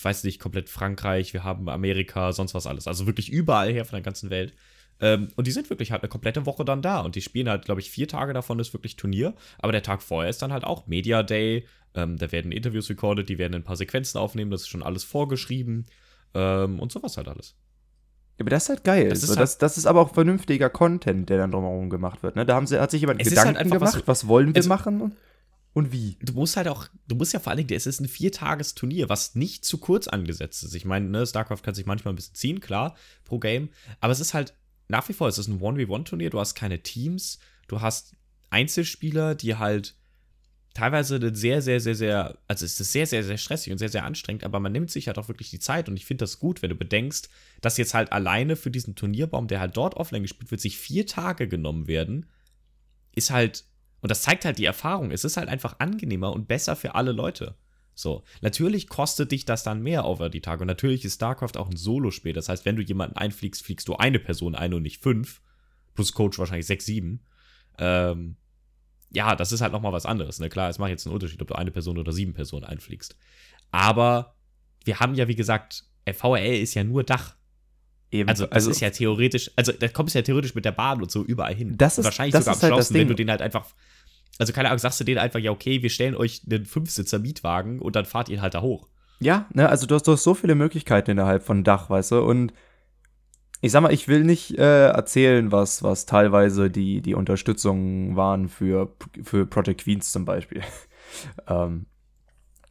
weiß 0.00 0.24
nicht, 0.24 0.40
komplett 0.40 0.70
Frankreich, 0.70 1.34
wir 1.34 1.44
haben 1.44 1.68
Amerika, 1.68 2.32
sonst 2.32 2.54
was 2.54 2.66
alles. 2.66 2.88
Also 2.88 3.06
wirklich 3.06 3.30
überall 3.30 3.70
her 3.70 3.84
von 3.84 3.96
der 3.96 4.02
ganzen 4.02 4.30
Welt. 4.30 4.54
Ähm, 5.02 5.28
und 5.36 5.46
die 5.46 5.50
sind 5.52 5.68
wirklich 5.68 5.90
halt 5.92 6.02
eine 6.02 6.08
komplette 6.08 6.46
Woche 6.46 6.64
dann 6.64 6.80
da. 6.80 7.00
Und 7.00 7.14
die 7.16 7.20
spielen 7.22 7.48
halt, 7.48 7.64
glaube 7.66 7.80
ich, 7.82 7.90
vier 7.90 8.08
Tage 8.08 8.32
davon 8.32 8.58
ist 8.60 8.72
wirklich 8.72 8.96
Turnier. 8.96 9.34
Aber 9.58 9.72
der 9.72 9.82
Tag 9.82 10.00
vorher 10.02 10.30
ist 10.30 10.40
dann 10.40 10.52
halt 10.52 10.64
auch 10.64 10.86
Media 10.86 11.22
Day. 11.22 11.66
Ähm, 11.94 12.16
da 12.16 12.32
werden 12.32 12.52
Interviews 12.52 12.88
recorded, 12.88 13.28
die 13.28 13.36
werden 13.36 13.54
ein 13.54 13.64
paar 13.64 13.76
Sequenzen 13.76 14.18
aufnehmen, 14.18 14.50
das 14.50 14.62
ist 14.62 14.68
schon 14.68 14.82
alles 14.82 15.04
vorgeschrieben. 15.04 15.84
Ähm, 16.34 16.78
und 16.80 16.90
sowas 16.92 17.16
halt 17.18 17.28
alles. 17.28 17.56
Ja, 18.38 18.44
aber 18.44 18.50
das 18.50 18.62
ist 18.62 18.68
halt 18.70 18.84
geil. 18.84 19.08
Das 19.10 19.18
ist 19.18 19.26
so, 19.28 19.36
halt- 19.36 19.42
das, 19.42 19.58
das 19.58 19.76
ist 19.76 19.84
aber 19.86 20.00
auch 20.00 20.14
vernünftiger 20.14 20.70
Content, 20.70 21.28
der 21.28 21.36
dann 21.36 21.50
drumherum 21.50 21.90
gemacht 21.90 22.22
wird. 22.22 22.36
Ne? 22.36 22.46
Da 22.46 22.54
haben 22.54 22.66
sie, 22.66 22.80
hat 22.80 22.90
sich 22.90 23.00
jemand 23.02 23.20
ist 23.20 23.26
halt 23.36 23.48
Gedanken 23.48 23.58
einfach 23.72 23.80
was- 23.80 23.92
gemacht, 23.92 24.08
was, 24.08 24.26
wollen 24.28 24.54
wir 24.54 24.60
also- 24.60 24.68
machen 24.70 25.00
und, 25.02 25.16
und 25.74 25.92
wie. 25.92 26.16
du 26.22 26.32
musst 26.32 26.56
halt 26.56 26.68
auch, 26.68 26.86
du 27.08 27.14
musst 27.14 27.34
ja 27.34 27.40
vor 27.40 27.50
allen 27.50 27.58
Dingen, 27.66 27.76
es 27.76 27.86
ist 27.86 28.00
ein 28.00 28.08
Viertagesturnier, 28.08 29.08
was 29.10 29.34
nicht 29.34 29.64
zu 29.66 29.76
kurz 29.78 30.08
angesetzt 30.08 30.62
ist. 30.64 30.74
Ich 30.74 30.84
meine, 30.86 31.08
ne, 31.10 31.26
StarCraft 31.26 31.62
kann 31.62 31.74
sich 31.74 31.84
manchmal 31.86 32.12
ein 32.14 32.16
bisschen 32.16 32.34
ziehen, 32.34 32.60
klar, 32.60 32.94
pro 33.24 33.38
Game. 33.38 33.68
Aber 34.00 34.12
es 34.12 34.20
ist 34.20 34.32
halt, 34.32 34.54
nach 34.88 35.08
wie 35.08 35.12
vor, 35.12 35.28
es 35.28 35.38
ist 35.38 35.48
ein 35.48 35.60
1v1-Turnier, 35.60 36.30
du 36.30 36.40
hast 36.40 36.54
keine 36.54 36.82
Teams, 36.82 37.38
du 37.68 37.80
hast 37.80 38.14
Einzelspieler, 38.50 39.34
die 39.34 39.56
halt 39.56 39.94
teilweise 40.74 41.34
sehr, 41.34 41.60
sehr, 41.60 41.80
sehr, 41.80 41.94
sehr, 41.94 42.38
also 42.48 42.64
es 42.64 42.80
ist 42.80 42.92
sehr, 42.92 43.06
sehr, 43.06 43.22
sehr 43.22 43.36
stressig 43.36 43.72
und 43.72 43.78
sehr, 43.78 43.88
sehr 43.88 44.04
anstrengend, 44.04 44.44
aber 44.44 44.60
man 44.60 44.72
nimmt 44.72 44.90
sich 44.90 45.06
halt 45.06 45.18
auch 45.18 45.28
wirklich 45.28 45.50
die 45.50 45.58
Zeit 45.58 45.88
und 45.88 45.96
ich 45.96 46.06
finde 46.06 46.22
das 46.22 46.38
gut, 46.38 46.62
wenn 46.62 46.70
du 46.70 46.76
bedenkst, 46.76 47.28
dass 47.60 47.76
jetzt 47.76 47.94
halt 47.94 48.12
alleine 48.12 48.56
für 48.56 48.70
diesen 48.70 48.94
Turnierbaum, 48.94 49.48
der 49.48 49.60
halt 49.60 49.76
dort 49.76 49.94
offline 49.94 50.22
gespielt 50.22 50.50
wird, 50.50 50.60
sich 50.60 50.78
vier 50.78 51.06
Tage 51.06 51.46
genommen 51.48 51.88
werden, 51.88 52.26
ist 53.14 53.30
halt, 53.30 53.64
und 54.00 54.10
das 54.10 54.22
zeigt 54.22 54.44
halt 54.44 54.58
die 54.58 54.64
Erfahrung, 54.64 55.10
es 55.10 55.24
ist 55.24 55.36
halt 55.36 55.48
einfach 55.48 55.78
angenehmer 55.78 56.32
und 56.32 56.48
besser 56.48 56.74
für 56.74 56.94
alle 56.94 57.12
Leute. 57.12 57.54
So, 57.94 58.24
natürlich 58.40 58.88
kostet 58.88 59.32
dich 59.32 59.44
das 59.44 59.62
dann 59.64 59.82
mehr 59.82 60.04
over 60.06 60.30
die 60.30 60.40
Tage. 60.40 60.62
Und 60.62 60.66
natürlich 60.68 61.04
ist 61.04 61.14
StarCraft 61.16 61.56
auch 61.56 61.68
ein 61.68 61.76
Solo-Spiel. 61.76 62.32
Das 62.32 62.48
heißt, 62.48 62.64
wenn 62.64 62.76
du 62.76 62.82
jemanden 62.82 63.16
einfliegst, 63.16 63.62
fliegst 63.62 63.86
du 63.88 63.96
eine 63.96 64.18
Person 64.18 64.54
ein 64.54 64.72
und 64.74 64.82
nicht 64.82 65.02
fünf. 65.02 65.40
Plus 65.94 66.12
Coach 66.12 66.38
wahrscheinlich 66.38 66.66
sechs, 66.66 66.86
sieben. 66.86 67.20
Ähm, 67.78 68.36
ja, 69.10 69.36
das 69.36 69.52
ist 69.52 69.60
halt 69.60 69.72
nochmal 69.72 69.92
was 69.92 70.06
anderes. 70.06 70.40
Ne? 70.40 70.48
Klar, 70.48 70.70
es 70.70 70.78
macht 70.78 70.88
jetzt 70.90 71.06
einen 71.06 71.14
Unterschied, 71.14 71.42
ob 71.42 71.48
du 71.48 71.54
eine 71.54 71.70
Person 71.70 71.98
oder 71.98 72.12
sieben 72.12 72.32
Personen 72.32 72.64
einfliegst. 72.64 73.14
Aber 73.70 74.34
wir 74.84 75.00
haben 75.00 75.14
ja, 75.14 75.28
wie 75.28 75.34
gesagt, 75.36 75.84
VRL 76.10 76.56
ist 76.62 76.74
ja 76.74 76.84
nur 76.84 77.04
Dach. 77.04 77.36
Eben, 78.10 78.28
Also, 78.28 78.46
das 78.46 78.66
ist 78.66 78.80
ja 78.80 78.90
theoretisch, 78.90 79.50
also 79.56 79.72
da 79.72 79.88
kommst 79.88 80.14
du 80.14 80.18
ja 80.18 80.22
theoretisch 80.22 80.54
mit 80.54 80.64
der 80.66 80.72
Bahn 80.72 81.00
und 81.00 81.10
so 81.10 81.22
überall 81.24 81.54
hin. 81.54 81.76
Das 81.78 81.96
ist- 81.98 82.04
wahrscheinlich 82.04 82.32
das 82.32 82.44
sogar 82.44 82.56
ist 82.56 82.62
am 82.64 82.70
halt 82.70 82.74
schlausten, 82.78 82.96
wenn 83.00 83.08
du 83.08 83.14
den 83.14 83.30
halt 83.30 83.40
einfach, 83.40 83.66
also 84.42 84.52
keine 84.52 84.68
Ahnung, 84.68 84.80
sagst 84.80 84.98
du 84.98 85.04
denen 85.04 85.18
einfach, 85.18 85.38
ja, 85.38 85.52
okay, 85.52 85.82
wir 85.82 85.90
stellen 85.90 86.16
euch 86.16 86.42
einen 86.50 86.66
Fünfsitzer-Mietwagen 86.66 87.78
und 87.78 87.94
dann 87.94 88.04
fahrt 88.04 88.28
ihr 88.28 88.42
halt 88.42 88.54
da 88.54 88.60
hoch. 88.60 88.88
Ja, 89.20 89.46
ne, 89.54 89.68
also 89.68 89.86
du 89.86 89.94
hast, 89.94 90.08
du 90.08 90.12
hast 90.12 90.24
so 90.24 90.34
viele 90.34 90.56
Möglichkeiten 90.56 91.12
innerhalb 91.12 91.44
von 91.44 91.62
Dach, 91.62 91.88
weißt 91.88 92.10
du, 92.10 92.22
und 92.22 92.52
ich 93.60 93.70
sag 93.70 93.82
mal, 93.82 93.92
ich 93.92 94.08
will 94.08 94.24
nicht 94.24 94.58
äh, 94.58 94.88
erzählen, 94.88 95.52
was, 95.52 95.84
was 95.84 96.06
teilweise 96.06 96.70
die, 96.70 97.02
die 97.02 97.14
Unterstützungen 97.14 98.16
waren 98.16 98.48
für, 98.48 98.92
für 99.22 99.46
Project 99.46 99.84
Queens 99.84 100.10
zum 100.10 100.24
Beispiel. 100.24 100.62
ähm, 101.46 101.86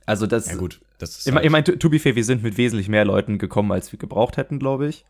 also 0.06 0.28
das, 0.28 0.52
Ja, 0.52 0.58
gut, 0.58 0.82
das 0.98 1.20
ist. 1.20 1.28
Ich, 1.28 1.34
halt, 1.34 1.46
ich 1.46 1.52
meine, 1.52 1.64
to, 1.64 1.78
to 1.78 1.90
be 1.90 2.00
fair, 2.00 2.18
wir 2.18 2.26
sind 2.26 2.44
mit 2.44 2.58
wesentlich 2.58 2.90
mehr 2.90 3.06
Leuten 3.06 3.38
gekommen, 3.38 3.72
als 3.72 3.94
wir 3.94 4.00
gebraucht 4.00 4.36
hätten, 4.36 4.60
glaube 4.60 4.90
ich. 4.90 5.06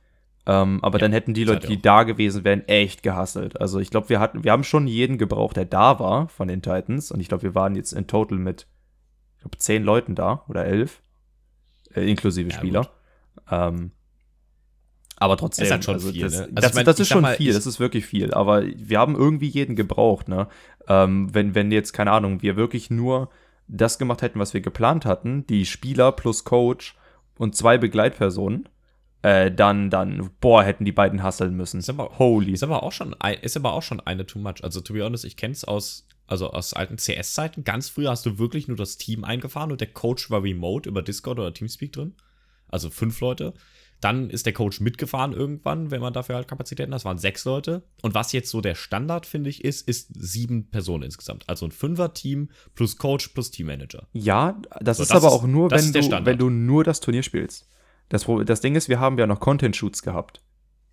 Ähm, 0.47 0.79
aber 0.81 0.97
Ja, 0.97 1.01
dann 1.01 1.11
hätten 1.11 1.33
die 1.33 1.43
Leute, 1.43 1.67
die 1.67 1.81
da 1.81 2.03
gewesen 2.03 2.43
wären, 2.43 2.67
echt 2.67 3.03
gehasselt. 3.03 3.61
Also 3.61 3.79
ich 3.79 3.89
glaube, 3.91 4.09
wir 4.09 4.19
hatten, 4.19 4.43
wir 4.43 4.51
haben 4.51 4.63
schon 4.63 4.87
jeden 4.87 5.17
gebraucht, 5.17 5.55
der 5.55 5.65
da 5.65 5.99
war 5.99 6.27
von 6.29 6.47
den 6.47 6.61
Titans. 6.61 7.11
Und 7.11 7.19
ich 7.19 7.27
glaube, 7.27 7.43
wir 7.43 7.55
waren 7.55 7.75
jetzt 7.75 7.93
in 7.93 8.07
total 8.07 8.37
mit, 8.39 8.67
ich 9.35 9.41
glaube, 9.41 9.57
zehn 9.57 9.83
Leuten 9.83 10.15
da 10.15 10.43
oder 10.47 10.65
elf, 10.65 11.01
äh, 11.93 12.09
inklusive 12.09 12.49
Ja, 12.49 12.55
Spieler. 12.55 12.89
Ähm, 13.49 13.91
aber 15.17 15.37
trotzdem, 15.37 15.65
Ist 15.65 15.71
halt 15.71 15.85
schon 15.85 15.93
also 15.93 16.11
viel, 16.11 16.23
das, 16.23 16.33
ne? 16.33 16.39
Also 16.39 16.55
das, 16.55 16.65
ich 16.65 16.73
mein, 16.73 16.85
das 16.85 16.99
ist 16.99 17.07
schon 17.09 17.21
mal, 17.21 17.35
viel, 17.35 17.53
das 17.53 17.67
ist 17.67 17.79
wirklich 17.79 18.07
viel. 18.07 18.33
Aber 18.33 18.63
wir 18.63 18.97
haben 18.97 19.15
irgendwie 19.15 19.47
jeden 19.47 19.75
gebraucht, 19.75 20.27
ne? 20.27 20.47
Ähm, 20.87 21.31
wenn, 21.31 21.53
wenn 21.53 21.71
jetzt, 21.71 21.93
keine 21.93 22.11
Ahnung, 22.11 22.41
wir 22.41 22.55
wirklich 22.55 22.89
nur 22.89 23.29
das 23.67 23.99
gemacht 23.99 24.23
hätten, 24.23 24.39
was 24.39 24.55
wir 24.55 24.61
geplant 24.61 25.05
hatten, 25.05 25.45
die 25.45 25.67
Spieler 25.67 26.11
plus 26.11 26.43
Coach 26.43 26.95
und 27.37 27.55
zwei 27.55 27.77
Begleitpersonen, 27.77 28.67
äh, 29.23 29.51
dann, 29.51 29.89
dann, 29.89 30.29
boah, 30.39 30.63
hätten 30.63 30.85
die 30.85 30.91
beiden 30.91 31.21
hasseln 31.23 31.55
müssen. 31.55 31.79
Ist 31.79 31.89
aber- 31.89 32.17
Holy. 32.19 32.53
Ist 32.53 32.63
aber 32.63 32.83
auch 32.83 32.91
schon, 32.91 33.13
ein, 33.19 33.35
ist 33.39 33.55
aber 33.57 33.73
auch 33.73 33.83
schon 33.83 33.99
eine 33.99 34.25
too 34.25 34.39
much. 34.39 34.63
Also, 34.63 34.81
to 34.81 34.93
be 34.93 35.03
honest, 35.03 35.25
ich 35.25 35.37
kenne 35.37 35.51
es 35.53 35.63
aus, 35.63 36.07
also 36.27 36.49
aus 36.51 36.73
alten 36.73 36.97
CS-Zeiten. 36.97 37.63
Ganz 37.63 37.89
früher 37.89 38.09
hast 38.11 38.25
du 38.25 38.37
wirklich 38.39 38.67
nur 38.67 38.77
das 38.77 38.97
Team 38.97 39.23
eingefahren 39.23 39.71
und 39.71 39.81
der 39.81 39.91
Coach 39.91 40.29
war 40.31 40.41
remote 40.43 40.89
über 40.89 41.01
Discord 41.01 41.39
oder 41.39 41.53
Teamspeak 41.53 41.91
drin. 41.93 42.15
Also 42.67 42.89
fünf 42.89 43.19
Leute. 43.19 43.53
Dann 43.99 44.31
ist 44.31 44.47
der 44.47 44.53
Coach 44.53 44.79
mitgefahren 44.79 45.31
irgendwann, 45.33 45.91
wenn 45.91 46.01
man 46.01 46.11
dafür 46.13 46.33
halt 46.35 46.47
Kapazitäten 46.47 46.91
hat. 46.91 46.95
Das 46.95 47.05
waren 47.05 47.19
sechs 47.19 47.45
Leute. 47.45 47.83
Und 48.01 48.15
was 48.15 48.31
jetzt 48.31 48.49
so 48.49 48.59
der 48.59 48.73
Standard, 48.73 49.27
finde 49.27 49.51
ich, 49.51 49.63
ist, 49.63 49.87
ist 49.87 50.09
sieben 50.15 50.71
Personen 50.71 51.03
insgesamt. 51.03 51.47
Also 51.47 51.67
ein 51.67 51.71
Fünfer-Team 51.71 52.49
plus 52.73 52.97
Coach 52.97 53.27
plus 53.27 53.51
Teammanager. 53.51 54.07
Ja, 54.13 54.59
das 54.79 54.97
So, 54.97 55.03
ist 55.03 55.11
das 55.11 55.17
aber 55.23 55.27
ist- 55.27 55.33
auch 55.33 55.45
nur, 55.45 55.69
wenn 55.69 55.93
du, 55.93 56.25
wenn 56.25 56.37
du 56.39 56.49
nur 56.49 56.83
das 56.83 56.99
Turnier 56.99 57.21
spielst. 57.21 57.67
Das, 58.11 58.27
das 58.45 58.61
Ding 58.61 58.75
ist, 58.75 58.89
wir 58.89 58.99
haben 58.99 59.17
ja 59.17 59.25
noch 59.27 59.39
Content-Shoots 59.39 60.03
gehabt. 60.03 60.41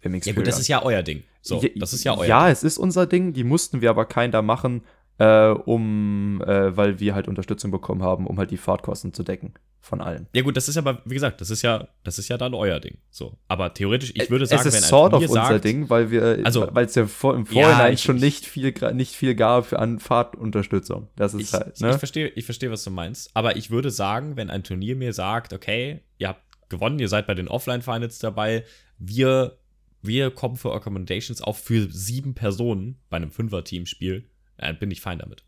Im 0.00 0.14
Ja 0.14 0.32
gut, 0.32 0.46
das 0.46 0.58
ist 0.60 0.68
ja 0.68 0.82
euer 0.82 1.02
Ding. 1.02 1.24
So, 1.42 1.60
Ja, 1.60 1.68
das 1.76 1.92
ist 1.92 2.04
ja 2.04 2.16
euer 2.16 2.26
Ja, 2.26 2.44
Ding. 2.44 2.52
es 2.52 2.62
ist 2.62 2.78
unser 2.78 3.06
Ding, 3.06 3.32
die 3.32 3.44
mussten 3.44 3.80
wir 3.80 3.90
aber 3.90 4.04
kein 4.06 4.30
da 4.30 4.42
machen, 4.42 4.82
äh, 5.18 5.48
um, 5.48 6.40
äh, 6.46 6.76
weil 6.76 7.00
wir 7.00 7.16
halt 7.16 7.26
Unterstützung 7.26 7.72
bekommen 7.72 8.02
haben, 8.04 8.26
um 8.28 8.38
halt 8.38 8.52
die 8.52 8.56
Fahrtkosten 8.56 9.12
zu 9.12 9.24
decken 9.24 9.54
von 9.80 10.00
allen. 10.00 10.28
Ja 10.32 10.42
gut, 10.42 10.56
das 10.56 10.68
ist 10.68 10.76
aber, 10.76 11.02
wie 11.04 11.14
gesagt, 11.14 11.40
das 11.40 11.50
ist 11.50 11.62
ja, 11.62 11.88
das 12.04 12.18
ist 12.20 12.28
ja 12.28 12.36
dann 12.38 12.54
euer 12.54 12.78
Ding. 12.78 12.98
So, 13.10 13.36
aber 13.48 13.74
theoretisch, 13.74 14.12
ich 14.14 14.30
würde 14.30 14.46
sagen, 14.46 14.60
es 14.60 14.66
ist 14.66 14.74
wenn 14.74 14.88
sort 14.88 15.14
of 15.14 15.20
Turnier 15.24 15.30
unser 15.40 15.52
sagt, 15.54 15.64
Ding, 15.64 15.90
weil 15.90 16.10
wir, 16.12 16.40
Also- 16.44 16.68
weil 16.70 16.84
es 16.86 16.94
ja 16.94 17.06
vor, 17.06 17.34
im 17.34 17.44
Ja, 17.50 17.62
Vorhinein 17.64 17.94
ich- 17.94 18.02
schon 18.02 18.16
ich- 18.16 18.22
nicht 18.22 18.46
viel, 18.46 18.72
nicht 18.92 19.16
viel 19.16 19.34
gab 19.34 19.72
an 19.72 19.98
Fahrtunterstützung. 19.98 21.08
Das 21.16 21.34
ist 21.34 21.40
ich, 21.40 21.52
halt, 21.52 21.72
ich, 21.74 21.80
ne? 21.80 21.90
ich 21.90 21.96
verstehe, 21.96 22.28
ich 22.28 22.44
verstehe, 22.44 22.70
was 22.70 22.84
du 22.84 22.90
meinst. 22.90 23.30
Aber 23.34 23.56
ich 23.56 23.70
würde 23.72 23.90
sagen, 23.90 24.36
wenn 24.36 24.50
ein 24.50 24.62
Turnier 24.62 24.94
mir 24.94 25.12
sagt, 25.12 25.52
okay, 25.52 26.00
ihr 26.18 26.28
habt 26.28 26.42
gewonnen, 26.68 26.98
ihr 26.98 27.08
seid 27.08 27.26
bei 27.26 27.34
den 27.34 27.48
Offline-Finals 27.48 28.18
dabei, 28.18 28.64
wir, 28.98 29.58
wir 30.02 30.30
kommen 30.30 30.56
für 30.56 30.72
Accommodations 30.72 31.42
auch 31.42 31.56
für 31.56 31.88
sieben 31.90 32.34
Personen 32.34 32.98
bei 33.10 33.16
einem 33.16 33.30
Fünfer-Team-Spiel, 33.30 34.28
dann 34.56 34.78
bin 34.78 34.90
ich 34.90 35.00
fein 35.00 35.18
damit. 35.18 35.44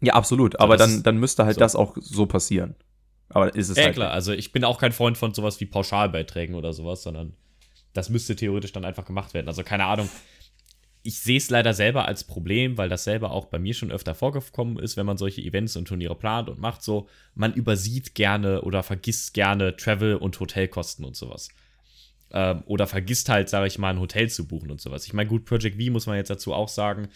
ja, 0.00 0.14
absolut. 0.14 0.60
aber 0.60 0.76
das 0.76 0.92
dann, 0.92 1.02
dann 1.02 1.16
müsste 1.18 1.44
halt 1.44 1.54
so. 1.54 1.60
das 1.60 1.74
auch 1.76 1.96
so 2.00 2.26
passieren. 2.26 2.74
Aber 3.28 3.54
ist 3.54 3.70
es 3.70 3.76
Ja, 3.76 3.84
halt. 3.84 3.94
klar, 3.94 4.12
also 4.12 4.32
ich 4.32 4.52
bin 4.52 4.62
auch 4.62 4.78
kein 4.78 4.92
Freund 4.92 5.18
von 5.18 5.34
sowas 5.34 5.58
wie 5.60 5.66
Pauschalbeiträgen 5.66 6.54
oder 6.54 6.72
sowas, 6.72 7.02
sondern 7.02 7.34
das 7.92 8.08
müsste 8.10 8.36
theoretisch 8.36 8.72
dann 8.72 8.84
einfach 8.84 9.04
gemacht 9.04 9.34
werden. 9.34 9.48
Also 9.48 9.62
keine 9.64 9.84
Ahnung. 9.86 10.08
Ich 11.06 11.20
sehe 11.20 11.36
es 11.36 11.50
leider 11.50 11.72
selber 11.72 12.06
als 12.06 12.24
Problem, 12.24 12.76
weil 12.78 12.88
das 12.88 13.04
selber 13.04 13.30
auch 13.30 13.46
bei 13.46 13.60
mir 13.60 13.74
schon 13.74 13.92
öfter 13.92 14.16
vorgekommen 14.16 14.80
ist, 14.80 14.96
wenn 14.96 15.06
man 15.06 15.16
solche 15.16 15.40
Events 15.40 15.76
und 15.76 15.86
Turniere 15.86 16.16
plant 16.16 16.48
und 16.48 16.58
macht 16.58 16.82
so, 16.82 17.08
man 17.36 17.54
übersieht 17.54 18.16
gerne 18.16 18.62
oder 18.62 18.82
vergisst 18.82 19.32
gerne 19.32 19.76
Travel- 19.76 20.16
und 20.16 20.40
Hotelkosten 20.40 21.04
und 21.04 21.14
sowas. 21.14 21.48
Ähm, 22.32 22.64
oder 22.66 22.88
vergisst 22.88 23.28
halt, 23.28 23.48
sage 23.48 23.68
ich 23.68 23.78
mal, 23.78 23.90
ein 23.90 24.00
Hotel 24.00 24.28
zu 24.28 24.48
buchen 24.48 24.72
und 24.72 24.80
sowas. 24.80 25.06
Ich 25.06 25.12
meine, 25.12 25.28
gut, 25.28 25.44
Project 25.44 25.80
V 25.80 25.92
muss 25.92 26.06
man 26.06 26.16
jetzt 26.16 26.30
dazu 26.30 26.52
auch 26.52 26.68
sagen, 26.68 27.08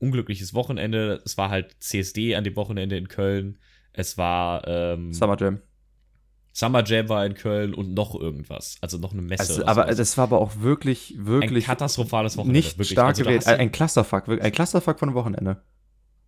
unglückliches 0.00 0.52
Wochenende. 0.52 1.22
Es 1.24 1.38
war 1.38 1.48
halt 1.48 1.76
CSD 1.78 2.34
an 2.34 2.42
dem 2.42 2.56
Wochenende 2.56 2.96
in 2.96 3.06
Köln. 3.06 3.58
Es 3.92 4.18
war 4.18 4.66
ähm, 4.66 5.12
Summer 5.12 5.36
Jam. 5.38 5.60
Summer 6.56 6.82
Jam 6.82 7.10
war 7.10 7.26
in 7.26 7.34
Köln 7.34 7.74
und 7.74 7.92
noch 7.92 8.18
irgendwas. 8.18 8.78
Also 8.80 8.96
noch 8.96 9.12
eine 9.12 9.20
Messe. 9.20 9.42
Also, 9.42 9.66
aber 9.66 9.82
sowas. 9.82 9.96
das 9.98 10.16
war 10.16 10.24
aber 10.24 10.40
auch 10.40 10.60
wirklich, 10.60 11.12
wirklich. 11.18 11.64
Ein 11.64 11.66
katastrophales 11.66 12.38
Wochenende. 12.38 12.58
Nicht 12.58 12.78
wirklich. 12.78 12.92
stark 12.92 13.08
also, 13.08 13.24
gewählt. 13.24 13.46
Ein 13.46 13.70
Clusterfuck. 13.70 14.26
Ein 14.26 14.52
Clusterfuck 14.52 14.98
von 14.98 15.12
Wochenende. 15.12 15.60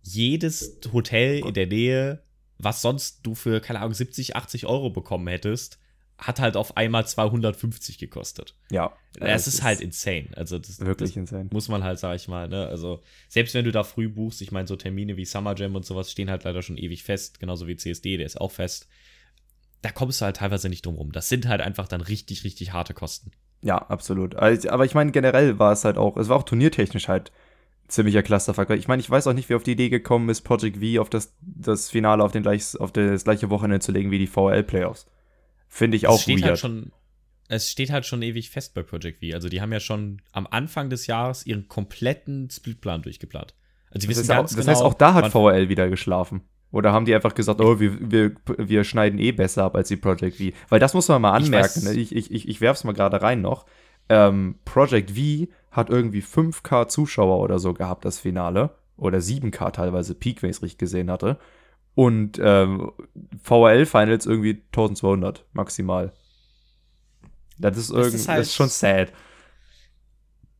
Jedes 0.03 0.81
Hotel 0.93 1.39
in 1.39 1.55
der 1.55 1.65
Nähe, 1.65 2.21
was 2.59 2.83
sonst 2.83 3.21
du 3.23 3.33
für, 3.33 3.59
keine 3.59 3.79
Ahnung, 3.79 3.95
70, 3.95 4.35
80 4.35 4.67
Euro 4.67 4.91
bekommen 4.91 5.27
hättest, 5.27 5.79
hat 6.19 6.39
halt 6.39 6.57
auf 6.57 6.77
einmal 6.77 7.07
250 7.07 7.97
gekostet. 7.97 8.53
Ja. 8.69 8.93
Es 9.19 9.47
ist, 9.47 9.55
ist 9.55 9.63
halt 9.63 9.81
insane. 9.81 10.27
Also 10.35 10.59
das, 10.59 10.79
wirklich 10.79 11.13
das 11.13 11.17
insane. 11.17 11.49
Muss 11.51 11.69
man 11.69 11.83
halt, 11.83 11.97
sag 11.97 12.15
ich 12.15 12.27
mal, 12.27 12.47
ne? 12.47 12.67
Also 12.67 13.01
selbst 13.29 13.55
wenn 13.55 13.65
du 13.65 13.71
da 13.71 13.83
früh 13.83 14.07
buchst, 14.07 14.43
ich 14.43 14.51
meine, 14.51 14.67
so 14.67 14.75
Termine 14.75 15.17
wie 15.17 15.25
Summer 15.25 15.55
Jam 15.55 15.75
und 15.75 15.87
sowas 15.87 16.11
stehen 16.11 16.29
halt 16.29 16.43
leider 16.43 16.61
schon 16.61 16.77
ewig 16.77 17.01
fest, 17.01 17.39
genauso 17.39 17.65
wie 17.65 17.75
CSD, 17.75 18.17
der 18.17 18.27
ist 18.27 18.39
auch 18.39 18.51
fest 18.51 18.87
da 19.81 19.91
kommst 19.91 20.21
du 20.21 20.25
halt 20.25 20.37
teilweise 20.37 20.69
nicht 20.69 20.85
drum 20.85 20.95
rum. 20.95 21.11
Das 21.11 21.29
sind 21.29 21.47
halt 21.47 21.61
einfach 21.61 21.87
dann 21.87 22.01
richtig, 22.01 22.43
richtig 22.43 22.73
harte 22.73 22.93
Kosten. 22.93 23.31
Ja, 23.61 23.77
absolut. 23.77 24.35
Also, 24.35 24.69
aber 24.69 24.85
ich 24.85 24.93
meine, 24.93 25.11
generell 25.11 25.59
war 25.59 25.71
es 25.71 25.83
halt 25.85 25.97
auch, 25.97 26.17
es 26.17 26.29
war 26.29 26.37
auch 26.37 26.43
turniertechnisch 26.43 27.07
halt 27.07 27.31
ziemlicher 27.87 28.23
Clusterfuck. 28.23 28.69
Ich 28.71 28.87
meine, 28.87 29.01
ich 29.01 29.09
weiß 29.09 29.27
auch 29.27 29.33
nicht, 29.33 29.49
wie 29.49 29.55
auf 29.55 29.63
die 29.63 29.71
Idee 29.71 29.89
gekommen 29.89 30.29
ist, 30.29 30.41
Project 30.41 30.77
V 30.77 31.01
auf 31.01 31.09
das, 31.09 31.33
das 31.41 31.89
Finale 31.89 32.23
auf, 32.23 32.31
den 32.31 32.43
gleich, 32.43 32.79
auf 32.79 32.91
das 32.91 33.23
gleiche 33.23 33.49
Wochenende 33.49 33.79
zu 33.79 33.91
legen 33.91 34.11
wie 34.11 34.19
die 34.19 34.27
VRL-Playoffs. 34.27 35.07
Finde 35.67 35.97
ich 35.97 36.07
auch 36.07 36.15
es 36.15 36.21
steht 36.21 36.37
weird. 36.37 36.49
Halt 36.49 36.59
schon, 36.59 36.91
es 37.47 37.69
steht 37.69 37.91
halt 37.91 38.05
schon 38.05 38.21
ewig 38.21 38.49
fest 38.49 38.73
bei 38.73 38.83
Project 38.83 39.19
V. 39.19 39.33
Also 39.33 39.49
die 39.49 39.61
haben 39.61 39.73
ja 39.73 39.79
schon 39.79 40.21
am 40.31 40.47
Anfang 40.47 40.89
des 40.89 41.07
Jahres 41.07 41.45
ihren 41.45 41.67
kompletten 41.67 42.49
Splitplan 42.49 43.01
durchgeplant. 43.01 43.55
Also 43.91 44.07
die 44.07 44.13
das, 44.13 44.23
wissen 44.23 44.31
auch, 44.31 44.37
ganz 44.37 44.55
das 44.55 44.65
genau, 44.65 44.71
heißt, 44.71 44.83
auch 44.83 44.93
da 44.93 45.13
hat 45.15 45.31
VRL 45.31 45.69
wieder 45.69 45.89
geschlafen. 45.89 46.41
Oder 46.71 46.91
haben 46.91 47.05
die 47.05 47.15
einfach 47.15 47.33
gesagt, 47.33 47.61
oh, 47.61 47.79
wir, 47.79 47.97
wir, 47.99 48.31
wir 48.57 48.83
schneiden 48.83 49.19
eh 49.19 49.31
besser 49.31 49.63
ab 49.63 49.75
als 49.75 49.87
die 49.87 49.97
Project 49.97 50.37
V? 50.37 50.43
Weil 50.69 50.79
das 50.79 50.93
muss 50.93 51.07
man 51.07 51.21
mal 51.21 51.31
anmerken. 51.31 51.83
Ne? 51.83 51.93
Ich, 51.93 52.15
ich, 52.15 52.31
ich, 52.31 52.47
ich 52.47 52.61
werf's 52.61 52.83
mal 52.83 52.93
gerade 52.93 53.21
rein 53.21 53.41
noch. 53.41 53.65
Ähm, 54.07 54.55
Project 54.65 55.11
V 55.11 55.51
hat 55.71 55.89
irgendwie 55.89 56.21
5K 56.21 56.87
Zuschauer 56.87 57.39
oder 57.39 57.57
so 57.59 57.73
gehabt, 57.73 58.05
das 58.05 58.19
Finale. 58.19 58.71
Oder 58.97 59.19
7K 59.19 59.71
teilweise, 59.71 60.13
Peak, 60.13 60.43
wenn 60.43 60.49
ich 60.51 60.61
richtig 60.61 60.77
gesehen 60.77 61.09
hatte. 61.09 61.37
Und 61.95 62.39
ähm, 62.41 62.91
VRL 63.41 63.85
Finals 63.85 64.25
irgendwie 64.25 64.61
1200 64.71 65.45
maximal. 65.53 66.13
Das 67.57 67.77
ist, 67.77 67.89
irgendwie, 67.89 68.11
das 68.11 68.21
ist, 68.21 68.27
halt 68.27 68.39
das 68.39 68.47
ist 68.47 68.55
schon 68.55 68.69
sad. 68.69 69.11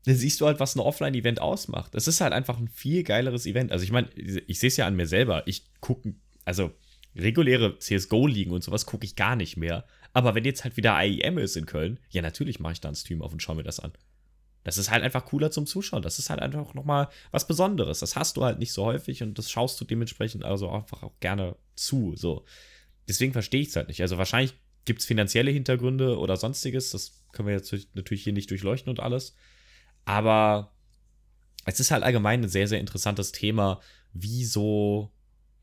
Da 0.09 0.15
siehst 0.15 0.41
du 0.41 0.47
halt, 0.47 0.59
was 0.59 0.75
ein 0.75 0.79
Offline-Event 0.79 1.39
ausmacht. 1.39 1.93
Es 1.93 2.07
ist 2.07 2.19
halt 2.19 2.33
einfach 2.33 2.57
ein 2.57 2.67
viel 2.67 3.03
geileres 3.03 3.45
Event. 3.45 3.71
Also 3.71 3.83
ich 3.83 3.91
meine, 3.91 4.09
ich 4.15 4.59
sehe 4.59 4.69
es 4.69 4.77
ja 4.77 4.87
an 4.87 4.95
mir 4.95 5.05
selber. 5.05 5.43
Ich 5.45 5.65
gucke, 5.81 6.15
also 6.45 6.71
reguläre 7.15 7.77
CSGO-Ligen 7.77 8.51
und 8.51 8.63
sowas 8.63 8.87
gucke 8.87 9.05
ich 9.05 9.15
gar 9.15 9.35
nicht 9.35 9.55
mehr. 9.55 9.85
Aber 10.11 10.33
wenn 10.33 10.45
jetzt 10.45 10.63
halt 10.63 10.77
wieder 10.77 10.99
IEM 10.99 11.37
ist 11.37 11.57
in 11.57 11.67
Köln, 11.67 11.99
ja, 12.09 12.23
natürlich 12.23 12.59
mache 12.59 12.73
ich 12.73 12.81
da 12.81 12.89
einen 12.89 12.95
Stream 12.95 13.21
auf 13.21 13.31
und 13.31 13.43
schaue 13.43 13.57
mir 13.57 13.63
das 13.63 13.79
an. 13.79 13.91
Das 14.63 14.79
ist 14.79 14.89
halt 14.89 15.03
einfach 15.03 15.25
cooler 15.25 15.51
zum 15.51 15.67
Zuschauen. 15.67 16.01
Das 16.01 16.17
ist 16.17 16.31
halt 16.31 16.39
einfach 16.39 16.73
nochmal 16.73 17.09
was 17.29 17.45
Besonderes. 17.45 17.99
Das 17.99 18.15
hast 18.15 18.35
du 18.35 18.43
halt 18.43 18.57
nicht 18.57 18.73
so 18.73 18.85
häufig 18.85 19.21
und 19.21 19.37
das 19.37 19.51
schaust 19.51 19.79
du 19.79 19.85
dementsprechend 19.85 20.43
also 20.43 20.71
einfach 20.71 21.03
auch 21.03 21.19
gerne 21.19 21.55
zu. 21.75 22.15
So. 22.15 22.45
Deswegen 23.07 23.33
verstehe 23.33 23.61
ich 23.61 23.67
es 23.67 23.75
halt 23.75 23.89
nicht. 23.89 24.01
Also 24.01 24.17
wahrscheinlich 24.17 24.55
gibt 24.85 25.01
es 25.01 25.05
finanzielle 25.05 25.51
Hintergründe 25.51 26.17
oder 26.17 26.35
sonstiges. 26.35 26.89
Das 26.89 27.23
können 27.31 27.47
wir 27.47 27.53
jetzt 27.53 27.75
natürlich 27.93 28.23
hier 28.23 28.33
nicht 28.33 28.49
durchleuchten 28.49 28.89
und 28.89 29.01
alles. 29.01 29.35
Aber 30.05 30.71
es 31.65 31.79
ist 31.79 31.91
halt 31.91 32.03
allgemein 32.03 32.43
ein 32.43 32.49
sehr, 32.49 32.67
sehr 32.67 32.79
interessantes 32.79 33.31
Thema, 33.31 33.79
wie 34.13 34.43
so, 34.43 35.11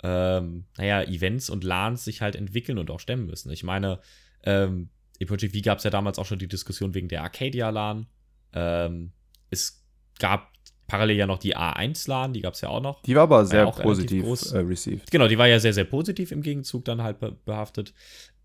ähm, 0.03 0.67
naja, 0.77 1.03
Events 1.03 1.51
und 1.51 1.65
LANs 1.65 2.05
sich 2.05 2.23
halt 2.23 2.37
entwickeln 2.37 2.79
und 2.79 2.91
auch 2.91 3.01
stemmen 3.01 3.27
müssen. 3.27 3.51
Ich 3.51 3.65
meine, 3.65 4.01
ähm, 4.45 4.91
im 5.19 5.29
Project 5.29 5.55
V 5.55 5.63
gab 5.63 5.79
es 5.79 5.85
ja 5.85 5.91
damals 5.91 6.19
auch 6.19 6.27
schon 6.27 6.39
die 6.39 6.49
Diskussion 6.49 6.95
wegen 6.95 7.09
der 7.09 7.23
Arcadia-LAN. 7.23 8.07
Ähm, 8.53 9.13
es 9.51 9.85
gab 10.19 10.53
parallel 10.87 11.17
ja 11.17 11.27
noch 11.27 11.39
die 11.39 11.57
A1-LAN, 11.57 12.33
die 12.33 12.41
gab 12.41 12.55
es 12.55 12.61
ja 12.61 12.69
auch 12.69 12.81
noch. 12.81 13.03
Die 13.03 13.15
war 13.15 13.25
aber 13.25 13.45
sehr 13.45 13.67
war 13.67 13.77
ja 13.77 13.83
positiv. 13.83 14.25
Äh, 14.25 14.59
received. 14.59 15.11
Genau, 15.11 15.27
die 15.29 15.39
war 15.39 15.49
ja 15.49 15.59
sehr, 15.59 15.73
sehr 15.73 15.85
positiv 15.85 16.31
im 16.33 16.43
Gegenzug 16.43 16.85
dann 16.85 17.03
halt 17.03 17.19
behaftet. 17.45 17.93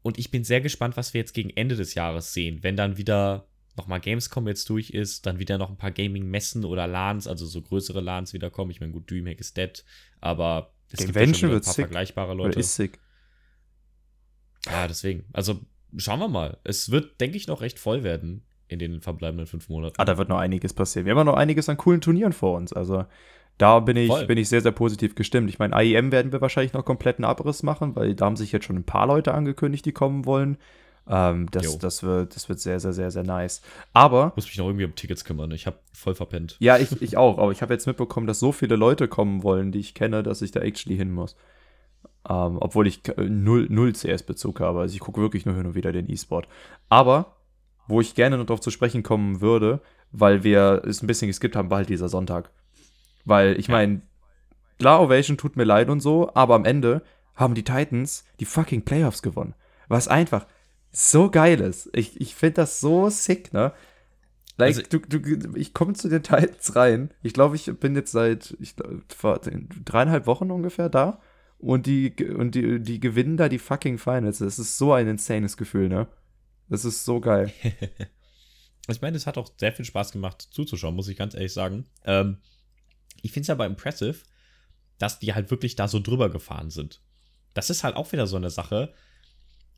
Und 0.02 0.18
ich 0.18 0.32
bin 0.32 0.44
sehr 0.44 0.62
gespannt, 0.62 0.98
was 0.98 1.14
wir 1.14 1.22
jetzt 1.22 1.34
gegen 1.34 1.52
Ende 1.52 1.76
des 1.76 1.94
Jahres 1.94 2.34
sehen, 2.34 2.64
wenn 2.64 2.76
dann 2.76 2.98
wieder 2.98 3.48
nochmal 3.82 4.00
Gamescom 4.00 4.48
jetzt 4.48 4.70
durch 4.70 4.92
ist, 4.92 5.26
dann 5.26 5.40
wieder 5.40 5.58
noch 5.58 5.70
ein 5.70 5.78
paar 5.78 5.92
Gaming-Messen 5.92 6.66
oder 6.66 6.88
LANs, 6.88 7.28
also 7.28 7.46
so 7.46 7.62
größere 7.62 8.00
LANs 8.00 8.34
wiederkommen. 8.34 8.72
Ich 8.72 8.80
meine, 8.80 8.94
gut, 8.94 9.10
Dreamhack 9.10 9.40
ist 9.40 9.58
dead, 9.58 9.84
aber 10.20 10.74
es 10.92 11.06
gibt 11.06 11.16
ja 11.16 11.22
ein 11.22 11.32
paar 11.32 11.64
sick. 11.64 11.86
vergleichbare 11.86 12.34
Leute. 12.34 12.50
Oder 12.50 12.60
ist 12.60 12.76
sick. 12.76 13.00
Ja, 14.68 14.88
deswegen. 14.88 15.26
Also 15.34 15.60
schauen 15.98 16.20
wir 16.20 16.28
mal. 16.28 16.58
Es 16.64 16.92
wird, 16.92 17.20
denke 17.20 17.38
ich, 17.38 17.48
noch 17.48 17.62
recht 17.62 17.80
voll 17.80 18.04
werden 18.04 18.44
in 18.68 18.80
den 18.80 19.02
verbleibenden 19.02 19.48
fünf 19.48 19.68
Monaten. 19.70 19.96
Ah, 19.98 20.06
da 20.06 20.18
wird 20.18 20.30
noch 20.30 20.38
einiges 20.38 20.74
passieren. 20.74 21.06
Wir 21.06 21.16
haben 21.16 21.26
noch 21.26 21.36
einiges 21.36 21.68
an 21.68 21.78
coolen 21.78 22.02
Turnieren 22.02 22.34
vor 22.34 22.56
uns. 22.56 22.72
Also 22.72 23.06
da 23.58 23.80
bin 23.80 23.98
ich, 23.98 24.28
bin 24.28 24.38
ich 24.38 24.50
sehr, 24.50 24.62
sehr 24.62 24.72
positiv 24.72 25.16
gestimmt. 25.16 25.50
Ich 25.50 25.60
meine, 25.60 25.76
IEM 25.84 26.12
werden 26.12 26.32
wir 26.32 26.42
wahrscheinlich 26.42 26.74
noch 26.74 26.86
kompletten 26.86 27.26
Abriss 27.26 27.64
machen, 27.64 27.96
weil 27.96 28.16
da 28.16 28.26
haben 28.26 28.38
sich 28.38 28.52
jetzt 28.52 28.66
schon 28.66 28.78
ein 28.78 28.86
paar 28.86 29.08
Leute 29.08 29.34
angekündigt, 29.34 29.86
die 29.86 29.92
kommen 29.92 30.26
wollen. 30.26 30.58
Ähm, 31.08 31.50
das, 31.52 31.78
das, 31.80 32.04
wird, 32.04 32.36
das 32.36 32.48
wird 32.48 32.60
sehr, 32.60 32.80
sehr, 32.80 32.94
sehr, 32.94 33.12
sehr 33.12 33.24
nice. 33.24 33.62
Aber. 33.94 34.28
Ich 34.30 34.36
muss 34.36 34.46
mich 34.46 34.58
noch 34.58 34.68
irgendwie 34.68 34.86
um 34.86 34.96
Tickets 34.96 35.26
kümmern. 35.26 35.52
Ich 35.52 35.66
habe 35.66 35.78
voll 35.94 36.16
verpennt. 36.16 36.58
Ja, 36.60 36.78
ich, 36.78 37.02
ich 37.02 37.18
auch. 37.18 37.38
Aber 37.38 37.52
ich 37.52 37.62
habe 37.62 37.74
jetzt 37.74 37.88
mitbekommen, 37.88 38.28
dass 38.28 38.40
so 38.40 38.52
viele 38.52 38.76
Leute 38.76 39.08
kommen 39.08 39.44
wollen, 39.44 39.72
die 39.72 39.80
ich 39.80 39.94
kenne, 39.94 40.24
dass 40.24 40.42
ich 40.42 40.52
da 40.52 40.62
actually 40.62 40.98
hin 40.98 41.12
muss. 41.12 41.36
Ähm, 42.30 42.58
obwohl 42.60 42.88
ich 42.88 43.02
null, 43.18 43.68
null 43.70 43.94
CS-Bezug 43.94 44.60
habe. 44.60 44.82
Also 44.82 44.94
ich 44.94 45.00
gucke 45.00 45.22
wirklich 45.22 45.46
nur 45.46 45.56
hin 45.56 45.66
und 45.66 45.76
wieder 45.76 45.92
den 45.92 46.10
E-Sport. 46.10 46.48
Aber, 46.90 47.36
wo 47.88 48.00
ich 48.00 48.16
gerne 48.16 48.38
noch 48.38 48.46
darauf 48.46 48.62
zu 48.62 48.72
sprechen 48.72 49.04
kommen 49.04 49.42
würde, 49.42 49.82
weil 50.12 50.44
wir 50.44 50.84
es 50.86 51.02
ein 51.02 51.08
bisschen 51.08 51.28
geskippt 51.28 51.56
haben, 51.56 51.70
war 51.70 51.80
halt 51.80 51.90
dieser 51.90 52.10
Sonntag. 52.10 52.52
Weil 53.26 53.60
ich 53.60 53.70
meine, 53.70 54.02
klar, 54.78 55.02
Ovation 55.02 55.38
tut 55.38 55.56
mir 55.56 55.64
leid 55.64 55.90
und 55.90 56.00
so, 56.00 56.32
aber 56.34 56.56
am 56.56 56.66
Ende 56.66 57.02
haben 57.36 57.56
die 57.56 57.64
Titans 57.64 58.26
die 58.40 58.46
fucking 58.46 58.84
Playoffs 58.84 59.22
gewonnen. 59.22 59.56
Was 59.88 60.08
einfach 60.08 60.46
so 60.92 61.30
geil 61.30 61.60
ist. 61.62 61.90
Ich, 61.94 62.20
ich 62.20 62.36
finde 62.36 62.56
das 62.56 62.80
so 62.80 63.10
sick, 63.10 63.54
ne? 63.54 63.74
Like, 64.58 64.78
also, 64.78 65.00
du, 65.00 65.00
du, 65.20 65.56
ich 65.56 65.74
komme 65.74 65.94
zu 65.94 66.10
den 66.10 66.24
Titans 66.24 66.76
rein. 66.76 67.14
Ich 67.24 67.34
glaube, 67.34 67.56
ich 67.56 67.66
bin 67.80 67.96
jetzt 67.96 68.12
seit 68.12 68.56
ich, 68.60 68.76
dreieinhalb 68.76 70.28
Wochen 70.28 70.52
ungefähr 70.52 70.90
da. 70.90 71.22
Und 71.58 71.86
die, 71.86 72.14
und 72.26 72.56
die, 72.56 72.80
die 72.80 73.00
gewinnen 73.00 73.38
da 73.38 73.48
die 73.48 73.60
fucking 73.60 73.98
Finals. 73.98 74.40
Das 74.40 74.60
ist 74.60 74.78
so 74.78 74.94
ein 74.94 75.08
insanes 75.08 75.58
Gefühl, 75.58 75.90
ne? 75.90 76.08
Das 76.70 76.86
ist 76.86 77.06
so 77.06 77.20
geil. 77.20 77.52
ich 78.88 79.02
meine, 79.02 79.18
es 79.18 79.28
hat 79.28 79.38
auch 79.38 79.50
sehr 79.58 79.72
viel 79.72 79.86
Spaß 79.86 80.12
gemacht 80.12 80.48
zuzuschauen, 80.52 80.96
muss 80.96 81.08
ich 81.08 81.18
ganz 81.18 81.34
ehrlich 81.34 81.54
sagen. 81.54 81.86
Ähm, 82.04 82.38
ich 83.22 83.32
finde 83.32 83.46
es 83.46 83.50
aber 83.50 83.66
impressive, 83.66 84.18
dass 84.98 85.20
die 85.20 85.34
halt 85.34 85.52
wirklich 85.52 85.76
da 85.76 85.88
so 85.88 86.00
drüber 86.00 86.30
gefahren 86.30 86.70
sind. 86.70 87.02
Das 87.54 87.70
ist 87.70 87.84
halt 87.84 87.96
auch 87.96 88.12
wieder 88.12 88.28
so 88.28 88.38
eine 88.38 88.50
Sache 88.50 88.94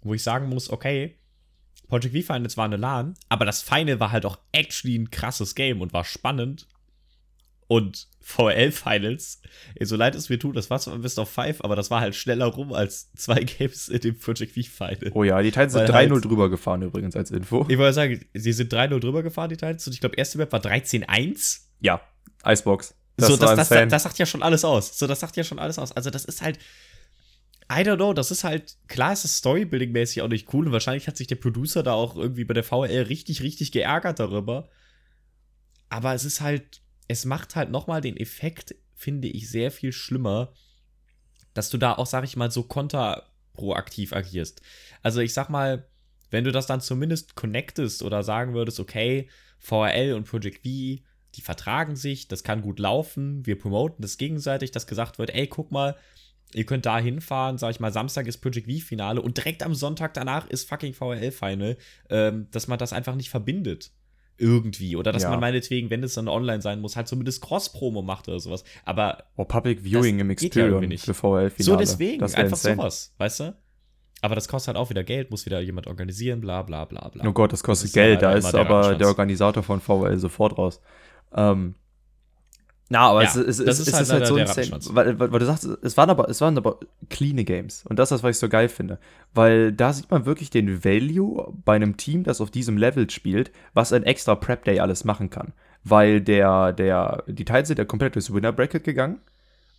wo 0.04 0.14
ich 0.14 0.24
sagen 0.24 0.50
muss, 0.50 0.70
okay, 0.70 1.18
Project 1.88 2.16
V 2.16 2.34
Finals 2.34 2.58
war 2.58 2.66
eine 2.66 2.78
LAN, 2.78 3.16
aber 3.30 3.46
das 3.46 3.62
Final 3.62 4.00
war 4.00 4.12
halt 4.12 4.26
auch 4.26 4.38
actually 4.52 4.98
ein 4.98 5.12
krasses 5.12 5.56
Game 5.56 5.82
und 5.82 5.94
war 5.94 6.06
spannend. 6.06 6.68
Und 7.68 8.08
VL 8.20 8.72
Finals, 8.72 9.42
so 9.82 9.96
leid 9.96 10.16
es 10.16 10.30
mir 10.30 10.38
tut, 10.38 10.56
das 10.56 10.70
war 10.70 10.80
zwar 10.80 10.94
ein 10.94 11.02
Best 11.02 11.18
of 11.18 11.30
Five, 11.30 11.64
aber 11.64 11.76
das 11.76 11.90
war 11.90 12.02
halt 12.02 12.14
schneller 12.14 12.46
rum 12.46 12.74
als 12.74 13.12
zwei 13.14 13.44
Games 13.44 13.90
in 13.90 14.00
dem 14.00 14.18
Project 14.18 14.54
V 14.54 14.62
Final. 14.62 15.12
Oh 15.14 15.24
ja, 15.24 15.42
die 15.42 15.50
Titans 15.50 15.74
sind 15.74 15.90
3-0 15.90 15.94
halt, 15.94 16.26
drüber 16.26 16.50
gefahren 16.50 16.82
übrigens 16.82 17.16
als 17.16 17.32
Info. 17.32 17.66
Ich 17.70 17.78
wollte 17.78 17.94
sagen, 17.94 18.26
sie 18.34 18.54
sind 18.54 18.72
3-0 18.74 19.00
drüber 19.00 19.24
gefahren, 19.24 19.50
die 19.50 19.58
Titans. 19.58 19.88
Und 19.88 19.94
ich 19.94 20.02
glaube, 20.02 20.16
erste 20.18 20.38
Map 20.38 20.52
war 20.52 20.60
13-1. 20.60 21.62
Ja, 21.80 22.02
Icebox. 22.46 22.96
Das 23.18 23.30
so, 23.30 23.38
das, 23.38 23.56
das, 23.56 23.70
das, 23.70 23.90
das 23.90 24.04
sagt 24.04 24.20
ja 24.20 24.26
schon 24.26 24.44
alles 24.44 24.66
aus. 24.66 24.98
So, 24.98 25.08
das 25.08 25.20
sagt 25.20 25.38
ja 25.38 25.44
schon 25.44 25.60
alles 25.60 25.78
aus. 25.78 25.92
Also, 25.92 26.10
das 26.10 26.26
ist 26.26 26.42
halt, 26.42 26.60
I 27.72 27.82
don't 27.84 27.96
know, 27.96 28.14
das 28.14 28.32
ist 28.32 28.44
halt, 28.44 28.78
klar 28.88 29.14
ist 29.14 29.24
das 29.24 29.38
Storybuilding-mäßig 29.38 30.22
auch 30.22 30.28
nicht 30.28 30.54
cool 30.54 30.68
und 30.68 30.74
wahrscheinlich 30.74 31.08
hat 31.08 31.18
sich 31.18 31.28
der 31.28 31.36
Producer 31.36 31.84
da 31.84 31.94
auch 31.94 32.16
irgendwie 32.16 32.44
bei 32.44 32.54
der 32.54 32.64
VL 32.64 33.04
richtig, 33.08 33.42
richtig 33.42 33.72
geärgert 33.72 34.20
darüber. 34.20 34.70
Aber 35.90 36.14
es 36.14 36.26
ist 36.26 36.42
halt, 36.42 36.82
es 37.08 37.26
macht 37.26 37.56
halt 37.56 37.72
nochmal 37.72 38.02
den 38.02 38.18
Effekt, 38.18 38.76
finde 38.96 39.28
ich, 39.28 39.50
sehr 39.50 39.72
viel 39.72 39.92
schlimmer, 39.92 40.54
dass 41.54 41.70
du 41.70 41.78
da 41.78 41.94
auch, 41.94 42.06
sag 42.06 42.24
ich 42.24 42.36
mal, 42.36 42.52
so 42.52 42.64
konterproaktiv 42.64 44.14
agierst. 44.14 44.62
Also 45.02 45.22
ich 45.22 45.34
sag 45.34 45.50
mal, 45.50 45.88
wenn 46.32 46.44
du 46.44 46.52
das 46.52 46.66
dann 46.66 46.82
zumindest 46.82 47.36
connectest 47.36 48.02
oder 48.02 48.24
sagen 48.24 48.54
würdest, 48.54 48.80
okay, 48.80 49.30
VRL 49.60 50.14
und 50.14 50.26
Project 50.26 50.58
V, 50.58 51.04
die 51.36 51.42
vertragen 51.42 51.96
sich, 51.96 52.28
das 52.28 52.44
kann 52.44 52.62
gut 52.62 52.80
laufen, 52.80 53.46
wir 53.46 53.58
promoten 53.58 54.02
das 54.02 54.18
gegenseitig, 54.18 54.72
dass 54.72 54.88
gesagt 54.88 55.20
wird, 55.20 55.30
ey, 55.30 55.48
guck 55.48 55.72
mal, 55.72 55.96
Ihr 56.56 56.66
könnt 56.66 56.86
da 56.86 57.00
hinfahren, 57.00 57.58
sag 57.58 57.72
ich 57.72 57.80
mal, 57.80 57.92
Samstag 57.92 58.28
ist 58.28 58.38
Project 58.40 58.72
V-Finale 58.72 59.22
und 59.22 59.38
direkt 59.38 59.64
am 59.64 59.74
Sonntag 59.76 60.14
danach 60.14 60.48
ist 60.50 60.68
fucking 60.70 60.94
VRL-Final, 60.94 61.78
ähm, 62.10 62.48
dass 62.52 62.68
man 62.68 62.78
das 62.80 62.94
einfach 62.94 63.16
nicht 63.16 63.30
verbindet. 63.30 63.92
irgendwie. 64.40 64.96
Oder 64.96 65.12
dass 65.12 65.24
Ja. 65.24 65.30
man 65.30 65.40
meinetwegen, 65.40 65.92
wenn 65.92 66.02
es 66.04 66.16
dann 66.16 66.28
online 66.28 66.60
sein 66.60 66.82
muss, 66.82 66.96
halt 66.96 67.08
zumindest 67.08 67.42
Cross-Promo 67.44 68.02
macht 68.02 68.28
oder 68.28 68.40
sowas. 68.40 68.64
Aber 68.84 69.26
Oh, 69.36 69.46
Public 69.46 69.82
Viewing 69.84 70.18
im 70.20 70.30
geht 70.30 70.56
ja 70.56 70.66
für 70.66 71.14
VL-Finale. 71.14 71.54
so 71.60 71.76
deswegen, 71.76 72.24
einfach 72.24 72.42
insane. 72.58 72.76
sowas, 72.76 73.14
weißt 73.20 73.40
du? 73.42 73.56
Aber 74.22 74.34
das 74.34 74.48
kostet 74.48 74.70
halt 74.70 74.78
auch 74.78 74.90
wieder 74.90 75.04
Geld, 75.04 75.30
muss 75.30 75.46
wieder 75.46 75.60
jemand 75.62 75.86
organisieren, 75.86 76.42
bla 76.42 76.64
bla 76.64 76.84
bla 76.86 77.10
bla. 77.10 77.24
Oh 77.28 77.32
Gott, 77.32 77.54
das 77.54 77.62
kostet 77.62 77.84
Das 77.86 77.90
ist 77.92 77.96
ja 77.96 78.04
Geld. 78.06 78.22
Da 78.24 78.34
leider 78.34 78.40
ist 78.40 78.56
aber 78.56 78.96
der 78.96 79.08
Organisator 79.08 79.62
von 79.62 79.80
VL 79.80 80.18
sofort 80.18 80.58
raus. 80.58 80.82
Ähm, 81.36 81.76
na, 82.90 83.00
aber 83.00 83.24
Ja, 83.24 83.30
es, 83.30 83.36
es, 83.36 83.60
es, 83.60 83.80
ist 83.80 83.88
es 83.88 83.94
halt 83.94 84.04
ist 84.04 84.12
halt 84.12 84.28
so 84.28 84.38
insane, 84.38 84.80
weil, 84.96 85.20
weil, 85.20 85.32
weil 85.32 85.40
du 85.40 85.46
sagst, 85.46 85.66
es 85.82 85.98
waren 85.98 86.10
aber, 86.10 86.30
es 86.30 86.42
waren 86.42 86.58
aber 86.58 86.80
cleane 87.10 87.44
Games. 87.44 87.86
Und 87.88 87.98
das 87.98 88.08
ist 88.12 88.18
das, 88.18 88.24
was 88.24 88.36
ich 88.36 88.40
so 88.40 88.50
geil 88.50 88.70
finde. 88.70 89.00
Weil 89.34 89.72
da 89.72 89.94
sieht 89.94 90.12
man 90.12 90.26
wirklich 90.26 90.50
den 90.50 90.84
Value 90.84 91.54
bei 91.66 91.76
einem 91.76 91.98
Team, 91.98 92.24
das 92.24 92.42
auf 92.42 92.52
diesem 92.52 92.78
Level 92.78 93.10
spielt, 93.10 93.52
was 93.74 93.94
ein 93.94 94.04
extra 94.04 94.36
Prep 94.36 94.66
Day 94.66 94.80
alles 94.80 95.06
machen 95.06 95.30
kann. 95.30 95.54
Weil 95.84 96.22
der, 96.22 96.72
der, 96.74 97.24
die 97.28 97.46
Teils 97.46 97.68
sind 97.68 97.80
ja 97.80 97.86
komplett 97.86 98.16
durchs 98.16 98.34
Winner 98.34 98.52
Bracket 98.52 98.84
gegangen. 98.84 99.20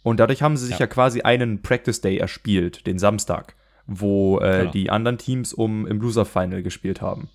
Und 0.02 0.18
dadurch 0.20 0.42
haben 0.42 0.56
sie 0.56 0.66
sich 0.66 0.78
ja, 0.78 0.80
Ja. 0.80 0.86
quasi 0.86 1.22
einen 1.22 1.62
Practice 1.62 2.00
Day 2.00 2.18
erspielt, 2.18 2.86
den 2.86 2.98
Samstag, 2.98 3.54
wo 3.86 4.38
äh, 4.40 4.60
Genau. 4.60 4.70
die 4.72 4.90
anderen 4.90 5.18
Teams 5.18 5.52
um 5.54 5.86
im 5.86 6.00
Loser 6.00 6.24
Final 6.24 6.62
gespielt 6.62 7.00
haben. 7.00 7.28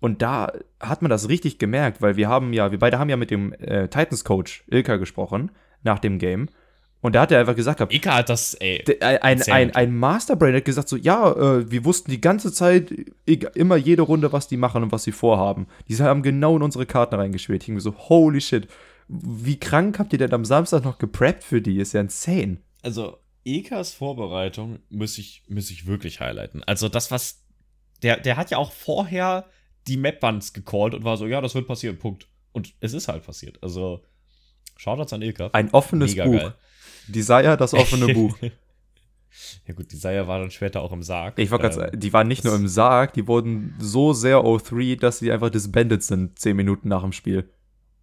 Und 0.00 0.22
da 0.22 0.52
hat 0.80 1.02
man 1.02 1.10
das 1.10 1.28
richtig 1.28 1.58
gemerkt, 1.58 2.02
weil 2.02 2.16
wir 2.16 2.28
haben 2.28 2.52
ja, 2.52 2.70
wir 2.70 2.78
beide 2.78 2.98
haben 2.98 3.08
ja 3.10 3.16
mit 3.16 3.30
dem 3.30 3.52
äh, 3.54 3.88
Titans-Coach 3.88 4.64
Ilka 4.68 4.96
gesprochen 4.96 5.50
nach 5.82 5.98
dem 5.98 6.18
Game. 6.18 6.48
Und 7.00 7.14
da 7.14 7.22
hat 7.22 7.30
er 7.30 7.40
einfach 7.40 7.54
gesagt, 7.54 7.78
gehabt, 7.78 7.94
Ika 7.94 8.14
hat 8.16 8.28
das, 8.28 8.54
ey. 8.54 8.82
der- 8.84 9.22
ein, 9.22 9.40
ein, 9.42 9.74
ein, 9.74 9.96
Masterbrain 9.96 10.54
hat 10.54 10.64
gesagt 10.64 10.88
so, 10.88 10.96
ja, 10.96 11.30
äh, 11.32 11.70
wir 11.70 11.84
wussten 11.84 12.10
die 12.10 12.20
ganze 12.20 12.52
Zeit, 12.52 12.90
immer 13.54 13.76
jede 13.76 14.02
Runde, 14.02 14.32
was 14.32 14.48
die 14.48 14.56
machen 14.56 14.82
und 14.82 14.92
was 14.92 15.04
sie 15.04 15.12
vorhaben. 15.12 15.66
Die 15.88 15.96
haben 15.98 16.22
genau 16.22 16.56
in 16.56 16.62
unsere 16.62 16.84
Karten 16.86 17.14
reingespielt. 17.14 17.62
Ich 17.62 17.68
mir 17.68 17.80
so, 17.80 17.94
holy 17.96 18.40
shit, 18.40 18.66
wie 19.08 19.58
krank 19.58 19.98
habt 19.98 20.12
ihr 20.12 20.18
denn 20.18 20.32
am 20.32 20.44
Samstag 20.44 20.84
noch 20.84 20.98
gepreppt 20.98 21.44
für 21.44 21.60
die? 21.62 21.78
Ist 21.78 21.92
ja 21.92 22.00
insane. 22.00 22.58
also 22.82 23.18
Ekas 23.44 23.94
Vorbereitung 23.94 24.80
muss 24.90 25.18
ich, 25.18 25.44
muss 25.48 25.70
ich 25.70 25.86
wirklich 25.86 26.18
highlighten. 26.20 26.64
Also 26.64 26.88
das, 26.88 27.10
was. 27.12 27.42
Der, 28.02 28.16
der 28.18 28.36
hat 28.36 28.50
ja 28.50 28.58
auch 28.58 28.72
vorher 28.72 29.44
die 29.86 29.96
Map-Bands 29.96 30.52
gecallt 30.52 30.94
und 30.94 31.04
war 31.04 31.16
so, 31.16 31.26
ja, 31.26 31.40
das 31.40 31.54
wird 31.54 31.66
passieren, 31.66 31.98
Punkt. 31.98 32.28
Und 32.52 32.74
es 32.80 32.92
ist 32.92 33.08
halt 33.08 33.24
passiert. 33.24 33.58
Also, 33.62 34.02
Shoutouts 34.76 35.12
an 35.12 35.22
Ilka. 35.22 35.50
Ein 35.52 35.70
offenes 35.72 36.12
Mega 36.12 36.24
Buch. 36.24 36.38
geil. 36.38 36.54
Desire, 37.08 37.56
das 37.56 37.74
offene 37.74 38.12
Buch. 38.12 38.36
ja 39.66 39.74
gut, 39.74 39.92
die 39.92 39.96
Saya 39.96 40.26
war 40.26 40.40
dann 40.40 40.50
später 40.50 40.82
auch 40.82 40.92
im 40.92 41.02
Sarg. 41.02 41.38
Ich 41.38 41.50
wollte 41.50 41.68
gerade 41.68 41.92
Ähm, 41.92 42.00
die 42.00 42.12
waren 42.12 42.28
nicht 42.28 42.44
nur 42.44 42.54
im 42.54 42.68
Sarg, 42.68 43.12
die 43.14 43.26
wurden 43.26 43.74
so 43.78 44.12
sehr 44.12 44.38
O3, 44.38 44.98
dass 44.98 45.18
sie 45.18 45.30
einfach 45.30 45.50
disbanded 45.50 46.02
sind, 46.02 46.38
zehn 46.38 46.56
Minuten 46.56 46.88
nach 46.88 47.02
dem 47.02 47.12
Spiel. 47.12 47.48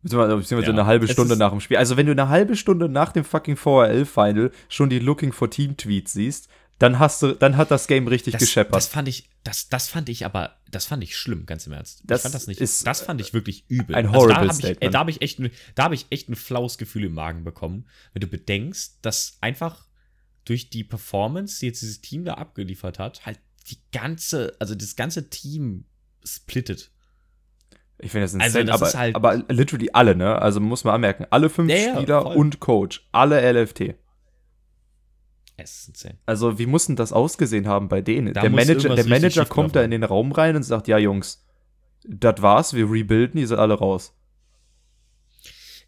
Beziehungsweise 0.01 0.35
beziehungsweise 0.35 0.71
Ja, 0.71 0.77
eine 0.77 0.85
halbe 0.85 1.07
Stunde 1.07 1.37
nach 1.37 1.51
dem 1.51 1.61
Spiel. 1.61 1.77
Also 1.77 1.95
wenn 1.95 2.05
du 2.05 2.11
eine 2.11 2.27
halbe 2.27 2.55
Stunde 2.55 2.89
nach 2.89 3.13
dem 3.13 3.23
fucking 3.23 3.55
VRL-Final 3.55 4.51
schon 4.67 4.89
die 4.89 4.99
Looking 4.99 5.31
for 5.31 5.49
Team-Tweets 5.49 6.13
siehst, 6.13 6.49
dann 6.83 6.99
hast 6.99 7.21
du, 7.21 7.33
dann 7.33 7.55
hat 7.57 7.71
das 7.71 7.87
Game 7.87 8.07
richtig 8.07 8.33
das, 8.33 8.41
gescheppert. 8.41 8.75
das 8.75 8.87
fand 8.87 9.07
ich, 9.07 9.29
das, 9.43 9.69
das 9.69 9.87
fand 9.87 10.09
ich 10.09 10.25
aber, 10.25 10.57
das 10.69 10.85
fand 10.85 11.03
ich 11.03 11.15
schlimm, 11.17 11.45
ganz 11.45 11.65
im 11.65 11.73
Ernst. 11.73 12.01
Das 12.03 12.19
ich 12.19 12.23
fand 12.23 12.35
das 12.35 12.47
nicht, 12.47 12.59
ist, 12.61 12.85
das 12.85 13.01
fand 13.01 13.21
ich 13.21 13.33
wirklich 13.33 13.65
übel. 13.69 13.95
ein 13.95 14.07
also 14.07 14.19
horrible 14.19 14.33
da 14.35 14.41
hab 14.41 14.59
ich, 14.59 14.65
Statement. 14.65 14.93
da 14.93 14.99
habe 14.99 15.11
ich 15.11 15.21
echt, 15.21 15.39
ein- 15.39 15.51
da 15.75 15.83
habe 15.85 15.95
ich 15.95 16.07
echt 16.09 16.29
ein 16.29 16.35
flaues 16.35 16.77
Gefühl 16.77 17.05
im 17.05 17.13
Magen 17.13 17.43
bekommen, 17.43 17.87
wenn 18.13 18.19
du 18.21 18.27
bedenkst, 18.27 18.97
dass 19.01 19.37
einfach 19.41 19.87
durch 20.45 20.69
die 20.69 20.83
Performance, 20.83 21.59
die 21.61 21.67
jetzt 21.67 21.81
dieses 21.81 22.01
Team 22.01 22.25
da 22.25 22.33
abgeliefert 22.33 22.99
hat, 22.99 23.25
halt 23.25 23.39
die 23.71 23.77
ganze, 23.93 24.55
also 24.59 24.75
das 24.75 24.95
ganze 24.97 25.29
Team 25.29 25.85
splittet. 26.25 26.91
ich 27.99 28.11
finde 28.11 28.25
das 28.25 28.33
Also 28.35 28.59
insane, 28.59 28.65
das 28.65 28.75
aber, 28.81 28.87
ist 28.89 28.95
halt- 28.97 29.15
aber 29.15 29.35
literally 29.47 29.89
alle, 29.93 30.15
ne? 30.15 30.41
Also 30.41 30.59
muss 30.59 30.83
man 30.83 30.95
anmerken, 30.95 31.25
alle 31.29 31.49
fünf 31.49 31.71
ja, 31.71 31.95
Spieler 31.95 32.23
voll. 32.23 32.35
und 32.35 32.59
Coach, 32.59 33.07
alle 33.13 33.39
LFT. 33.41 33.95
Es 35.63 35.79
ist 35.81 35.87
insane. 35.89 36.17
Also 36.25 36.59
wie 36.59 36.65
muss 36.65 36.85
denn 36.87 36.95
das 36.95 37.13
ausgesehen 37.13 37.67
haben 37.67 37.87
bei 37.89 38.01
denen? 38.01 38.33
Da 38.33 38.41
der 38.41 38.49
Manager, 38.49 38.95
der 38.95 39.05
Manager 39.07 39.45
kommt 39.45 39.75
da 39.75 39.81
in 39.83 39.91
den 39.91 40.03
Raum 40.03 40.31
rein 40.31 40.55
und 40.55 40.63
sagt, 40.63 40.87
ja 40.87 40.97
Jungs, 40.97 41.45
das 42.05 42.41
war's, 42.41 42.73
wir 42.73 42.89
rebuilden, 42.91 43.39
ihr 43.39 43.47
seid 43.47 43.59
alle 43.59 43.75
raus. 43.75 44.13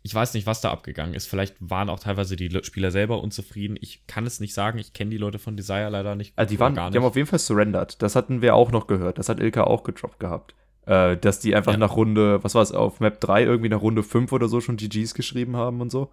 Ich 0.01 0.13
weiß 0.13 0.35
nicht, 0.35 0.45
was 0.45 0.61
da 0.61 0.69
abgegangen 0.71 1.15
ist. 1.15 1.27
Vielleicht 1.27 1.55
waren 1.59 1.89
auch 1.89 1.99
teilweise 1.99 2.35
die 2.35 2.47
Le- 2.47 2.63
Spieler 2.63 2.91
selber 2.91 3.23
unzufrieden. 3.23 3.75
Ich 3.81 4.05
kann 4.05 4.27
es 4.27 4.39
nicht 4.39 4.53
sagen. 4.53 4.77
Ich 4.77 4.93
kenne 4.93 5.09
die 5.09 5.17
Leute 5.17 5.39
von 5.39 5.57
Desire 5.57 5.89
leider 5.89 6.15
nicht. 6.15 6.33
Also 6.35 6.49
die 6.51 6.59
waren, 6.59 6.75
gar 6.75 6.91
die 6.91 6.97
haben 6.97 7.03
nicht. 7.03 7.09
auf 7.09 7.15
jeden 7.15 7.27
Fall 7.27 7.39
surrendered. 7.39 7.99
Das 8.03 8.15
hatten 8.15 8.41
wir 8.43 8.53
auch 8.53 8.71
noch 8.71 8.85
gehört. 8.85 9.17
Das 9.17 9.29
hat 9.29 9.39
Ilka 9.39 9.63
auch 9.63 9.83
gedroppt 9.83 10.19
gehabt. 10.19 10.53
Äh, 10.85 11.17
dass 11.17 11.39
die 11.39 11.55
einfach 11.55 11.71
Ja. 11.71 11.79
nach 11.79 11.95
Runde, 11.95 12.43
was 12.43 12.53
war 12.53 12.61
es, 12.61 12.71
auf 12.71 12.99
Map 12.99 13.19
3 13.19 13.43
irgendwie 13.45 13.69
nach 13.69 13.81
Runde 13.81 14.03
5 14.03 14.31
oder 14.31 14.47
so 14.47 14.61
schon 14.61 14.77
GGs 14.77 15.15
geschrieben 15.15 15.55
haben 15.55 15.81
und 15.81 15.91
so. 15.91 16.11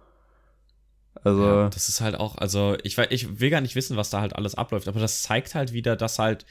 Also, 1.23 1.43
Ja, 1.43 1.69
das 1.69 1.89
ist 1.89 2.01
halt 2.01 2.15
auch, 2.15 2.37
also 2.37 2.75
ich, 2.83 2.97
ich 2.97 3.39
will 3.39 3.49
gar 3.49 3.61
nicht 3.61 3.75
wissen, 3.75 3.97
was 3.97 4.09
da 4.09 4.21
halt 4.21 4.35
alles 4.35 4.55
abläuft, 4.55 4.87
aber 4.87 4.99
das 4.99 5.21
zeigt 5.21 5.55
halt 5.55 5.73
wieder, 5.73 5.95
dass 5.95 6.19
halt 6.19 6.45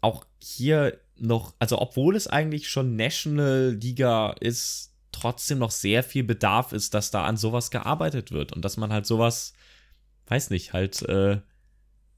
auch 0.00 0.24
hier 0.42 0.98
noch, 1.16 1.54
also 1.58 1.80
obwohl 1.80 2.16
es 2.16 2.26
eigentlich 2.26 2.68
schon 2.68 2.96
National 2.96 3.76
Liga 3.80 4.34
ist, 4.40 4.92
trotzdem 5.12 5.58
noch 5.58 5.70
sehr 5.70 6.02
viel 6.02 6.24
Bedarf 6.24 6.72
ist, 6.72 6.92
dass 6.92 7.10
da 7.10 7.24
an 7.24 7.36
sowas 7.36 7.70
gearbeitet 7.70 8.32
wird 8.32 8.52
und 8.52 8.64
dass 8.64 8.76
man 8.76 8.92
halt 8.92 9.06
sowas, 9.06 9.52
weiß 10.26 10.50
nicht, 10.50 10.72
halt 10.72 11.02
äh, 11.02 11.40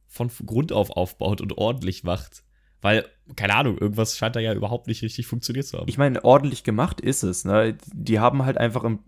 von 0.09 0.31
Grund 0.47 0.73
auf 0.73 0.91
aufbaut 0.91 1.41
und 1.41 1.59
ordentlich 1.59 2.05
macht. 2.05 2.43
Weil, 2.87 3.05
keine 3.35 3.57
Ahnung, 3.57 3.79
irgendwas 3.79 4.17
scheint 4.17 4.37
da 4.37 4.39
ja 4.39 4.55
überhaupt 4.55 4.87
nicht 4.87 5.03
richtig 5.03 5.27
funktioniert 5.27 5.67
zu 5.67 5.77
haben. 5.77 5.89
ich 5.89 5.99
meine, 5.99 6.25
ordentlich 6.25 6.63
gemacht 6.63 7.01
ist 7.01 7.25
es, 7.25 7.45
ne? 7.45 7.77
Die 7.93 8.21
haben 8.21 8.45
halt 8.45 8.59
einfach 8.59 8.85
im, 8.85 9.01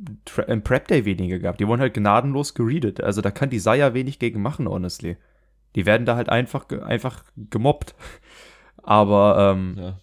im 0.49 0.63
Prep 0.63 0.89
Day 0.89 1.05
weniger 1.05 1.39
gehabt. 1.39 1.61
Die 1.61 1.69
wurden 1.69 1.81
halt 1.81 1.95
gnadenlos 1.95 2.55
geredet. 2.55 3.01
Also 3.01 3.21
da 3.21 3.31
kann 3.31 3.51
die 3.51 3.61
Saya 3.61 3.95
wenig 3.95 4.19
gegen 4.19 4.43
machen, 4.43 4.67
honestly. 4.67 5.17
Die 5.77 5.87
werden 5.87 6.07
da 6.07 6.17
halt 6.17 6.29
einfach, 6.29 6.69
einfach 6.71 7.23
gemobbt. 7.37 7.95
Aber 8.83 9.53
ähm, 9.53 9.77
ja. 9.79 9.99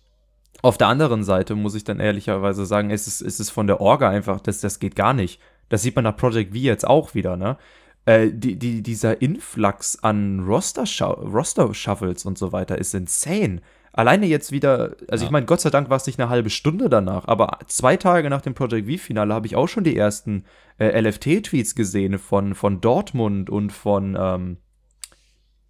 Auf 0.61 0.77
der 0.77 0.87
anderen 0.87 1.25
Seite 1.25 1.53
muss 1.55 1.75
ich 1.75 1.83
dann 1.83 1.99
ehrlicherweise 1.99 2.65
sagen, 2.65 2.91
es 2.91 3.07
ist, 3.07 3.19
es 3.19 3.41
ist 3.41 3.49
von 3.49 3.67
der 3.67 3.81
Orga 3.81 4.09
einfach, 4.09 4.39
das, 4.39 4.61
das 4.61 4.79
geht 4.79 4.95
gar 4.95 5.13
nicht. 5.13 5.41
Das 5.67 5.81
sieht 5.81 5.97
man 5.97 6.05
nach 6.05 6.15
Project 6.15 6.53
V 6.53 6.59
jetzt 6.59 6.87
auch 6.87 7.13
wieder, 7.13 7.35
ne? 7.35 7.57
Äh, 8.05 8.29
die, 8.31 8.57
die, 8.57 8.83
dieser 8.83 9.21
Influx 9.21 9.97
an 10.03 10.41
Roster-Shuffles 10.41 11.33
Roster 11.33 12.27
und 12.27 12.37
so 12.37 12.51
weiter 12.51 12.77
ist 12.77 12.93
insane. 12.93 13.61
Alleine 13.93 14.25
jetzt 14.25 14.51
wieder, 14.51 14.95
also 15.07 15.23
Ja. 15.23 15.27
ich 15.27 15.31
meine, 15.31 15.45
Gott 15.45 15.61
sei 15.61 15.69
Dank 15.69 15.89
war 15.89 15.97
es 15.97 16.05
nicht 16.05 16.19
eine 16.19 16.29
halbe 16.29 16.49
Stunde 16.49 16.89
danach, 16.89 17.27
aber 17.27 17.59
zwei 17.67 17.95
Tage 17.97 18.29
nach 18.29 18.41
dem 18.41 18.53
Project 18.53 18.87
V-Finale 18.91 19.33
habe 19.33 19.47
ich 19.47 19.55
auch 19.55 19.67
schon 19.67 19.85
die 19.85 19.95
ersten 19.95 20.43
äh, 20.77 20.99
LFT-Tweets 20.99 21.75
gesehen 21.75 22.19
von, 22.19 22.53
von 22.55 22.81
Dortmund 22.81 23.49
und 23.49 23.71
von, 23.71 24.17
ähm, 24.19 24.57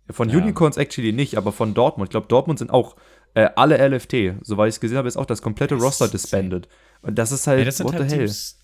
von 0.09 0.29
Ja. 0.29 0.37
Unicorns 0.37 0.77
actually 0.77 1.13
nicht, 1.13 1.37
aber 1.37 1.51
von 1.51 1.73
Dortmund. 1.73 2.09
Ich 2.09 2.11
glaube, 2.11 2.27
Dortmund 2.27 2.59
sind 2.59 2.71
auch 2.71 2.95
äh, 3.35 3.49
alle 3.55 3.77
LFT. 3.77 4.35
Soweit 4.41 4.69
ich 4.69 4.75
es 4.75 4.79
gesehen 4.79 4.97
habe, 4.97 5.07
ist 5.07 5.17
auch 5.17 5.25
das 5.25 5.41
komplette 5.41 5.75
Das 5.75 5.83
Roster 5.83 6.07
disbanded. 6.07 6.67
Und 7.01 7.15
das 7.19 7.31
ist 7.31 7.47
halt, 7.47 7.59
Ja, 7.59 7.65
das 7.65 7.83
what 7.83 7.93
halt 7.93 8.09
the 8.09 8.15
hell. 8.15 8.25
Teams. 8.25 8.59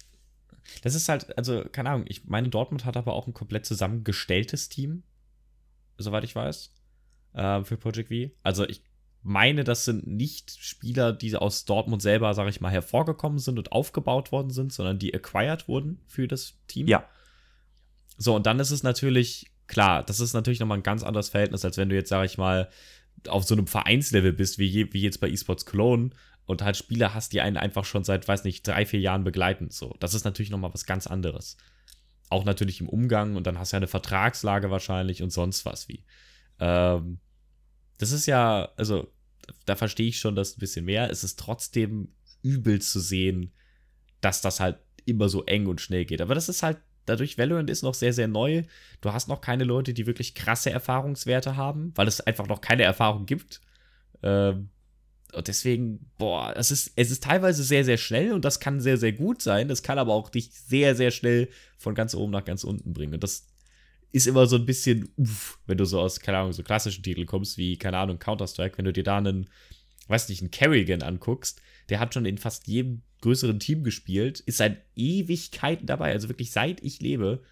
Das 0.82 0.96
ist 0.96 1.10
halt, 1.10 1.38
also, 1.38 1.63
keine 1.72 1.89
Ahnung, 1.89 2.06
ich 2.08 2.26
meine, 2.26 2.50
Dortmund 2.50 2.86
hat 2.86 2.98
aber 2.98 3.13
auch 3.13 3.28
ein 3.28 3.34
komplett 3.34 3.65
zusammengestelltes 3.65 4.70
Team, 4.70 5.04
soweit 5.98 6.24
ich 6.24 6.36
weiß, 6.36 6.74
äh, 7.34 7.63
für 7.63 7.78
Project 7.78 8.10
V. 8.10 8.34
Also, 8.44 8.67
ich 8.67 8.82
meine, 9.24 9.63
das 9.63 9.86
sind 9.86 10.08
nicht 10.08 10.58
Spieler, 10.60 11.13
die 11.13 11.36
aus 11.36 11.65
Dortmund 11.65 12.02
selber, 12.02 12.34
sage 12.34 12.50
ich 12.50 12.62
mal, 12.62 12.72
hervorgekommen 12.72 13.38
sind 13.38 13.60
und 13.60 13.72
aufgebaut 13.72 14.32
worden 14.32 14.50
sind, 14.50 14.74
sondern 14.74 14.98
die 14.98 15.13
acquired 15.13 15.67
wurden 15.67 16.00
für 16.08 16.28
das 16.28 16.56
Team. 16.67 16.88
Ja. 16.88 17.06
So, 18.17 18.36
und 18.36 18.46
dann 18.46 18.60
ist 18.60 18.72
es 18.72 18.82
natürlich, 18.82 19.52
klar, 19.67 20.04
das 20.04 20.20
ist 20.20 20.34
natürlich 20.34 20.60
nochmal 20.60 20.80
ein 20.80 20.84
ganz 20.84 21.04
anderes 21.04 21.30
Verhältnis, 21.30 21.63
als 21.63 21.78
wenn 21.78 21.89
du 21.89 21.96
jetzt, 21.96 22.10
sage 22.10 22.26
ich 22.26 22.38
mal, 22.38 22.70
auf 23.28 23.44
so 23.44 23.54
einem 23.54 23.67
Vereinslevel 23.67 24.34
bist, 24.34 24.58
wie, 24.58 24.65
je, 24.65 24.91
wie 24.94 25.02
jetzt 25.02 25.22
bei 25.22 25.30
eSports 25.30 25.65
Cologne 25.65 26.10
und 26.45 26.62
halt 26.62 26.77
Spieler 26.77 27.13
hast, 27.13 27.34
die 27.34 27.41
einen 27.41 27.58
einfach 27.58 27.86
schon 27.86 28.04
seit, 28.04 28.27
weiß 28.27 28.43
nicht, 28.43 28.67
drei, 28.67 28.86
vier 28.86 28.99
Jahren 28.99 29.23
begleiten. 29.23 29.69
So, 29.69 29.95
das 29.99 30.13
ist 30.13 30.25
natürlich 30.25 30.51
nochmal 30.51 30.73
was 30.73 30.86
ganz 30.86 31.08
anderes. 31.08 31.58
Auch 32.30 32.45
natürlich 32.45 32.82
im 32.82 32.89
Umgang 32.89 33.36
und 33.36 33.47
dann 33.47 33.60
hast 33.60 33.71
du 33.71 33.75
ja 33.75 33.80
eine 33.80 33.88
Vertragslage 33.88 34.71
wahrscheinlich 34.71 35.21
und 35.21 35.32
sonst 35.32 35.65
was 35.65 35.88
wie. 35.88 36.04
Ähm, 36.60 37.19
das 37.97 38.12
ist 38.12 38.25
ja, 38.25 38.69
also, 38.77 39.12
da 39.65 39.75
verstehe 39.75 40.08
ich 40.08 40.19
schon 40.19 40.36
das 40.36 40.58
ein 40.58 40.60
bisschen 40.60 40.86
mehr. 40.86 41.10
Es 41.10 41.23
ist 41.23 41.39
trotzdem 41.39 42.10
übel 42.41 42.82
zu 42.82 42.99
sehen, 42.99 43.51
dass 44.21 44.41
das 44.41 44.60
halt 44.60 44.80
immer 45.06 45.30
so 45.30 45.43
eng 45.45 45.67
und 45.67 45.82
schnell 45.82 46.06
geht. 46.06 46.21
Aber 46.21 46.36
das 46.36 46.49
ist 46.49 46.63
halt, 46.63 46.77
dadurch, 47.06 47.38
Valorant 47.38 47.69
ist 47.69 47.84
noch 47.84 47.93
sehr, 47.93 48.13
sehr 48.13 48.27
neu. 48.27 48.63
Du 49.01 49.13
hast 49.13 49.27
noch 49.27 49.41
keine 49.41 49.63
Leute, 49.63 49.93
die 49.93 50.06
wirklich 50.06 50.36
krasse 50.36 50.71
Erfahrungswerte 50.71 51.56
haben, 51.56 51.91
weil 51.95 52.08
es 52.08 52.21
einfach 52.21 52.47
noch 52.47 52.62
keine 52.62 52.84
Erfahrung 52.84 53.25
gibt. 53.25 53.62
Ähm, 54.23 54.69
und 55.34 55.48
deswegen, 55.48 56.12
boah, 56.17 56.54
es 56.56 56.72
ist, 56.72 56.91
es 56.96 57.12
ist 57.12 57.24
teilweise 57.24 57.63
sehr, 57.63 57.86
sehr 57.86 57.98
schnell 57.98 58.34
und 58.34 58.46
das 58.46 58.60
kann 58.60 58.80
sehr, 58.80 58.98
sehr 58.98 59.13
gut 59.13 59.41
sein. 59.41 59.67
Das 59.67 59.84
kann 59.84 60.00
aber 60.00 60.13
auch 60.13 60.30
dich 60.30 60.52
sehr, 60.52 60.96
sehr 60.96 61.12
schnell 61.12 61.50
von 61.78 61.96
ganz 61.96 62.13
oben 62.15 62.32
nach 62.32 62.46
ganz 62.46 62.63
unten 62.63 62.94
bringen. 62.94 63.13
Und 63.13 63.24
das 63.24 63.48
ist 64.12 64.28
immer 64.28 64.46
so 64.46 64.58
ein 64.58 64.65
bisschen, 64.65 65.10
uff, 65.17 65.60
wenn 65.67 65.78
du 65.78 65.86
so 65.86 66.00
aus, 66.00 66.20
keine 66.20 66.39
Ahnung, 66.39 66.54
so 66.54 66.63
klassischen 66.63 67.04
Titeln 67.04 67.28
kommst, 67.28 67.58
wie, 67.58 67.78
keine 67.78 67.98
Ahnung, 67.98 68.20
Counter-Strike, 68.20 68.78
wenn 68.78 68.86
du 68.86 68.94
dir 68.94 69.04
da 69.04 69.17
einen, 69.17 69.50
weiß 70.08 70.30
nicht, 70.30 70.41
einen 70.41 70.52
Kerrigan 70.52 71.02
anguckst, 71.02 71.62
der 71.89 72.00
hat 72.00 72.13
schon 72.13 72.26
in 72.26 72.38
fast 72.38 72.67
jedem 72.67 73.04
größeren 73.22 73.60
Team 73.60 73.84
gespielt, 73.84 74.39
ist 74.41 74.58
seit 74.58 74.84
Ewigkeiten 74.96 75.88
dabei, 75.88 76.12
also 76.12 76.28
wirklich 76.28 76.52
seit 76.52 76.84
ich 76.84 77.00
lebe, 77.00 77.44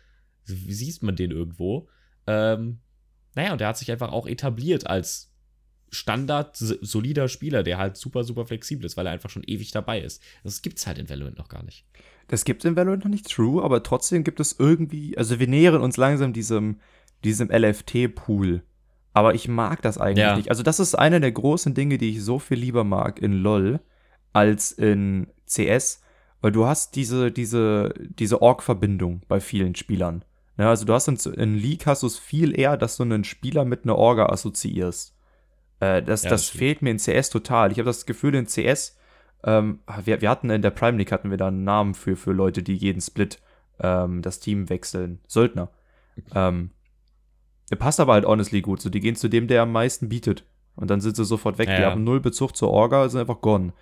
siehst 0.44 1.04
man 1.04 1.16
den 1.16 1.32
irgendwo. 1.32 1.88
Ähm, 2.28 2.80
naja, 3.36 3.54
und 3.54 3.62
der 3.62 3.70
hat 3.70 3.78
sich 3.78 3.92
einfach 3.92 4.12
auch 4.12 4.28
etabliert 4.28 4.88
als 4.88 5.29
Standard 5.92 6.56
solider 6.56 7.28
Spieler, 7.28 7.64
der 7.64 7.78
halt 7.78 7.98
super, 7.98 8.24
super 8.24 8.46
flexibel 8.46 8.86
ist, 8.86 8.98
weil 8.98 9.06
er 9.06 9.12
einfach 9.12 9.30
schon 9.30 9.44
ewig 9.46 9.72
dabei 9.72 10.02
ist. 10.02 10.22
Das 10.44 10.62
gibt's 10.62 10.88
halt 10.88 10.98
in 10.98 11.10
Valorant 11.10 11.38
noch 11.38 11.50
gar 11.50 11.64
nicht. 11.64 11.86
Das 12.28 12.46
gibt 12.46 12.64
es 12.64 12.70
in 12.70 12.76
Valorant 12.76 13.04
noch 13.04 13.12
nicht, 13.12 13.30
true, 13.30 13.64
aber 13.64 13.84
trotzdem 13.84 14.24
gibt 14.24 14.40
es 14.40 14.56
irgendwie, 14.58 15.18
also 15.18 15.40
wir 15.40 15.48
nähern 15.48 15.82
uns 15.82 15.98
langsam 15.98 16.34
diesem, 16.34 16.80
diesem 17.24 17.50
LFT-Pool. 17.50 18.64
Aber 19.14 19.34
ich 19.34 19.48
mag 19.48 19.82
das 19.82 19.98
eigentlich 19.98 20.20
ja. 20.20 20.38
nicht. 20.38 20.50
Also, 20.50 20.64
das 20.64 20.80
ist 20.80 20.96
einer 20.96 21.20
der 21.20 21.32
großen 21.32 21.74
Dinge, 21.74 21.98
die 21.98 22.12
ich 22.12 22.24
so 22.24 22.40
viel 22.40 22.60
lieber 22.60 22.84
mag 22.84 23.20
in 23.20 23.34
LOL 23.34 23.80
als 24.34 24.72
in 24.72 25.28
CS, 25.48 26.02
weil 26.42 26.52
du 26.52 26.66
hast 26.66 26.96
diese, 26.96 27.32
diese, 27.32 27.94
diese 27.98 28.42
Org-Verbindung 28.42 29.24
bei 29.28 29.40
vielen 29.40 29.76
Spielern. 29.76 30.24
Ja, 30.58 30.70
also 30.70 30.86
du 30.86 30.94
hast 30.94 31.08
in, 31.08 31.18
in 31.34 31.56
League 31.56 31.86
hast 31.86 32.04
du 32.04 32.08
es 32.08 32.20
viel 32.20 32.58
eher, 32.58 32.78
dass 32.78 32.98
du 32.98 33.04
einen 33.04 33.24
Spieler 33.24 33.66
mit 33.66 33.84
einer 33.84 33.98
Orga 33.98 34.28
assoziierst. 34.28 35.16
Äh, 35.80 36.02
das, 36.04 36.24
ja, 36.24 36.30
das, 36.30 36.48
das 36.48 36.50
fehlt 36.50 36.82
mir 36.82 36.92
in 36.92 36.98
CS 36.98 37.30
total. 37.30 37.72
Ich 37.72 37.80
habe 37.80 37.88
das 37.88 38.06
Gefühl, 38.06 38.36
in 38.36 38.46
CS, 38.46 38.98
ähm, 39.44 39.80
wir, 40.04 40.22
wir 40.22 40.30
hatten 40.30 40.50
in 40.50 40.62
der 40.62 40.72
Prime 40.72 40.98
League 40.98 41.12
hatten 41.12 41.30
wir 41.30 41.38
da 41.38 41.48
einen 41.48 41.64
Namen 41.64 41.94
für, 41.94 42.16
für 42.16 42.32
Leute, 42.32 42.64
die 42.64 42.76
jeden 42.76 43.02
Split 43.02 43.40
ähm, 43.80 44.22
das 44.22 44.40
Team 44.40 44.70
wechseln. 44.70 45.20
Söldner. 45.28 45.70
Ähm, 46.36 46.72
der 47.70 47.78
passt 47.78 48.00
aber 48.00 48.14
halt 48.14 48.26
honestly 48.26 48.62
gut. 48.62 48.82
So, 48.82 48.90
die 48.90 49.00
gehen 49.00 49.16
zu 49.16 49.30
dem, 49.30 49.48
der 49.48 49.62
am 49.62 49.72
meisten 49.72 50.10
bietet. 50.10 50.44
Und 50.76 50.90
dann 50.90 51.02
sind 51.02 51.16
sie 51.16 51.26
sofort 51.26 51.58
weg. 51.58 51.70
Ja, 51.70 51.78
die 51.78 51.86
haben 51.86 52.04
null 52.04 52.20
Bezug 52.20 52.56
zur 52.56 52.72
Orga, 52.72 53.08
sind 53.10 53.22
einfach 53.22 53.42
gone. 53.42 53.74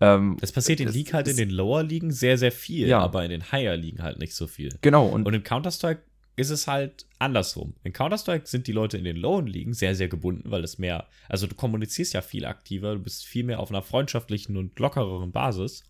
Ähm, 0.00 0.36
das 0.40 0.52
passiert 0.52 0.80
in 0.80 0.88
League 0.88 1.12
halt 1.12 1.28
in 1.28 1.36
den 1.36 1.50
Lower-Ligen 1.50 2.10
sehr, 2.10 2.38
sehr 2.38 2.52
viel, 2.52 2.88
ja. 2.88 3.00
aber 3.00 3.22
in 3.24 3.30
den 3.30 3.52
Higher-Ligen 3.52 4.02
halt 4.02 4.18
nicht 4.18 4.34
so 4.34 4.46
viel. 4.46 4.70
Genau. 4.80 5.06
Und, 5.06 5.26
und 5.26 5.34
in 5.34 5.42
Counter-Strike 5.42 6.02
ist 6.40 6.50
es 6.50 6.66
halt 6.66 7.06
andersrum. 7.18 7.74
In 7.84 7.92
Counter-Strike 7.92 8.46
sind 8.46 8.66
die 8.66 8.72
Leute 8.72 8.96
in 8.96 9.04
den 9.04 9.16
lowen 9.16 9.46
Ligen 9.46 9.74
sehr, 9.74 9.94
sehr 9.94 10.08
gebunden, 10.08 10.50
weil 10.50 10.64
es 10.64 10.78
mehr, 10.78 11.06
also 11.28 11.46
du 11.46 11.54
kommunizierst 11.54 12.14
ja 12.14 12.22
viel 12.22 12.46
aktiver, 12.46 12.94
du 12.94 13.00
bist 13.00 13.26
viel 13.26 13.44
mehr 13.44 13.60
auf 13.60 13.70
einer 13.70 13.82
freundschaftlichen 13.82 14.56
und 14.56 14.78
lockereren 14.78 15.32
Basis. 15.32 15.84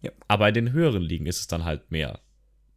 Ja. 0.00 0.12
Aber 0.28 0.48
in 0.48 0.54
den 0.54 0.72
höheren 0.72 1.02
Ligen 1.02 1.26
ist 1.26 1.40
es 1.40 1.46
dann 1.48 1.64
halt 1.64 1.90
mehr 1.90 2.20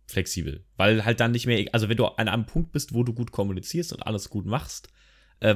flexibel, 0.07 0.65
weil 0.77 1.05
halt 1.05 1.19
dann 1.19 1.31
nicht 1.31 1.45
mehr, 1.45 1.67
also 1.73 1.89
wenn 1.89 1.97
du 1.97 2.05
an 2.05 2.29
einem 2.29 2.45
Punkt 2.45 2.71
bist, 2.71 2.93
wo 2.93 3.03
du 3.03 3.13
gut 3.13 3.31
kommunizierst 3.31 3.93
und 3.93 4.01
alles 4.01 4.29
gut 4.29 4.45
machst, 4.45 4.87
äh, 5.41 5.55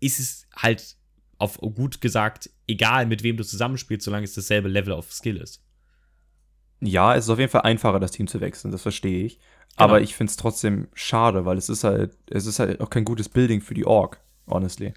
ist 0.00 0.18
es 0.18 0.48
halt 0.54 0.96
auf 1.38 1.58
gut 1.58 2.00
gesagt 2.00 2.50
egal, 2.66 3.06
mit 3.06 3.22
wem 3.22 3.36
du 3.36 3.44
zusammenspielst, 3.44 4.04
solange 4.04 4.24
es 4.24 4.34
dasselbe 4.34 4.68
Level 4.68 4.92
of 4.92 5.12
Skill 5.12 5.36
ist. 5.38 5.64
Ja, 6.80 7.14
es 7.14 7.24
ist 7.24 7.30
auf 7.30 7.38
jeden 7.38 7.50
Fall 7.50 7.62
einfacher, 7.62 8.00
das 8.00 8.10
Team 8.10 8.26
zu 8.26 8.40
wechseln, 8.40 8.72
das 8.72 8.82
verstehe 8.82 9.24
ich. 9.24 9.38
Genau. 9.76 9.88
Aber 9.88 10.00
ich 10.00 10.14
finde 10.14 10.30
es 10.30 10.36
trotzdem 10.36 10.88
schade, 10.92 11.44
weil 11.44 11.56
es 11.56 11.68
ist 11.68 11.84
halt, 11.84 12.16
es 12.28 12.46
ist 12.46 12.58
halt 12.58 12.80
auch 12.80 12.90
kein 12.90 13.04
gutes 13.04 13.28
Building 13.28 13.60
für 13.60 13.74
die 13.74 13.86
Org, 13.86 14.20
honestly. 14.46 14.92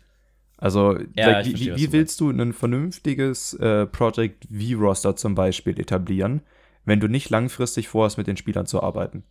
Also, 0.57 0.97
ja, 1.15 1.31
like, 1.31 1.45
wie, 1.45 1.49
verstehe, 1.51 1.75
wie 1.77 1.91
willst 1.91 2.19
du 2.19 2.29
ein 2.29 2.53
vernünftiges 2.53 3.53
äh, 3.55 3.85
Project 3.85 4.47
V-Roster 4.51 5.15
zum 5.15 5.35
Beispiel 5.35 5.79
etablieren, 5.79 6.41
wenn 6.85 6.99
du 6.99 7.07
nicht 7.07 7.29
langfristig 7.29 7.87
vorhast, 7.87 8.17
mit 8.17 8.27
den 8.27 8.37
Spielern 8.37 8.65
zu 8.65 8.81
arbeiten? 8.81 9.23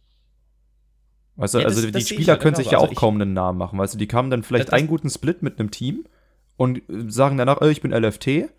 Weißt 1.37 1.55
du, 1.55 1.59
ja, 1.59 1.67
also 1.67 1.83
das, 1.83 2.05
die 2.05 2.15
Spieler 2.15 2.37
können 2.37 2.55
sich 2.55 2.71
ja 2.71 2.79
also 2.79 2.93
auch 2.93 2.95
kaum 2.95 3.21
einen 3.21 3.33
Namen 3.33 3.59
machen, 3.59 3.79
weißt 3.79 3.95
du, 3.95 3.99
die 3.99 4.09
haben 4.09 4.31
dann 4.31 4.43
vielleicht 4.45 4.73
einen 4.73 4.87
guten 4.87 5.11
Split 5.11 5.43
mit 5.43 5.59
einem 5.59 5.71
Team 5.71 6.05
und 6.57 6.79
äh, 6.89 7.11
sagen 7.11 7.37
danach, 7.37 7.61
oh, 7.61 7.67
ich 7.67 7.81
bin 7.81 7.93
LFT 7.93 8.51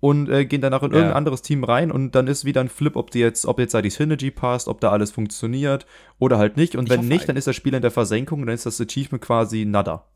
und 0.00 0.28
äh, 0.28 0.44
gehen 0.44 0.60
danach 0.60 0.82
in 0.82 0.90
ja. 0.90 0.96
irgendein 0.96 1.16
anderes 1.16 1.42
Team 1.42 1.64
rein 1.64 1.90
und 1.90 2.14
dann 2.14 2.26
ist 2.26 2.44
wieder 2.44 2.60
ein 2.60 2.68
Flip, 2.68 2.96
ob 2.96 3.10
die 3.10 3.20
jetzt, 3.20 3.46
ob 3.46 3.58
jetzt 3.58 3.74
da 3.74 3.82
die 3.82 3.90
Synergy 3.90 4.30
passt, 4.30 4.68
ob 4.68 4.80
da 4.80 4.90
alles 4.90 5.10
funktioniert 5.10 5.86
oder 6.18 6.38
halt 6.38 6.56
nicht. 6.56 6.76
Und 6.76 6.84
ich 6.84 6.90
wenn 6.90 7.08
nicht, 7.08 7.28
dann 7.28 7.36
ist 7.36 7.46
das 7.46 7.56
Spiel 7.56 7.74
in 7.74 7.82
der 7.82 7.90
Versenkung 7.90 8.40
und 8.40 8.46
dann 8.46 8.54
ist 8.54 8.66
das 8.66 8.80
Achievement 8.80 9.22
quasi 9.22 9.64
nada. 9.64 10.06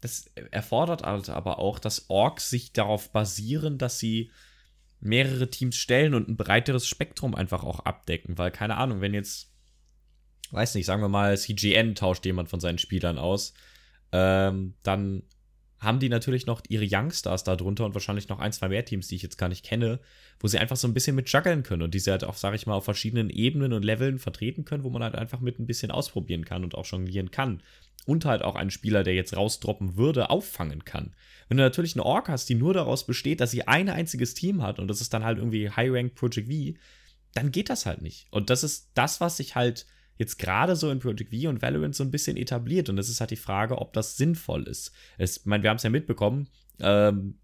Das 0.00 0.26
erfordert 0.50 1.04
also 1.04 1.32
aber 1.32 1.58
auch, 1.58 1.78
dass 1.78 2.10
Orks 2.10 2.50
sich 2.50 2.72
darauf 2.72 3.10
basieren, 3.10 3.78
dass 3.78 3.98
sie 3.98 4.30
mehrere 5.00 5.50
Teams 5.50 5.76
stellen 5.76 6.14
und 6.14 6.28
ein 6.28 6.36
breiteres 6.36 6.86
Spektrum 6.86 7.34
einfach 7.34 7.64
auch 7.64 7.80
abdecken. 7.80 8.38
Weil, 8.38 8.50
keine 8.50 8.76
Ahnung, 8.76 9.00
wenn 9.00 9.14
jetzt, 9.14 9.52
weiß 10.50 10.74
nicht, 10.74 10.86
sagen 10.86 11.02
wir 11.02 11.08
mal, 11.08 11.36
CGN 11.36 11.94
tauscht 11.94 12.24
jemand 12.24 12.48
von 12.48 12.60
seinen 12.60 12.78
Spielern 12.78 13.18
aus, 13.18 13.52
ähm, 14.12 14.74
dann 14.82 15.22
haben 15.78 15.98
die 15.98 16.08
natürlich 16.08 16.46
noch 16.46 16.62
ihre 16.68 16.86
Youngstars 16.88 17.44
da 17.44 17.56
drunter 17.56 17.84
und 17.84 17.94
wahrscheinlich 17.94 18.28
noch 18.28 18.38
ein, 18.38 18.52
zwei 18.52 18.68
mehr 18.68 18.84
Teams, 18.84 19.08
die 19.08 19.16
ich 19.16 19.22
jetzt 19.22 19.36
gar 19.36 19.48
nicht 19.48 19.64
kenne, 19.64 20.00
wo 20.40 20.48
sie 20.48 20.58
einfach 20.58 20.76
so 20.76 20.88
ein 20.88 20.94
bisschen 20.94 21.16
mit 21.16 21.28
juggeln 21.28 21.62
können 21.62 21.82
und 21.82 21.94
die 21.94 21.98
sie 21.98 22.10
halt 22.10 22.24
auch, 22.24 22.36
sag 22.36 22.54
ich 22.54 22.66
mal, 22.66 22.74
auf 22.74 22.84
verschiedenen 22.84 23.30
Ebenen 23.30 23.72
und 23.72 23.84
Leveln 23.84 24.18
vertreten 24.18 24.64
können, 24.64 24.84
wo 24.84 24.90
man 24.90 25.02
halt 25.02 25.14
einfach 25.14 25.40
mit 25.40 25.58
ein 25.58 25.66
bisschen 25.66 25.90
ausprobieren 25.90 26.44
kann 26.44 26.64
und 26.64 26.74
auch 26.74 26.86
jonglieren 26.86 27.30
kann. 27.30 27.62
Und 28.06 28.24
halt 28.24 28.42
auch 28.42 28.54
einen 28.54 28.70
Spieler, 28.70 29.02
der 29.02 29.14
jetzt 29.14 29.36
rausdroppen 29.36 29.96
würde, 29.96 30.30
auffangen 30.30 30.84
kann. 30.84 31.14
Wenn 31.48 31.56
du 31.58 31.64
natürlich 31.64 31.94
eine 31.94 32.04
Ork 32.06 32.28
hast, 32.28 32.48
die 32.48 32.54
nur 32.54 32.72
daraus 32.72 33.04
besteht, 33.04 33.40
dass 33.40 33.50
sie 33.50 33.66
ein 33.66 33.88
einziges 33.88 34.34
Team 34.34 34.62
hat 34.62 34.78
und 34.78 34.88
das 34.88 35.00
ist 35.00 35.12
dann 35.12 35.24
halt 35.24 35.38
irgendwie 35.38 35.70
High 35.70 35.90
Rank 35.90 36.14
Project 36.14 36.48
V, 36.48 36.78
dann 37.34 37.50
geht 37.50 37.68
das 37.68 37.84
halt 37.84 38.02
nicht. 38.02 38.28
Und 38.30 38.48
das 38.48 38.62
ist 38.62 38.90
das, 38.94 39.20
was 39.20 39.36
sich 39.36 39.56
halt 39.56 39.86
jetzt 40.16 40.38
gerade 40.38 40.76
so 40.76 40.90
in 40.90 40.98
Project 40.98 41.34
V 41.34 41.48
und 41.48 41.62
Valorant 41.62 41.94
so 41.94 42.04
ein 42.04 42.10
bisschen 42.10 42.36
etabliert. 42.36 42.88
Und 42.88 42.98
es 42.98 43.08
ist 43.08 43.20
halt 43.20 43.30
die 43.30 43.36
Frage, 43.36 43.78
ob 43.78 43.92
das 43.92 44.16
sinnvoll 44.16 44.64
ist. 44.64 44.92
Es, 45.18 45.38
ich 45.38 45.46
meine, 45.46 45.62
wir 45.62 45.70
haben 45.70 45.76
es 45.76 45.82
ja 45.82 45.90
mitbekommen. 45.90 46.48
Ähm, 46.80 47.38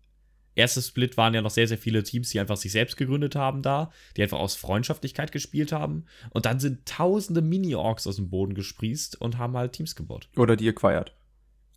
erstes 0.54 0.88
Split 0.88 1.16
waren 1.16 1.34
ja 1.34 1.42
noch 1.42 1.50
sehr, 1.50 1.68
sehr 1.68 1.78
viele 1.78 2.02
Teams, 2.02 2.30
die 2.30 2.40
einfach 2.40 2.56
sich 2.56 2.72
selbst 2.72 2.96
gegründet 2.96 3.36
haben 3.36 3.62
da, 3.62 3.90
die 4.16 4.22
einfach 4.22 4.38
aus 4.38 4.56
Freundschaftlichkeit 4.56 5.32
gespielt 5.32 5.72
haben. 5.72 6.04
Und 6.30 6.46
dann 6.46 6.60
sind 6.60 6.86
tausende 6.86 7.42
Mini-Orks 7.42 8.06
aus 8.06 8.16
dem 8.16 8.30
Boden 8.30 8.54
gesprießt 8.54 9.20
und 9.20 9.38
haben 9.38 9.56
halt 9.56 9.72
Teams 9.72 9.96
gebaut. 9.96 10.28
Oder 10.36 10.56
die 10.56 10.68
acquired. 10.68 11.12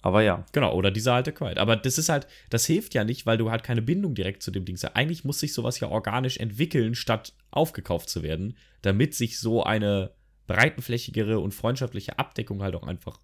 Aber 0.02 0.22
ja. 0.22 0.46
Genau, 0.52 0.76
oder 0.76 0.92
diese 0.92 1.12
alte 1.12 1.32
acquired. 1.32 1.58
Aber 1.58 1.76
das 1.76 1.98
ist 1.98 2.10
halt, 2.10 2.28
das 2.52 2.66
hilft 2.66 2.94
ja 2.94 3.04
nicht, 3.04 3.26
weil 3.26 3.40
du 3.40 3.50
halt 3.50 3.64
keine 3.64 3.82
Bindung 3.82 4.14
direkt 4.14 4.44
zu 4.44 4.52
dem 4.52 4.64
Ding 4.64 4.76
hast. 4.76 4.96
Eigentlich 4.96 5.24
muss 5.24 5.40
sich 5.40 5.52
sowas 5.52 5.80
ja 5.80 5.88
organisch 5.88 6.38
entwickeln, 6.38 6.94
statt 6.94 7.34
aufgekauft 7.50 8.10
zu 8.10 8.22
werden, 8.22 8.56
damit 8.84 9.16
sich 9.16 9.40
so 9.40 9.64
eine 9.64 10.12
breitenflächigere 10.48 11.40
und 11.40 11.54
freundschaftliche 11.54 12.20
Abdeckung 12.20 12.62
halt 12.62 12.76
auch 12.76 12.84
einfach, 12.84 13.20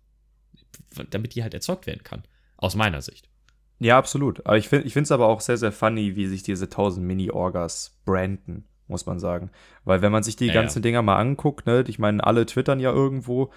damit 1.09 1.35
die 1.35 1.43
halt 1.43 1.53
erzeugt 1.53 1.87
werden 1.87 2.03
kann. 2.03 2.23
Aus 2.57 2.75
meiner 2.75 3.01
Sicht. 3.01 3.29
Ja, 3.79 3.97
absolut. 3.97 4.45
Aber 4.45 4.57
ich 4.57 4.67
finde 4.69 4.87
es 4.87 5.11
aber 5.11 5.27
auch 5.27 5.41
sehr, 5.41 5.57
sehr 5.57 5.71
funny, 5.71 6.15
wie 6.15 6.27
sich 6.27 6.43
diese 6.43 6.65
1000 6.65 7.05
Mini-Orgas 7.05 7.99
branden, 8.05 8.65
muss 8.87 9.07
man 9.07 9.17
sagen. 9.19 9.49
Weil 9.85 10.03
wenn 10.03 10.11
man 10.11 10.21
sich 10.21 10.35
die 10.35 10.45
ja, 10.45 10.53
ganzen 10.53 10.79
ja. 10.79 10.83
Dinger 10.83 11.01
mal 11.01 11.17
anguckt, 11.17 11.65
ne, 11.65 11.83
ich 11.87 11.97
meine, 11.97 12.23
alle 12.23 12.45
twittern 12.45 12.79
ja 12.79 12.91
irgendwo, 12.91 13.51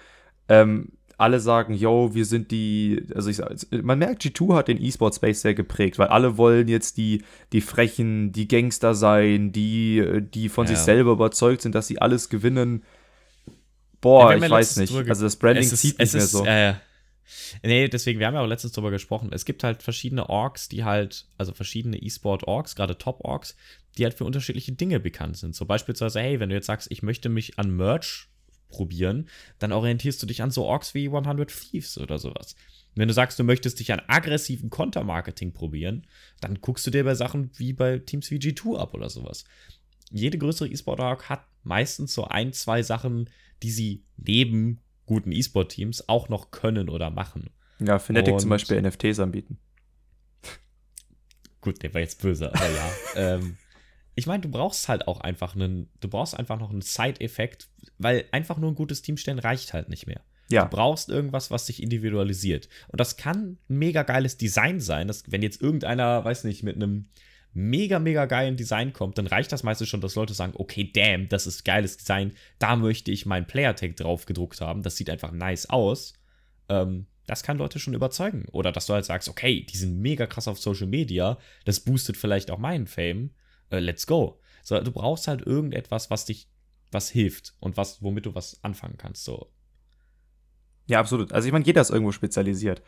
ähm, 0.49 0.93
alle 1.17 1.39
sagen, 1.39 1.73
yo, 1.73 2.13
wir 2.13 2.25
sind 2.25 2.51
die, 2.51 3.07
also 3.13 3.29
ich 3.29 3.39
man 3.83 3.99
merkt, 3.99 4.23
G2 4.23 4.55
hat 4.55 4.67
den 4.67 4.81
E-Sport-Space 4.81 5.41
sehr 5.41 5.53
geprägt, 5.53 5.97
weil 5.97 6.07
alle 6.07 6.37
wollen 6.37 6.67
jetzt 6.67 6.97
die, 6.97 7.23
die 7.53 7.61
Frechen, 7.61 8.31
die 8.31 8.47
Gangster 8.47 8.95
sein, 8.95 9.51
die, 9.51 10.21
die 10.33 10.49
von 10.49 10.65
ja. 10.65 10.71
sich 10.71 10.79
selber 10.79 11.11
überzeugt 11.11 11.61
sind, 11.61 11.75
dass 11.75 11.87
sie 11.87 12.01
alles 12.01 12.29
gewinnen. 12.29 12.83
Boah, 14.05 14.35
ja, 14.35 14.43
ich 14.45 14.51
weiß 14.51 14.77
nicht. 14.77 14.93
Also 14.93 15.23
das 15.23 15.35
Branding 15.35 15.63
ist, 15.63 15.77
zieht 15.77 15.97
nicht 15.97 16.13
mehr 16.13 16.27
so. 16.27 16.45
Äh, 16.45 16.75
nee, 17.63 17.87
deswegen, 17.87 18.19
wir 18.19 18.27
haben 18.27 18.35
ja 18.35 18.41
auch 18.41 18.47
letztens 18.47 18.73
drüber 18.73 18.91
gesprochen. 18.91 19.31
Es 19.33 19.45
gibt 19.45 19.63
halt 19.63 19.81
verschiedene 19.81 20.29
Orks, 20.29 20.69
die 20.69 20.83
halt, 20.83 21.25
also 21.39 21.53
verschiedene 21.53 21.97
E-Sport-Orks, 21.97 22.75
gerade 22.75 22.99
Top-Orks, 22.99 23.55
die 23.97 24.03
halt 24.03 24.13
für 24.13 24.25
unterschiedliche 24.25 24.73
Dinge 24.73 24.99
bekannt 24.99 25.37
sind. 25.37 25.55
So 25.55 25.65
beispielsweise, 25.65 26.19
hey, 26.19 26.39
wenn 26.39 26.49
du 26.49 26.55
jetzt 26.55 26.67
sagst, 26.67 26.91
ich 26.91 27.01
möchte 27.01 27.29
mich 27.29 27.57
an 27.57 27.75
Merch 27.75 28.27
probieren, 28.69 29.27
dann 29.57 29.71
orientierst 29.71 30.21
du 30.21 30.27
dich 30.27 30.43
an 30.43 30.51
so 30.51 30.65
Orks 30.65 30.93
wie 30.93 31.07
100 31.07 31.49
Thieves 31.49 31.97
oder 31.97 32.19
sowas. 32.19 32.55
Wenn 32.93 33.07
du 33.07 33.13
sagst, 33.15 33.39
du 33.39 33.43
möchtest 33.43 33.79
dich 33.79 33.91
an 33.91 34.03
aggressiven 34.05 34.69
Kontermarketing 34.69 35.51
probieren, 35.51 36.05
dann 36.41 36.61
guckst 36.61 36.85
du 36.85 36.91
dir 36.91 37.05
bei 37.05 37.15
Sachen 37.15 37.49
wie 37.57 37.73
bei 37.73 37.97
Teams 37.97 38.29
wie 38.29 38.37
G2 38.37 38.77
ab 38.77 38.93
oder 38.93 39.09
sowas. 39.09 39.45
Jede 40.11 40.37
größere 40.37 40.69
E-Sport-Org 40.69 41.27
hat 41.27 41.43
meistens 41.63 42.13
so 42.13 42.25
ein, 42.25 42.53
zwei 42.53 42.83
Sachen, 42.83 43.31
die 43.63 43.71
sie 43.71 44.03
neben 44.17 44.81
guten 45.05 45.31
E-Sport-Teams 45.31 46.09
auch 46.09 46.29
noch 46.29 46.51
können 46.51 46.89
oder 46.89 47.09
machen. 47.09 47.49
Ja, 47.79 47.99
Fnatic 47.99 48.33
Und, 48.33 48.39
zum 48.39 48.49
Beispiel 48.49 48.81
NFTs 48.81 49.19
anbieten. 49.19 49.59
Gut, 51.61 51.81
der 51.81 51.93
war 51.93 52.01
jetzt 52.01 52.21
böse, 52.21 52.53
aber 52.53 52.69
ja. 52.69 52.91
ähm, 53.15 53.57
ich 54.15 54.27
meine, 54.27 54.41
du 54.41 54.49
brauchst 54.49 54.87
halt 54.87 55.07
auch 55.07 55.19
einfach 55.19 55.55
einen, 55.55 55.89
du 55.99 56.07
brauchst 56.07 56.37
einfach 56.37 56.59
noch 56.59 56.69
einen 56.69 56.81
Side-Effekt, 56.81 57.69
weil 57.97 58.25
einfach 58.31 58.57
nur 58.57 58.71
ein 58.71 58.75
gutes 58.75 59.01
Team 59.01 59.17
stellen 59.17 59.39
reicht 59.39 59.73
halt 59.73 59.89
nicht 59.89 60.07
mehr. 60.07 60.21
Ja. 60.49 60.65
Du 60.65 60.69
brauchst 60.69 61.09
irgendwas, 61.09 61.51
was 61.51 61.65
sich 61.65 61.81
individualisiert. 61.81 62.69
Und 62.87 62.99
das 62.99 63.17
kann 63.17 63.57
ein 63.69 63.77
mega 63.77 64.03
geiles 64.03 64.37
Design 64.37 64.79
sein, 64.79 65.07
dass, 65.07 65.23
wenn 65.31 65.41
jetzt 65.41 65.61
irgendeiner, 65.61 66.23
weiß 66.23 66.43
nicht, 66.43 66.63
mit 66.63 66.75
einem 66.75 67.07
mega, 67.55 67.99
mega 67.99 68.25
geilen 68.25 68.57
Design 68.57 68.93
kommt, 68.93 69.17
dann 69.17 69.27
reicht 69.27 69.51
das 69.51 69.63
meistens 69.63 69.87
schon, 69.87 70.01
dass 70.01 70.15
Leute 70.15 70.33
sagen, 70.33 70.53
okay, 70.55 70.91
damn, 70.93 71.29
das 71.29 71.47
ist 71.47 71.63
geiles 71.63 71.97
Design, 71.97 72.33
da 72.59 72.75
möchte 72.75 73.11
ich 73.11 73.25
meinen 73.25 73.47
Player-Tag 73.47 73.95
drauf 73.95 74.25
gedruckt 74.25 74.61
haben, 74.61 74.83
das 74.83 74.97
sieht 74.97 75.09
einfach 75.09 75.31
nice 75.31 75.69
aus. 75.69 76.13
Ähm, 76.69 77.07
das 77.27 77.43
kann 77.43 77.57
Leute 77.57 77.79
schon 77.79 77.93
überzeugen. 77.93 78.45
Oder 78.51 78.71
dass 78.71 78.85
du 78.85 78.93
halt 78.93 79.05
sagst, 79.05 79.29
okay, 79.29 79.61
die 79.61 79.77
sind 79.77 79.99
mega 79.99 80.27
krass 80.27 80.47
auf 80.47 80.59
Social 80.59 80.87
Media, 80.87 81.37
das 81.63 81.79
boostet 81.79 82.17
vielleicht 82.17 82.51
auch 82.51 82.59
meinen 82.59 82.87
Fame, 82.87 83.31
äh, 83.71 83.79
let's 83.79 84.05
go. 84.05 84.39
So, 84.61 84.79
du 84.79 84.91
brauchst 84.91 85.27
halt 85.27 85.41
irgendetwas, 85.41 86.09
was 86.09 86.25
dich, 86.25 86.49
was 86.91 87.09
hilft 87.09 87.53
und 87.59 87.77
was, 87.77 88.01
womit 88.01 88.25
du 88.25 88.35
was 88.35 88.61
anfangen 88.63 88.97
kannst. 88.97 89.23
So. 89.23 89.49
Ja, 90.87 90.99
absolut. 90.99 91.31
Also 91.31 91.47
ich 91.47 91.53
meine, 91.53 91.65
jeder 91.65 91.81
ist 91.81 91.89
irgendwo 91.89 92.11
spezialisiert. 92.11 92.81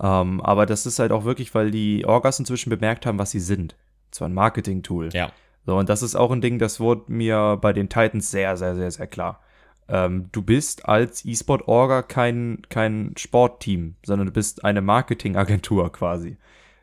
Ähm, 0.00 0.40
aber 0.40 0.64
das 0.64 0.86
ist 0.86 0.98
halt 0.98 1.12
auch 1.12 1.24
wirklich, 1.24 1.54
weil 1.54 1.70
die 1.70 2.06
Orgas 2.06 2.38
inzwischen 2.38 2.70
bemerkt 2.70 3.04
haben, 3.04 3.18
was 3.18 3.30
sie 3.30 3.40
sind. 3.40 3.76
Zwar 4.14 4.28
ein 4.28 4.34
Marketing-Tool. 4.34 5.08
Ja. 5.12 5.32
So, 5.66 5.76
und 5.76 5.88
das 5.88 6.02
ist 6.02 6.14
auch 6.14 6.30
ein 6.30 6.40
Ding, 6.40 6.60
das 6.60 6.78
wurde 6.78 7.10
mir 7.10 7.58
bei 7.60 7.72
den 7.72 7.88
Titans 7.88 8.30
sehr, 8.30 8.56
sehr, 8.56 8.76
sehr, 8.76 8.90
sehr 8.92 9.08
klar. 9.08 9.40
Ähm, 9.88 10.28
du 10.30 10.40
bist 10.40 10.88
als 10.88 11.24
E-Sport-Orga 11.24 12.02
kein, 12.02 12.62
kein 12.68 13.14
Sportteam, 13.18 13.96
sondern 14.06 14.28
du 14.28 14.32
bist 14.32 14.64
eine 14.64 14.82
Marketingagentur 14.82 15.90
quasi. 15.92 16.36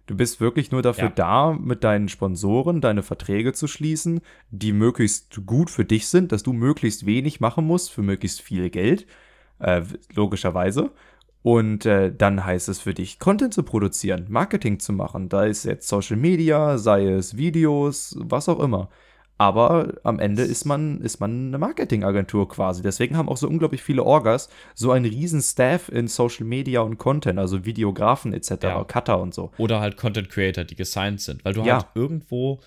Du 0.07 0.17
bist 0.17 0.41
wirklich 0.41 0.71
nur 0.71 0.81
dafür 0.81 1.05
ja. 1.05 1.13
da, 1.15 1.53
mit 1.53 1.85
deinen 1.85 2.09
Sponsoren 2.09 2.81
deine 2.81 3.01
Verträge 3.01 3.53
zu 3.53 3.67
schließen, 3.67 4.19
die 4.49 4.73
möglichst 4.73 5.45
gut 5.45 5.69
für 5.69 5.85
dich 5.85 6.07
sind, 6.07 6.33
dass 6.33 6.43
du 6.43 6.51
möglichst 6.51 7.05
wenig 7.05 7.39
machen 7.39 7.65
musst 7.65 7.91
für 7.91 8.01
möglichst 8.01 8.41
viel 8.41 8.69
Geld, 8.69 9.07
äh, 9.59 9.83
logischerweise. 10.13 10.91
Und 11.43 11.85
äh, 11.85 12.13
dann 12.15 12.45
heißt 12.45 12.69
es 12.69 12.79
für 12.79 12.93
dich, 12.93 13.17
Content 13.17 13.53
zu 13.53 13.63
produzieren, 13.63 14.27
Marketing 14.29 14.79
zu 14.79 14.93
machen. 14.93 15.27
Da 15.27 15.45
ist 15.45 15.63
jetzt 15.63 15.87
Social 15.87 16.17
Media, 16.17 16.77
sei 16.77 17.07
es 17.07 17.35
Videos, 17.35 18.15
was 18.19 18.47
auch 18.47 18.59
immer. 18.59 18.89
Aber 19.41 19.95
am 20.03 20.19
Ende 20.19 20.43
ist 20.43 20.65
man, 20.65 21.01
ist 21.01 21.19
man 21.19 21.47
eine 21.47 21.57
Marketingagentur 21.57 22.47
quasi. 22.47 22.83
Deswegen 22.83 23.17
haben 23.17 23.27
auch 23.27 23.37
so 23.37 23.47
unglaublich 23.47 23.81
viele 23.81 24.03
Orgas 24.03 24.49
so 24.75 24.91
einen 24.91 25.05
riesen 25.05 25.41
Staff 25.41 25.89
in 25.89 26.07
Social 26.07 26.45
Media 26.45 26.81
und 26.81 26.99
Content, 26.99 27.39
also 27.39 27.65
Videografen 27.65 28.33
etc., 28.33 28.51
ja. 28.61 28.83
Cutter 28.83 29.19
und 29.19 29.33
so. 29.33 29.49
Oder 29.57 29.79
halt 29.79 29.97
Content 29.97 30.29
Creator, 30.29 30.63
die 30.63 30.75
gesigned 30.75 31.21
sind, 31.21 31.43
weil 31.43 31.55
du 31.55 31.63
ja. 31.63 31.77
halt 31.77 31.87
irgendwo 31.95 32.59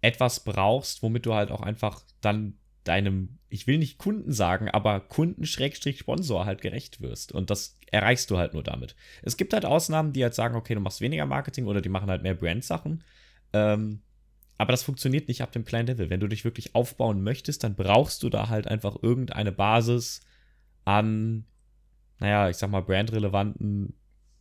etwas 0.00 0.40
brauchst, 0.40 1.02
womit 1.02 1.26
du 1.26 1.34
halt 1.34 1.50
auch 1.50 1.60
einfach 1.60 2.00
dann 2.22 2.54
deinem, 2.84 3.38
ich 3.48 3.66
will 3.66 3.78
nicht 3.78 3.98
Kunden 3.98 4.32
sagen, 4.32 4.68
aber 4.68 5.00
Kunden-Sponsor 5.00 6.44
halt 6.44 6.62
gerecht 6.62 7.00
wirst. 7.00 7.32
Und 7.32 7.50
das 7.50 7.78
erreichst 7.90 8.30
du 8.30 8.38
halt 8.38 8.54
nur 8.54 8.62
damit. 8.62 8.96
Es 9.22 9.36
gibt 9.36 9.52
halt 9.52 9.64
Ausnahmen, 9.64 10.12
die 10.12 10.22
halt 10.22 10.34
sagen, 10.34 10.56
okay, 10.56 10.74
du 10.74 10.80
machst 10.80 11.00
weniger 11.00 11.26
Marketing 11.26 11.66
oder 11.66 11.80
die 11.80 11.88
machen 11.88 12.10
halt 12.10 12.22
mehr 12.22 12.34
Brand-Sachen. 12.34 13.04
Ähm, 13.52 14.00
aber 14.58 14.72
das 14.72 14.82
funktioniert 14.82 15.28
nicht 15.28 15.42
ab 15.42 15.52
dem 15.52 15.64
kleinen 15.64 15.88
Level. 15.88 16.10
Wenn 16.10 16.20
du 16.20 16.28
dich 16.28 16.44
wirklich 16.44 16.74
aufbauen 16.74 17.22
möchtest, 17.22 17.64
dann 17.64 17.74
brauchst 17.74 18.22
du 18.22 18.28
da 18.28 18.48
halt 18.48 18.66
einfach 18.66 18.96
irgendeine 19.02 19.52
Basis 19.52 20.22
an, 20.84 21.44
naja, 22.18 22.48
ich 22.48 22.56
sag 22.56 22.70
mal, 22.70 22.82
brandrelevanten, 22.82 23.94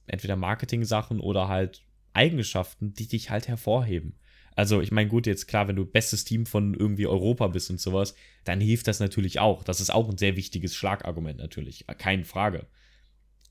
entweder 0.08 0.36
Marketing-Sachen 0.36 1.20
oder 1.20 1.48
halt 1.48 1.84
Eigenschaften, 2.14 2.94
die 2.94 3.08
dich 3.08 3.30
halt 3.30 3.48
hervorheben. 3.48 4.16
Also, 4.56 4.82
ich 4.82 4.92
meine, 4.92 5.10
gut, 5.10 5.28
jetzt 5.28 5.48
klar, 5.48 5.68
wenn 5.68 5.76
du 5.76 5.86
bestes 5.86 6.26
Team 6.26 6.46
von 6.46 6.74
irgendwie 6.74 7.08
Europa 7.08 7.48
bist 7.48 7.70
und 7.70 7.80
sowas, 7.80 8.16
dann 8.44 8.60
hilft 8.60 8.88
das 8.88 9.00
natürlich 9.00 9.40
auch. 9.40 9.64
Das 9.64 9.80
ist 9.80 9.94
auch 9.94 10.10
ein 10.10 10.18
sehr 10.18 10.36
wichtiges 10.36 10.76
Schlagargument 10.76 11.40
natürlich, 11.40 11.86
keine 11.98 12.26
Frage. 12.26 12.68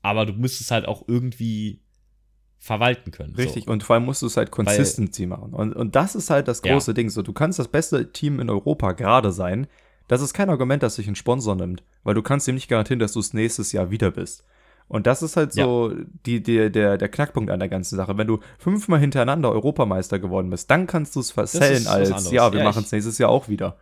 Aber 0.01 0.25
du 0.25 0.33
müsstest 0.33 0.71
halt 0.71 0.87
auch 0.87 1.07
irgendwie 1.07 1.81
verwalten 2.61 3.09
können. 3.09 3.35
Richtig, 3.35 3.65
so. 3.65 3.71
und 3.71 3.83
vor 3.83 3.95
allem 3.95 4.05
musst 4.05 4.21
du 4.21 4.27
es 4.27 4.37
halt 4.37 4.51
Consistency 4.51 5.25
machen. 5.25 5.53
Und, 5.53 5.73
und 5.73 5.95
das 5.95 6.13
ist 6.13 6.29
halt 6.29 6.47
das 6.47 6.61
große 6.61 6.91
ja. 6.91 6.93
Ding. 6.93 7.09
So, 7.09 7.23
du 7.23 7.33
kannst 7.33 7.57
das 7.57 7.67
beste 7.67 8.11
Team 8.11 8.39
in 8.39 8.51
Europa 8.51 8.91
gerade 8.91 9.31
sein. 9.31 9.65
Das 10.07 10.21
ist 10.21 10.33
kein 10.33 10.49
Argument, 10.49 10.83
dass 10.83 10.95
sich 10.95 11.07
ein 11.07 11.15
Sponsor 11.15 11.55
nimmt, 11.55 11.83
weil 12.03 12.13
du 12.13 12.21
kannst 12.21 12.47
ihm 12.47 12.55
nicht 12.55 12.67
garantieren, 12.67 12.99
dass 12.99 13.13
du 13.13 13.19
es 13.19 13.33
nächstes 13.33 13.71
Jahr 13.71 13.89
wieder 13.89 14.11
bist. 14.11 14.43
Und 14.91 15.07
das 15.07 15.21
ist 15.23 15.37
halt 15.37 15.53
so 15.53 15.89
ja. 15.89 16.03
die, 16.25 16.43
die, 16.43 16.69
der, 16.69 16.97
der 16.97 17.07
Knackpunkt 17.07 17.49
an 17.49 17.61
der 17.61 17.69
ganzen 17.69 17.95
Sache. 17.95 18.17
Wenn 18.17 18.27
du 18.27 18.41
fünfmal 18.57 18.99
hintereinander 18.99 19.49
Europameister 19.49 20.19
geworden 20.19 20.49
bist, 20.49 20.69
dann 20.69 20.85
kannst 20.85 21.15
du 21.15 21.21
es 21.21 21.31
versellen 21.31 21.87
als, 21.87 22.29
ja, 22.29 22.51
wir 22.51 22.59
ja, 22.59 22.65
machen 22.65 22.83
es 22.83 22.91
nächstes 22.91 23.17
Jahr 23.17 23.29
auch 23.29 23.47
wieder. 23.47 23.77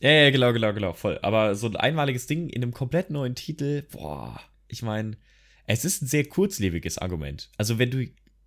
Ja, 0.00 0.10
ja, 0.10 0.30
genau, 0.30 0.54
genau, 0.54 0.72
genau, 0.72 0.92
voll. 0.94 1.18
Aber 1.20 1.54
so 1.54 1.66
ein 1.66 1.76
einmaliges 1.76 2.26
Ding 2.26 2.48
in 2.48 2.62
einem 2.62 2.72
komplett 2.72 3.10
neuen 3.10 3.34
Titel, 3.34 3.82
boah, 3.92 4.40
ich 4.66 4.82
meine, 4.82 5.18
es 5.66 5.84
ist 5.84 6.00
ein 6.00 6.06
sehr 6.06 6.24
kurzlebiges 6.24 6.96
Argument. 6.96 7.50
Also 7.58 7.78
wenn 7.78 7.90
du, 7.90 8.06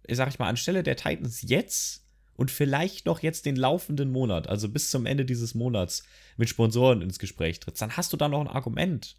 sag 0.09 0.30
ich 0.30 0.39
mal, 0.39 0.49
anstelle 0.49 0.82
der 0.82 0.95
Titans 0.95 1.43
jetzt 1.43 2.07
und 2.38 2.49
vielleicht 2.49 3.05
noch 3.05 3.20
jetzt 3.20 3.45
den 3.45 3.55
laufenden 3.55 4.12
Monat, 4.12 4.49
also 4.49 4.68
bis 4.68 4.89
zum 4.89 5.05
Ende 5.05 5.26
dieses 5.26 5.53
Monats 5.53 6.07
mit 6.38 6.49
Sponsoren 6.49 7.03
ins 7.03 7.20
Gespräch 7.20 7.59
trittst, 7.59 7.84
dann 7.84 7.97
hast 7.97 8.12
du 8.14 8.18
da 8.18 8.28
noch 8.28 8.41
ein 8.41 8.47
Argument. 8.47 9.16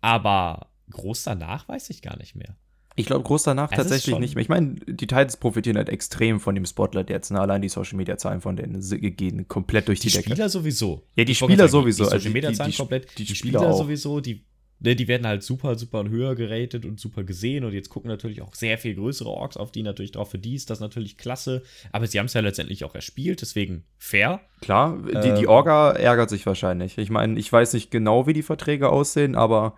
Aber 0.00 0.72
groß 0.90 1.24
danach 1.24 1.68
weiß 1.68 1.90
ich 1.90 2.02
gar 2.02 2.16
nicht 2.16 2.34
mehr. 2.34 2.56
Ich 2.98 3.06
glaube, 3.06 3.22
groß 3.22 3.44
danach 3.44 3.70
es 3.70 3.76
tatsächlich 3.76 4.18
nicht 4.18 4.34
mehr. 4.34 4.42
Ich 4.42 4.48
meine, 4.48 4.74
die 4.74 5.06
Titans 5.06 5.36
profitieren 5.36 5.76
halt 5.76 5.88
extrem 5.88 6.40
von 6.40 6.56
dem 6.56 6.66
Spotlight 6.66 7.10
jetzt. 7.10 7.30
Ne? 7.30 7.40
Allein 7.40 7.62
die 7.62 7.68
Social 7.68 7.96
Media 7.96 8.18
Zahlen 8.18 8.40
von 8.40 8.56
denen 8.56 8.80
gehen 9.16 9.46
komplett 9.46 9.86
durch 9.86 10.00
die, 10.00 10.08
die 10.08 10.14
Decke. 10.14 10.24
Die 10.24 10.32
Spieler 10.32 10.48
sowieso. 10.48 11.06
Ja, 11.14 11.24
die 11.24 11.34
Spieler 11.34 11.68
sowieso. 11.68 12.04
Die, 12.04 12.10
die 12.10 12.16
Social 12.16 12.32
Media 12.32 12.52
Zahlen 12.52 12.74
komplett. 12.74 13.16
Die, 13.16 13.24
die 13.24 13.34
Spieler, 13.36 13.60
Spieler 13.60 13.74
sowieso. 13.74 14.20
Die 14.20 14.44
ne, 14.80 14.96
die 14.96 15.06
werden 15.06 15.28
halt 15.28 15.44
super, 15.44 15.76
super 15.76 16.08
höher 16.08 16.34
geratet 16.34 16.84
und 16.84 16.98
super 16.98 17.22
gesehen. 17.22 17.64
Und 17.64 17.72
jetzt 17.72 17.88
gucken 17.88 18.10
natürlich 18.10 18.42
auch 18.42 18.54
sehr 18.56 18.78
viel 18.78 18.96
größere 18.96 19.30
Orks 19.30 19.56
auf 19.56 19.70
die 19.70 19.84
natürlich 19.84 20.12
drauf. 20.12 20.32
Für 20.32 20.38
die 20.38 20.56
ist 20.56 20.68
das 20.68 20.80
natürlich 20.80 21.18
klasse. 21.18 21.62
Aber 21.92 22.08
sie 22.08 22.18
haben 22.18 22.26
es 22.26 22.34
ja 22.34 22.40
letztendlich 22.40 22.84
auch 22.84 22.96
erspielt, 22.96 23.42
deswegen 23.42 23.84
fair. 23.96 24.40
Klar, 24.60 24.98
die, 25.06 25.34
die 25.34 25.44
ähm, 25.44 25.48
Orga 25.48 25.92
ärgert 25.92 26.30
sich 26.30 26.44
wahrscheinlich. 26.46 26.98
Ich 26.98 27.10
meine, 27.10 27.38
ich 27.38 27.52
weiß 27.52 27.74
nicht 27.74 27.92
genau, 27.92 28.26
wie 28.26 28.32
die 28.32 28.42
Verträge 28.42 28.90
aussehen, 28.90 29.36
aber 29.36 29.76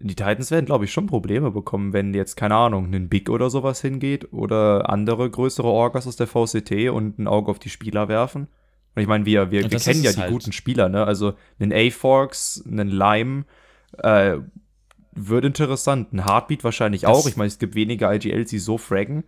die 0.00 0.14
Titans 0.14 0.50
werden, 0.50 0.66
glaube 0.66 0.84
ich, 0.84 0.92
schon 0.92 1.06
Probleme 1.06 1.50
bekommen, 1.50 1.92
wenn 1.92 2.14
jetzt, 2.14 2.36
keine 2.36 2.54
Ahnung, 2.54 2.94
ein 2.94 3.08
Big 3.08 3.28
oder 3.30 3.50
sowas 3.50 3.80
hingeht 3.80 4.32
oder 4.32 4.88
andere 4.90 5.28
größere 5.28 5.66
Orgas 5.66 6.06
aus 6.06 6.16
der 6.16 6.26
VCT 6.26 6.90
und 6.90 7.18
ein 7.18 7.26
Auge 7.26 7.50
auf 7.50 7.58
die 7.58 7.70
Spieler 7.70 8.08
werfen. 8.08 8.48
Und 8.94 9.02
ich 9.02 9.08
meine, 9.08 9.26
wir, 9.26 9.50
wir, 9.50 9.70
wir 9.70 9.78
kennen 9.78 10.02
ja 10.02 10.12
die 10.12 10.18
halt. 10.18 10.30
guten 10.30 10.52
Spieler, 10.52 10.88
ne? 10.88 11.04
Also 11.04 11.34
einen 11.58 11.72
A-Forks, 11.72 12.64
einen 12.66 12.88
Lime, 12.88 13.44
äh, 13.98 14.38
wird 15.12 15.44
interessant. 15.44 16.12
Ein 16.12 16.24
Heartbeat 16.24 16.64
wahrscheinlich 16.64 17.02
das 17.02 17.10
auch. 17.10 17.26
Ich 17.26 17.36
meine, 17.36 17.48
es 17.48 17.58
gibt 17.58 17.74
weniger 17.74 18.12
IGLs, 18.12 18.50
die 18.50 18.58
so 18.58 18.78
fraggen. 18.78 19.24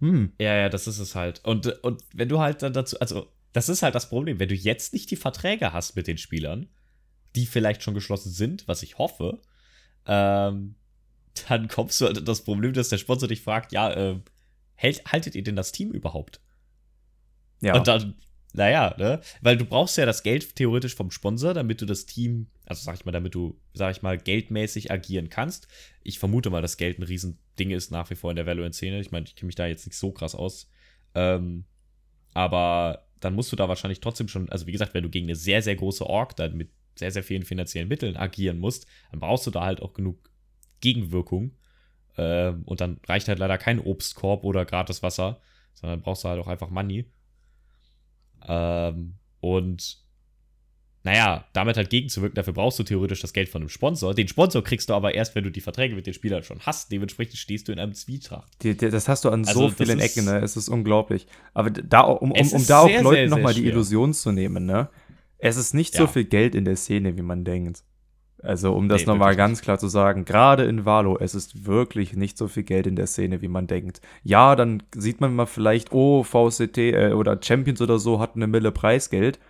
Hm. 0.00 0.32
Ja, 0.40 0.54
ja, 0.54 0.68
das 0.68 0.86
ist 0.86 0.98
es 0.98 1.14
halt. 1.14 1.44
Und, 1.44 1.66
und 1.82 2.02
wenn 2.14 2.28
du 2.28 2.38
halt 2.38 2.62
dann 2.62 2.72
dazu, 2.72 2.98
also, 3.00 3.26
das 3.52 3.68
ist 3.68 3.82
halt 3.82 3.94
das 3.94 4.08
Problem, 4.08 4.38
wenn 4.38 4.48
du 4.48 4.54
jetzt 4.54 4.92
nicht 4.92 5.10
die 5.10 5.16
Verträge 5.16 5.72
hast 5.72 5.96
mit 5.96 6.06
den 6.06 6.18
Spielern, 6.18 6.68
die 7.34 7.46
vielleicht 7.46 7.82
schon 7.82 7.94
geschlossen 7.94 8.30
sind, 8.30 8.68
was 8.68 8.82
ich 8.82 8.98
hoffe, 8.98 9.40
ähm, 10.08 10.74
dann 11.48 11.68
kommst 11.68 12.00
du 12.00 12.06
halt 12.06 12.26
das 12.26 12.42
Problem, 12.42 12.72
dass 12.72 12.88
der 12.88 12.98
Sponsor 12.98 13.28
dich 13.28 13.42
fragt, 13.42 13.72
ja, 13.72 13.92
äh, 13.92 14.20
hält, 14.74 15.04
haltet 15.06 15.34
ihr 15.34 15.44
denn 15.44 15.56
das 15.56 15.70
Team 15.72 15.92
überhaupt? 15.92 16.40
Ja. 17.60 17.76
Und 17.76 17.86
dann 17.86 18.14
naja, 18.54 18.94
ne? 18.98 19.20
Weil 19.42 19.56
du 19.56 19.64
brauchst 19.64 19.98
ja 19.98 20.06
das 20.06 20.22
Geld 20.22 20.56
theoretisch 20.56 20.94
vom 20.94 21.10
Sponsor, 21.10 21.52
damit 21.54 21.80
du 21.80 21.86
das 21.86 22.06
Team, 22.06 22.48
also 22.64 22.82
sag 22.82 22.96
ich 22.96 23.04
mal, 23.04 23.12
damit 23.12 23.34
du, 23.34 23.60
sag 23.74 23.94
ich 23.94 24.02
mal, 24.02 24.18
geldmäßig 24.18 24.90
agieren 24.90 25.28
kannst. 25.28 25.68
Ich 26.02 26.18
vermute 26.18 26.50
mal, 26.50 26.62
dass 26.62 26.78
Geld 26.78 26.98
ein 26.98 27.02
Riesending 27.02 27.70
ist 27.70 27.90
nach 27.90 28.08
wie 28.10 28.14
vor 28.14 28.30
in 28.30 28.36
der 28.36 28.46
Valorant-Szene. 28.46 29.00
Ich 29.00 29.10
meine, 29.10 29.26
ich 29.26 29.36
kenne 29.36 29.48
mich 29.48 29.54
da 29.54 29.66
jetzt 29.66 29.86
nicht 29.86 29.96
so 29.96 30.12
krass 30.12 30.34
aus. 30.34 30.70
Ähm, 31.14 31.64
aber 32.32 33.06
dann 33.20 33.34
musst 33.34 33.52
du 33.52 33.56
da 33.56 33.68
wahrscheinlich 33.68 34.00
trotzdem 34.00 34.28
schon, 34.28 34.48
also 34.48 34.66
wie 34.66 34.72
gesagt, 34.72 34.94
wenn 34.94 35.02
du 35.02 35.10
gegen 35.10 35.26
eine 35.26 35.36
sehr, 35.36 35.60
sehr 35.62 35.76
große 35.76 36.06
Org 36.06 36.34
dann 36.36 36.56
mit 36.56 36.70
sehr, 36.98 37.10
sehr 37.10 37.22
vielen 37.22 37.44
finanziellen 37.44 37.88
Mitteln 37.88 38.16
agieren 38.16 38.58
musst, 38.58 38.86
dann 39.10 39.20
brauchst 39.20 39.46
du 39.46 39.50
da 39.50 39.64
halt 39.64 39.82
auch 39.82 39.94
genug 39.94 40.30
Gegenwirkung. 40.80 41.52
Ähm, 42.16 42.62
und 42.64 42.80
dann 42.80 43.00
reicht 43.06 43.28
halt 43.28 43.38
leider 43.38 43.58
kein 43.58 43.80
Obstkorb 43.80 44.44
oder 44.44 44.64
gratis 44.64 45.02
Wasser, 45.02 45.40
sondern 45.74 46.00
brauchst 46.00 46.24
du 46.24 46.28
halt 46.28 46.40
auch 46.40 46.48
einfach 46.48 46.70
Money. 46.70 47.06
Ähm, 48.46 49.14
und 49.40 49.98
naja, 51.04 51.44
damit 51.52 51.76
halt 51.76 51.90
gegenzuwirken, 51.90 52.34
dafür 52.34 52.52
brauchst 52.52 52.78
du 52.78 52.82
theoretisch 52.82 53.20
das 53.20 53.32
Geld 53.32 53.48
von 53.48 53.62
einem 53.62 53.68
Sponsor. 53.68 54.14
Den 54.14 54.28
Sponsor 54.28 54.62
kriegst 54.62 54.90
du 54.90 54.94
aber 54.94 55.14
erst, 55.14 55.34
wenn 55.34 55.44
du 55.44 55.50
die 55.50 55.60
Verträge 55.60 55.94
mit 55.94 56.06
den 56.06 56.12
Spielern 56.12 56.42
schon 56.42 56.60
hast. 56.60 56.90
Dementsprechend 56.90 57.36
stehst 57.36 57.68
du 57.68 57.72
in 57.72 57.78
einem 57.78 57.94
Zwietracht. 57.94 58.52
Das 58.82 59.08
hast 59.08 59.24
du 59.24 59.30
an 59.30 59.46
also, 59.46 59.68
so 59.68 59.70
vielen 59.70 60.00
Ecken, 60.00 60.24
ne? 60.24 60.40
Es 60.40 60.56
ist 60.56 60.68
unglaublich. 60.68 61.26
Aber 61.54 61.70
da, 61.70 62.00
um, 62.00 62.32
um, 62.32 62.52
um 62.52 62.66
da 62.66 62.80
auch 62.80 63.02
Leuten 63.02 63.30
nochmal 63.30 63.54
die 63.54 63.66
Illusion 63.66 64.12
zu 64.12 64.32
nehmen, 64.32 64.66
ne? 64.66 64.90
Es 65.38 65.56
ist 65.56 65.74
nicht 65.74 65.94
ja. 65.94 66.00
so 66.00 66.06
viel 66.06 66.24
Geld 66.24 66.54
in 66.54 66.64
der 66.64 66.76
Szene, 66.76 67.16
wie 67.16 67.22
man 67.22 67.44
denkt. 67.44 67.82
Also, 68.42 68.72
um 68.72 68.88
das 68.88 69.02
nee, 69.02 69.06
nochmal 69.06 69.34
ganz 69.34 69.62
klar 69.62 69.78
zu 69.78 69.88
sagen, 69.88 70.24
gerade 70.24 70.64
in 70.64 70.84
Valo, 70.84 71.18
es 71.18 71.34
ist 71.34 71.66
wirklich 71.66 72.14
nicht 72.14 72.38
so 72.38 72.46
viel 72.46 72.62
Geld 72.62 72.86
in 72.86 72.94
der 72.94 73.08
Szene, 73.08 73.42
wie 73.42 73.48
man 73.48 73.66
denkt. 73.66 74.00
Ja, 74.22 74.54
dann 74.54 74.82
sieht 74.94 75.20
man 75.20 75.34
mal 75.34 75.46
vielleicht, 75.46 75.92
oh, 75.92 76.22
VCT 76.22 76.78
äh, 76.78 77.12
oder 77.12 77.38
Champions 77.42 77.80
oder 77.80 77.98
so 77.98 78.20
hat 78.20 78.36
eine 78.36 78.46
Mille 78.46 78.70
Preisgeld, 78.70 79.40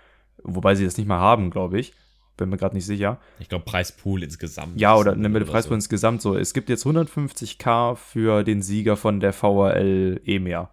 wobei 0.43 0.75
sie 0.75 0.85
das 0.85 0.97
nicht 0.97 1.07
mal 1.07 1.19
haben, 1.19 1.51
glaube 1.51 1.79
ich. 1.79 1.93
Bin 2.39 2.49
mir 2.49 2.57
gerade 2.57 2.77
nicht 2.77 2.87
sicher. 2.87 3.19
Ich 3.41 3.49
glaube, 3.49 3.65
Preispool 3.65 4.23
insgesamt. 4.23 4.81
Ja, 4.81 4.97
oder 4.97 5.13
eine 5.13 5.29
Mille 5.29 5.45
Preispool 5.45 5.73
so. 5.73 5.79
insgesamt 5.79 6.23
so. 6.23 6.37
Es 6.37 6.55
gibt 6.55 6.71
jetzt 6.71 6.87
150k 6.87 7.97
für 7.97 8.45
den 8.45 8.63
Sieger 8.63 8.97
von 8.97 9.21
der 9.21 9.33
VRL 9.33 10.21
EMEA. 10.25 10.71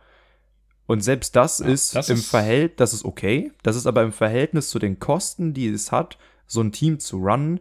Und 0.87 1.01
selbst 1.01 1.35
das 1.35 1.59
ja, 1.59 1.65
ist 1.67 1.95
das 1.95 2.09
im 2.09 2.17
Verhältnis, 2.17 2.77
das 2.77 2.93
ist 2.93 3.05
okay. 3.05 3.51
Das 3.63 3.75
ist 3.75 3.87
aber 3.87 4.03
im 4.03 4.11
Verhältnis 4.11 4.69
zu 4.69 4.77
den 4.79 4.99
Kosten, 4.99 5.53
die 5.53 5.67
es 5.67 5.91
hat, 5.91 6.17
so 6.45 6.61
ein 6.61 6.71
Team 6.71 6.99
zu 6.99 7.17
runnen, 7.17 7.59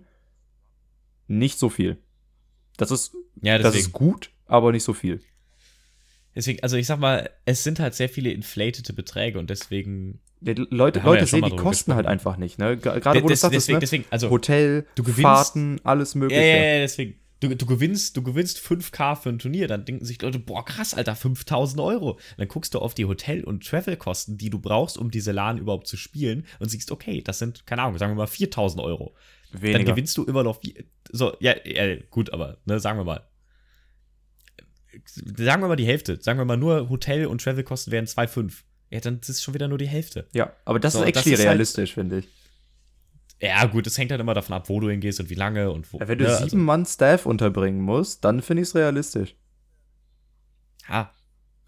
nicht 1.27 1.59
so 1.59 1.71
viel. 1.71 1.97
Das 2.77 2.91
ist, 2.91 3.15
ja, 3.41 3.57
das 3.59 3.75
ist 3.75 3.93
gut, 3.93 4.31
aber 4.47 4.73
nicht 4.73 4.85
so 4.85 4.93
viel. 4.93 5.21
Deswegen, 6.35 6.63
also 6.63 6.77
ich 6.77 6.87
sag 6.87 6.99
mal, 6.99 7.31
es 7.45 7.63
sind 7.63 7.79
halt 7.81 7.95
sehr 7.95 8.09
viele 8.09 8.31
inflatete 8.33 8.93
Beträge 8.93 9.39
und 9.39 9.49
deswegen. 9.51 10.21
Ja, 10.41 10.53
Leute, 10.69 11.01
Leute 11.01 11.21
ja 11.21 11.27
sehen 11.27 11.45
die 11.45 11.51
Kosten 11.51 11.71
gesprochen. 11.93 11.97
halt 11.97 12.07
einfach 12.07 12.37
nicht, 12.37 12.59
ne? 12.59 12.77
Gerade 12.77 13.21
wo 13.23 13.29
du 13.29 13.29
Des- 13.29 13.41
sagtest, 13.41 13.63
deswegen, 13.69 13.77
ne? 13.77 13.81
deswegen, 13.81 14.05
also 14.11 14.29
Hotel, 14.31 14.85
du 14.97 15.05
Fahrten, 15.05 15.81
alles 15.85 16.13
Ja, 16.15 16.19
mögliche. 16.21 16.43
ja, 16.43 16.57
ja, 16.57 16.79
deswegen. 16.81 17.15
Du, 17.49 17.55
du, 17.57 17.67
gewinnst, 17.67 18.17
du 18.17 18.23
gewinnst 18.23 18.59
5K 18.59 19.17
für 19.17 19.29
ein 19.29 19.39
Turnier, 19.39 19.69
dann 19.69 19.85
denken 19.85 20.05
sich 20.05 20.21
Leute, 20.23 20.39
boah, 20.39 20.65
krass, 20.65 20.95
Alter, 20.95 21.15
5000 21.17 21.81
Euro. 21.81 22.19
Dann 22.39 22.49
guckst 22.49 22.75
du 22.75 22.79
auf 22.79 22.95
die 22.95 23.05
Hotel- 23.05 23.45
und 23.45 23.67
Travel-Kosten, 23.67 24.39
die 24.39 24.51
du 24.51 24.59
brauchst, 24.59 24.97
um 24.99 25.11
diese 25.11 25.33
LAN 25.33 25.59
überhaupt 25.59 25.87
zu 25.87 25.97
spielen 25.97 26.47
und 26.59 26.71
siehst, 26.71 26.91
okay, 26.91 27.21
das 27.23 27.39
sind, 27.39 27.67
keine 27.67 27.83
Ahnung, 27.83 27.99
sagen 27.99 28.13
wir 28.13 28.17
mal 28.17 28.27
4000 28.27 28.83
Euro. 28.83 29.15
Dann 29.53 29.63
Weniger. 29.63 29.93
gewinnst 29.93 30.17
du 30.17 30.25
immer 30.25 30.43
noch, 30.43 30.61
so, 31.13 31.37
ja, 31.41 31.55
ja 31.67 31.97
gut, 32.11 32.33
aber, 32.33 32.59
ne, 32.65 32.81
sagen 32.81 32.99
wir 32.99 33.05
mal. 33.05 33.29
Sagen 35.07 35.63
wir 35.63 35.69
mal 35.69 35.77
die 35.77 35.87
Hälfte. 35.87 36.21
Sagen 36.21 36.39
wir 36.39 36.45
mal 36.45 36.57
nur 36.57 36.89
Hotel- 36.89 37.27
und 37.27 37.43
Travel-Kosten 37.43 37.91
wären 37.91 38.07
2,5. 38.07 38.63
Ja, 38.91 39.01
dann 39.01 39.19
ist 39.21 39.29
es 39.29 39.43
schon 39.43 39.55
wieder 39.55 39.67
nur 39.69 39.79
die 39.79 39.89
Hälfte. 39.89 40.29
Ja, 40.33 40.53
aber 40.65 40.79
das 40.79 40.93
So, 40.93 41.01
ist 41.03 41.15
das 41.15 41.23
actually 41.23 41.35
ist 41.35 41.41
halt- 41.41 41.49
realistisch, 41.49 41.95
finde 41.95 42.19
ich. 42.19 42.29
Ja, 43.45 43.67
gut, 43.67 43.87
es 43.87 43.99
hängt 43.99 44.11
halt 44.11 44.21
immer 44.21 44.35
davon 44.35 44.55
ab, 44.55 44.69
wo 44.69 44.81
du 44.81 44.89
hingehst 44.89 45.21
und 45.21 45.29
wie 45.29 45.35
lange 45.35 45.71
und 45.71 45.93
wo. 45.93 45.99
Ja, 45.99 46.09
wenn 46.09 46.19
du 46.19 46.25
ne, 46.25 46.31
sieben 46.31 46.45
also, 46.45 46.57
Mann 46.57 46.87
Staff 46.87 47.27
unterbringen 47.27 47.81
musst, 47.81 48.25
dann 48.25 48.41
finde 48.43 48.63
ich 48.63 48.69
es 48.69 48.75
realistisch. 48.75 49.37
ja, 50.89 51.11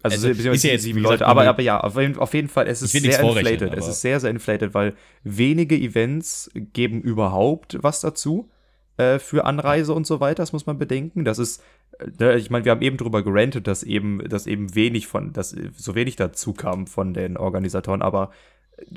Also, 0.01 0.27
Also, 0.27 0.49
ist 0.51 0.63
ja 0.63 0.71
jetzt, 0.71 0.83
sieben 0.83 0.97
gesagt, 0.97 1.21
Leute. 1.21 1.27
Aber, 1.27 1.47
aber 1.47 1.61
ja, 1.61 1.79
auf 1.79 1.95
jeden, 1.97 2.17
auf 2.17 2.33
jeden 2.33 2.47
Fall, 2.47 2.67
es 2.67 2.81
ist 2.81 2.91
sehr 2.91 3.19
inflated. 3.19 3.73
Es 3.73 3.87
ist 3.87 4.01
sehr, 4.01 4.19
sehr 4.19 4.31
inflated, 4.31 4.73
weil 4.73 4.95
wenige 5.23 5.75
Events 5.77 6.49
geben 6.55 7.01
überhaupt 7.01 7.77
was 7.81 8.01
dazu 8.01 8.49
äh, 8.97 9.19
für 9.19 9.45
Anreise 9.45 9.93
und 9.93 10.07
so 10.07 10.19
weiter. 10.19 10.41
Das 10.41 10.53
muss 10.53 10.65
man 10.65 10.79
bedenken. 10.79 11.25
Das 11.25 11.37
ist, 11.37 11.61
äh, 11.99 12.07
ne, 12.19 12.37
ich 12.37 12.49
meine, 12.49 12.65
wir 12.65 12.71
haben 12.71 12.81
eben 12.81 12.97
drüber 12.97 13.23
gerantet, 13.23 13.67
dass 13.67 13.83
eben, 13.83 14.27
dass 14.27 14.47
eben 14.47 14.73
wenig 14.73 15.05
von, 15.07 15.33
dass 15.33 15.55
so 15.75 15.93
wenig 15.93 16.15
dazu 16.15 16.53
kam 16.53 16.87
von 16.87 17.13
den 17.13 17.37
Organisatoren, 17.37 18.01
aber 18.01 18.31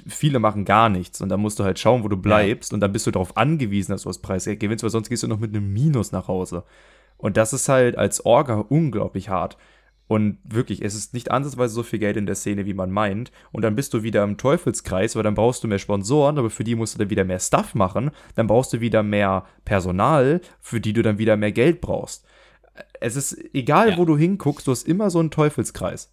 viele 0.07 0.39
machen 0.39 0.65
gar 0.65 0.89
nichts 0.89 1.21
und 1.21 1.29
dann 1.29 1.41
musst 1.41 1.59
du 1.59 1.65
halt 1.65 1.79
schauen, 1.79 2.05
wo 2.05 2.09
du 2.09 2.17
bleibst 2.17 2.73
und 2.73 2.81
dann 2.81 2.93
bist 2.93 3.07
du 3.07 3.11
darauf 3.11 3.37
angewiesen, 3.37 3.93
dass 3.93 4.03
du 4.03 4.09
das 4.09 4.19
Preisgeld 4.21 4.61
gewinnst, 4.61 4.83
weil 4.83 4.91
sonst 4.91 5.09
gehst 5.09 5.23
du 5.23 5.29
noch 5.29 5.39
mit 5.41 5.55
einem 5.55 5.73
Minus 5.73 6.13
nach 6.13 6.29
Hause. 6.29 6.65
Und 7.17 7.37
das 7.37 7.53
ist 7.53 7.69
halt 7.69 7.97
als 7.99 8.25
Orga 8.25 8.65
unglaublich 8.69 9.29
hart. 9.29 9.57
Und 10.07 10.39
wirklich, 10.43 10.83
es 10.83 10.97
ist 10.97 11.15
nicht 11.15 11.31
ansatzweise 11.31 11.73
so 11.73 11.85
viel 11.85 12.01
Geld 12.01 12.17
in 12.17 12.27
der 12.27 12.35
Szene, 12.35 12.67
wie 12.67 12.75
man 12.75 12.91
meint. 12.91 13.31
Und 13.53 13.63
dann 13.63 13.77
bist 13.77 13.95
du 13.95 14.03
wieder 14.03 14.25
im 14.25 14.39
Teufelskreis, 14.39 15.15
weil 15.15 15.23
dann 15.23 15.35
brauchst 15.35 15.63
du 15.63 15.69
mehr 15.69 15.79
Sponsoren, 15.79 16.37
aber 16.37 16.51
für 16.51 16.65
die 16.65 16.75
musst 16.75 16.95
du 16.95 16.99
dann 16.99 17.11
wieder 17.11 17.25
mehr 17.25 17.39
Stuff 17.39 17.77
machen. 17.77 18.11
Dann 18.35 18.49
brauchst 18.49 18.73
du 18.73 18.81
wieder 18.81 19.05
mehr 19.05 19.45
Personal, 19.65 20.41
für 20.61 20.81
die 20.81 20.95
du 20.95 21.03
dann 21.03 21.19
wieder 21.19 21.37
mehr 21.37 21.53
Geld 21.53 21.81
brauchst. 21.81 22.25
Es 23.01 23.15
ist 23.15 23.39
egal, 23.55 23.91
Ja. 23.91 23.99
wo 23.99 24.05
du 24.05 24.17
hinguckst, 24.17 24.67
du 24.67 24.73
hast 24.73 24.89
immer 24.89 25.11
so 25.11 25.21
einen 25.21 25.31
Teufelskreis. 25.31 26.13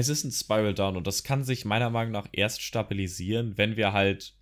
Es 0.00 0.08
ist 0.08 0.24
ein 0.24 0.32
Spiral 0.32 0.74
Down 0.74 0.96
und 0.96 1.06
das 1.06 1.22
kann 1.22 1.44
sich 1.44 1.64
meiner 1.64 1.88
Meinung 1.90 2.12
nach 2.12 2.28
erst 2.32 2.62
stabilisieren, 2.62 3.56
wenn 3.56 3.76
wir 3.76 3.92
halt. 3.92 4.34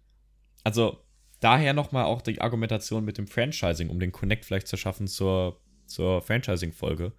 Also, 0.65 1.05
daher 1.41 1.75
nochmal 1.75 2.05
auch 2.05 2.23
die 2.23 2.41
Argumentation 2.41 3.05
mit 3.05 3.19
dem 3.19 3.27
Franchising, 3.27 3.91
um 3.91 4.01
den 4.01 4.13
Connect 4.13 4.45
vielleicht 4.45 4.69
zu 4.69 4.77
schaffen 4.77 5.07
zur, 5.09 5.61
zur 5.87 6.23
Franchising-Folge. 6.23 7.13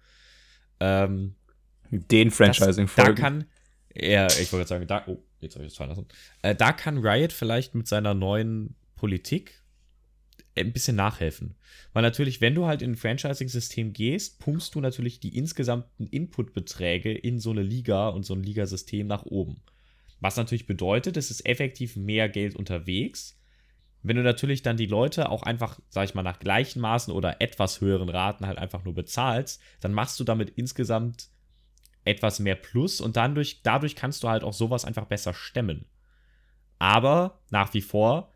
Ähm, 0.80 1.36
Den 1.90 2.28
Das- 2.28 2.36
Franchising 2.36 2.88
Da 2.96 3.12
kann, 3.12 3.44
ja, 3.94 4.26
ich 4.26 4.52
wollte 4.52 4.66
sagen, 4.66 4.86
da, 4.86 5.04
oh, 5.06 5.22
jetzt 5.40 5.54
habe 5.54 5.64
ich 5.64 5.70
das 5.72 5.76
fallen 5.76 5.90
lassen. 5.90 6.08
Äh, 6.42 6.54
da 6.56 6.72
kann 6.72 6.98
Riot 6.98 7.32
vielleicht 7.32 7.74
mit 7.74 7.86
seiner 7.86 8.14
neuen 8.14 8.74
Politik 8.96 9.62
ein 10.56 10.72
bisschen 10.72 10.96
nachhelfen. 10.96 11.56
Weil 11.92 12.02
natürlich, 12.02 12.40
wenn 12.40 12.54
du 12.54 12.66
halt 12.66 12.82
in 12.82 12.92
ein 12.92 12.96
Franchising-System 12.96 13.92
gehst, 13.92 14.38
pumpst 14.38 14.74
du 14.74 14.80
natürlich 14.80 15.20
die 15.20 15.36
insgesamten 15.36 16.06
Inputbeträge 16.06 17.12
in 17.12 17.40
so 17.40 17.50
eine 17.50 17.62
Liga 17.62 18.08
und 18.08 18.24
so 18.24 18.34
ein 18.34 18.42
Ligasystem 18.42 19.06
nach 19.06 19.24
oben. 19.24 19.62
Was 20.20 20.36
natürlich 20.36 20.66
bedeutet, 20.66 21.16
es 21.16 21.30
ist 21.30 21.44
effektiv 21.46 21.96
mehr 21.96 22.28
Geld 22.28 22.56
unterwegs. 22.56 23.38
Wenn 24.02 24.16
du 24.16 24.22
natürlich 24.22 24.62
dann 24.62 24.76
die 24.76 24.86
Leute 24.86 25.30
auch 25.30 25.42
einfach, 25.42 25.80
sag 25.88 26.04
ich 26.04 26.14
mal, 26.14 26.22
nach 26.22 26.38
gleichen 26.38 26.80
Maßen 26.80 27.12
oder 27.12 27.40
etwas 27.40 27.80
höheren 27.80 28.08
Raten 28.08 28.46
halt 28.46 28.58
einfach 28.58 28.84
nur 28.84 28.94
bezahlst, 28.94 29.60
dann 29.80 29.92
machst 29.92 30.20
du 30.20 30.24
damit 30.24 30.50
insgesamt 30.50 31.28
etwas 32.04 32.38
mehr 32.38 32.54
Plus 32.54 33.00
und 33.00 33.16
dadurch, 33.16 33.62
dadurch 33.62 33.96
kannst 33.96 34.22
du 34.22 34.28
halt 34.28 34.44
auch 34.44 34.52
sowas 34.52 34.84
einfach 34.84 35.06
besser 35.06 35.32
stemmen. 35.32 35.86
Aber 36.78 37.40
nach 37.50 37.72
wie 37.72 37.80
vor, 37.80 38.33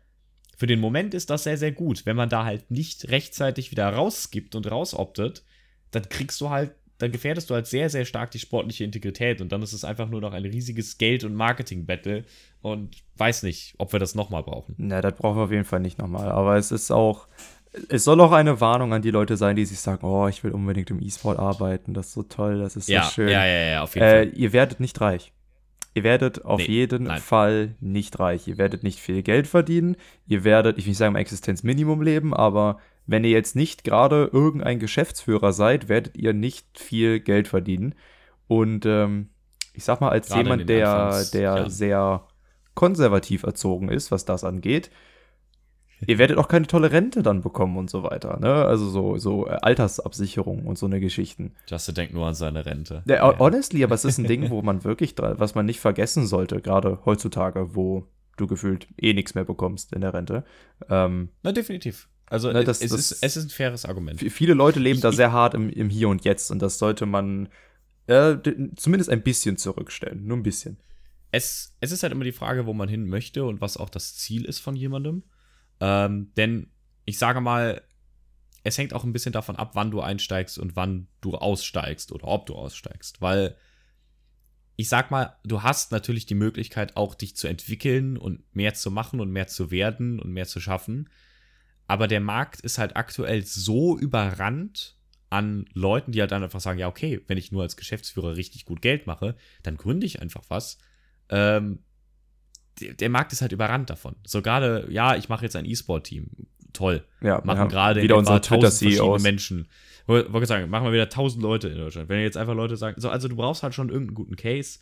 für 0.59 0.67
den 0.67 0.81
Moment 0.81 1.13
ist 1.13 1.29
das 1.29 1.45
sehr, 1.45 1.57
sehr 1.57 1.71
gut. 1.71 2.05
Wenn 2.05 2.17
man 2.17 2.27
da 2.27 2.43
halt 2.43 2.69
nicht 2.69 3.09
rechtzeitig 3.09 3.71
wieder 3.71 3.87
rausgibt 3.87 4.55
und 4.55 4.69
rausoptet, 4.69 5.43
dann 5.91 6.09
kriegst 6.09 6.41
du 6.41 6.49
halt, 6.49 6.71
dann 6.97 7.13
gefährdest 7.13 7.49
du 7.49 7.53
halt 7.53 7.65
sehr, 7.65 7.89
sehr 7.89 8.03
stark 8.03 8.29
die 8.31 8.39
sportliche 8.39 8.83
Integrität 8.83 9.39
und 9.39 9.53
dann 9.53 9.61
ist 9.61 9.71
es 9.71 9.85
einfach 9.85 10.09
nur 10.09 10.19
noch 10.19 10.33
ein 10.33 10.43
riesiges 10.43 10.97
Geld- 10.97 11.23
und 11.23 11.33
Marketing-Battle 11.33 12.25
und 12.61 12.97
weiß 13.15 13.43
nicht, 13.43 13.75
ob 13.77 13.93
wir 13.93 14.01
das 14.01 14.15
nochmal 14.15 14.43
brauchen. 14.43 14.75
Na, 14.77 14.99
das 14.99 15.15
brauchen 15.15 15.37
wir 15.37 15.43
auf 15.45 15.51
jeden 15.51 15.63
Fall 15.63 15.79
nicht 15.79 15.97
nochmal. 15.97 16.29
Aber 16.29 16.57
es 16.57 16.73
ist 16.73 16.91
auch, 16.91 17.29
es 17.87 18.03
soll 18.03 18.19
auch 18.19 18.33
eine 18.33 18.59
Warnung 18.59 18.91
an 18.93 19.01
die 19.01 19.11
Leute 19.11 19.37
sein, 19.37 19.55
die 19.55 19.63
sich 19.63 19.79
sagen, 19.79 20.05
oh, 20.05 20.27
ich 20.27 20.43
will 20.43 20.51
unbedingt 20.51 20.89
im 20.91 21.01
E-Sport 21.01 21.39
arbeiten, 21.39 21.93
das 21.93 22.07
ist 22.07 22.13
so 22.15 22.23
toll, 22.23 22.59
das 22.59 22.75
ist 22.75 22.87
so 22.87 22.91
ja, 22.93 23.03
schön. 23.09 23.29
ja, 23.29 23.45
ja, 23.45 23.61
ja, 23.71 23.81
auf 23.83 23.95
jeden 23.95 24.05
Äh, 24.05 24.25
Fall. 24.25 24.37
ihr 24.37 24.51
werdet 24.51 24.81
nicht 24.81 24.99
reich. 24.99 25.31
Ihr 25.93 26.03
werdet 26.03 26.45
auf 26.45 26.59
Nee, 26.59 26.65
jeden 26.67 27.03
nein. 27.03 27.19
Fall 27.19 27.75
nicht 27.79 28.19
reich. 28.19 28.47
Ihr 28.47 28.57
werdet 28.57 28.83
nicht 28.83 28.99
viel 28.99 29.23
Geld 29.23 29.47
verdienen. 29.47 29.97
Ihr 30.27 30.43
werdet, 30.43 30.77
ich 30.77 30.85
will 30.85 30.91
nicht 30.91 30.97
sagen, 30.97 31.15
im 31.15 31.19
Existenzminimum 31.21 32.01
leben, 32.01 32.33
aber 32.33 32.79
wenn 33.07 33.23
ihr 33.23 33.31
jetzt 33.31 33.55
nicht 33.55 33.83
gerade 33.83 34.29
irgendein 34.31 34.79
Geschäftsführer 34.79 35.51
seid, 35.51 35.89
werdet 35.89 36.15
ihr 36.15 36.33
nicht 36.33 36.79
viel 36.79 37.19
Geld 37.19 37.47
verdienen. 37.47 37.95
Und 38.47 38.85
ähm, 38.85 39.29
ich 39.73 39.83
sag 39.83 39.99
mal, 40.01 40.09
als 40.09 40.27
Gerade 40.29 40.43
jemand, 40.43 40.69
der, 40.69 41.25
der 41.33 41.41
Jahren. 41.41 41.69
sehr 41.69 42.27
konservativ 42.75 43.43
erzogen 43.43 43.89
ist, 43.89 44.11
was 44.11 44.25
das 44.25 44.43
angeht, 44.43 44.89
ihr 46.07 46.17
werdet 46.17 46.37
auch 46.37 46.47
keine 46.47 46.67
tolle 46.67 46.91
Rente 46.91 47.23
dann 47.23 47.41
bekommen 47.41 47.77
und 47.77 47.89
so 47.89 48.03
weiter. 48.03 48.39
Ne? 48.39 48.53
Also 48.65 48.89
so, 48.89 49.17
so 49.17 49.47
äh, 49.47 49.57
Altersabsicherung 49.61 50.65
und 50.65 50.77
so 50.77 50.85
eine 50.85 50.99
Geschichten. 50.99 51.53
Justin 51.67 51.95
denkt 51.95 52.13
nur 52.13 52.25
an 52.27 52.33
seine 52.35 52.65
Rente. 52.65 53.03
Ja, 53.07 53.37
honestly, 53.39 53.83
aber 53.83 53.95
es 53.95 54.05
ist 54.05 54.17
ein 54.17 54.25
Ding, 54.25 54.49
wo 54.49 54.61
man 54.63 54.83
wirklich, 54.83 55.15
was 55.17 55.55
man 55.55 55.65
nicht 55.65 55.79
vergessen 55.79 56.25
sollte, 56.27 56.61
gerade 56.61 56.99
heutzutage, 57.05 57.75
wo 57.75 58.07
du 58.37 58.47
gefühlt 58.47 58.87
eh 59.01 59.13
nichts 59.13 59.35
mehr 59.35 59.43
bekommst 59.45 59.91
in 59.93 60.01
der 60.01 60.13
Rente. 60.13 60.43
Ähm, 60.89 61.29
Na, 61.43 61.51
definitiv. 61.51 62.07
Also, 62.27 62.51
Na, 62.51 62.63
das- 62.63 62.81
es, 62.81 62.91
das- 62.91 63.11
ist, 63.11 63.23
es 63.23 63.37
ist 63.37 63.45
ein 63.45 63.49
faires 63.49 63.85
Argument. 63.85 64.19
viele 64.19 64.53
Leute 64.53 64.79
leben 64.79 64.97
Ich- 64.97 65.01
da 65.01 65.11
sehr 65.11 65.31
hart 65.31 65.53
im, 65.55 65.69
im 65.69 65.89
Hier 65.89 66.09
und 66.09 66.23
Jetzt 66.23 66.51
und 66.51 66.61
das 66.61 66.77
sollte 66.77 67.05
man 67.05 67.49
äh, 68.07 68.37
zumindest 68.75 69.09
ein 69.09 69.21
bisschen 69.23 69.57
zurückstellen. 69.57 70.25
Nur 70.25 70.37
ein 70.37 70.43
bisschen. 70.43 70.77
es, 71.31 71.75
es 71.81 71.91
ist 71.91 72.01
halt 72.03 72.11
immer 72.13 72.23
die 72.23 72.31
Frage, 72.31 72.65
wo 72.65 72.73
man 72.73 72.87
hin 72.89 73.07
möchte 73.07 73.43
und 73.45 73.61
was 73.61 73.77
auch 73.77 73.89
das 73.89 74.15
Ziel 74.15 74.45
ist 74.45 74.59
von 74.59 74.75
jemandem. 74.75 75.23
Ähm, 75.79 76.31
denn 76.35 76.71
ich 77.05 77.17
sage 77.17 77.41
mal, 77.41 77.81
es 78.63 78.77
hängt 78.77 78.93
auch 78.93 79.03
ein 79.03 79.13
bisschen 79.13 79.31
davon 79.31 79.55
ab, 79.55 79.71
wann 79.73 79.91
du 79.91 80.01
einsteigst 80.01 80.59
und 80.59 80.75
wann 80.75 81.07
du 81.21 81.35
aussteigst 81.35 82.11
oder 82.11 82.27
ob 82.27 82.45
du 82.45 82.55
aussteigst. 82.55 83.21
Weil 83.21 83.55
ich 84.75 84.89
sag 84.89 85.11
mal, 85.11 85.35
du 85.43 85.63
hast 85.63 85.91
natürlich 85.91 86.25
die 86.25 86.35
Möglichkeit, 86.35 86.95
auch 86.95 87.15
dich 87.15 87.35
zu 87.35 87.47
entwickeln 87.47 88.17
und 88.17 88.43
mehr 88.55 88.73
zu 88.73 88.91
machen 88.91 89.19
und 89.19 89.29
mehr 89.29 89.47
zu 89.47 89.71
werden 89.71 90.19
und 90.19 90.31
mehr 90.31 90.45
zu 90.45 90.59
schaffen. 90.59 91.09
Aber 91.87 92.07
der 92.07 92.21
Markt 92.21 92.61
ist 92.61 92.77
halt 92.77 92.95
aktuell 92.95 93.43
so 93.45 93.97
überrannt 93.97 94.95
an 95.29 95.65
Leuten, 95.73 96.11
die 96.11 96.21
halt 96.21 96.31
dann 96.31 96.43
einfach 96.43 96.59
sagen, 96.59 96.79
ja, 96.79 96.87
okay, 96.87 97.21
wenn 97.27 97.37
ich 97.37 97.51
nur 97.51 97.63
als 97.63 97.77
Geschäftsführer 97.77 98.35
richtig 98.35 98.65
gut 98.65 98.81
Geld 98.81 99.05
mache, 99.07 99.35
dann 99.63 99.77
gründe 99.77 100.05
ich 100.05 100.21
einfach 100.21 100.43
was. 100.49 100.77
Ähm, 101.29 101.79
der, 102.79 103.09
Markt 103.09 103.33
ist 103.33 103.41
halt 103.41 103.51
überrannt 103.51 103.89
davon. 103.89 104.15
So 104.25 104.41
gerade, 104.41 104.87
ja, 104.89 105.15
ich 105.15 105.29
mache 105.29 105.45
jetzt 105.45 105.55
ein 105.55 105.65
E-Sport-Team. 105.65 106.29
Toll. 106.73 107.03
Ja, 107.21 107.41
Machen 107.43 107.67
gerade 107.69 108.01
wieder 108.01 108.17
unsere 108.17 108.37
etwa 108.37 108.55
1000 108.55 108.73
verschiedene 108.73 108.95
Twitter-CEOs. 108.97 109.23
Menschen. 109.23 109.67
Wollte 110.05 110.33
wollte 110.33 110.47
sagen, 110.47 110.69
machen 110.69 110.85
wir 110.85 110.93
wieder 110.93 111.03
1000 111.03 111.41
Leute 111.41 111.67
in 111.67 111.77
Deutschland. 111.77 112.09
Wenn 112.09 112.21
jetzt 112.21 112.37
einfach 112.37 112.55
Leute 112.55 112.77
sagen, 112.77 112.99
so, 112.99 113.09
also 113.09 113.27
du 113.27 113.35
brauchst 113.35 113.63
halt 113.63 113.73
schon 113.73 113.89
irgendeinen 113.89 114.15
guten 114.15 114.35
Case. 114.35 114.79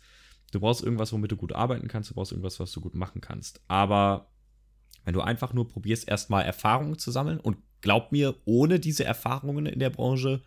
Du 0.52 0.60
brauchst 0.60 0.82
irgendwas, 0.82 1.12
womit 1.12 1.32
du 1.32 1.36
gut 1.36 1.52
arbeiten 1.52 1.88
kannst. 1.88 2.10
Du 2.10 2.14
brauchst 2.14 2.32
irgendwas, 2.32 2.60
was 2.60 2.72
du 2.72 2.80
gut 2.80 2.94
machen 2.94 3.20
kannst. 3.20 3.60
Aber 3.68 4.30
wenn 5.04 5.14
du 5.14 5.20
einfach 5.20 5.52
nur 5.52 5.68
probierst, 5.68 6.08
erstmal 6.08 6.44
Erfahrungen 6.44 6.98
zu 6.98 7.10
sammeln 7.10 7.40
und 7.40 7.58
glaub 7.80 8.12
mir, 8.12 8.36
ohne 8.44 8.80
diese 8.80 9.04
Erfahrungen 9.04 9.66
in 9.66 9.78
der 9.78 9.90
Branche 9.90 10.42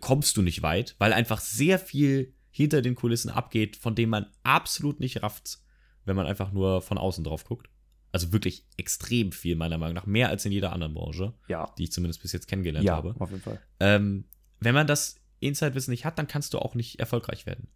kommst 0.00 0.36
du 0.36 0.42
nicht 0.42 0.62
weit, 0.62 0.96
weil 0.98 1.12
einfach 1.12 1.40
sehr 1.40 1.78
viel 1.78 2.32
hinter 2.50 2.82
den 2.82 2.94
Kulissen 2.94 3.30
abgeht, 3.30 3.76
von 3.76 3.94
dem 3.94 4.10
man 4.10 4.26
absolut 4.42 5.00
nicht 5.00 5.22
rafft, 5.22 5.58
wenn 6.04 6.16
man 6.16 6.26
einfach 6.26 6.52
nur 6.52 6.82
von 6.82 6.98
außen 6.98 7.24
drauf 7.24 7.44
guckt. 7.44 7.68
Also 8.12 8.32
wirklich 8.32 8.64
extrem 8.76 9.32
viel, 9.32 9.56
meiner 9.56 9.76
Meinung 9.76 9.94
nach. 9.94 10.06
Mehr 10.06 10.28
als 10.28 10.44
in 10.44 10.52
jeder 10.52 10.72
anderen 10.72 10.94
Branche, 10.94 11.34
Ja, 11.48 11.72
die 11.78 11.84
ich 11.84 11.92
zumindest 11.92 12.22
bis 12.22 12.32
jetzt 12.32 12.46
kennengelernt 12.46 12.86
ja, 12.86 12.94
habe. 12.96 13.14
auf 13.18 13.30
jeden 13.30 13.42
Fall. 13.42 13.60
Ähm, 13.80 14.24
wenn 14.60 14.74
man 14.74 14.86
das 14.86 15.16
Inside-Wissen 15.40 15.90
nicht 15.90 16.04
hat, 16.04 16.18
dann 16.18 16.28
kannst 16.28 16.54
du 16.54 16.58
auch 16.58 16.74
nicht 16.74 17.00
erfolgreich 17.00 17.44
werden. 17.44 17.68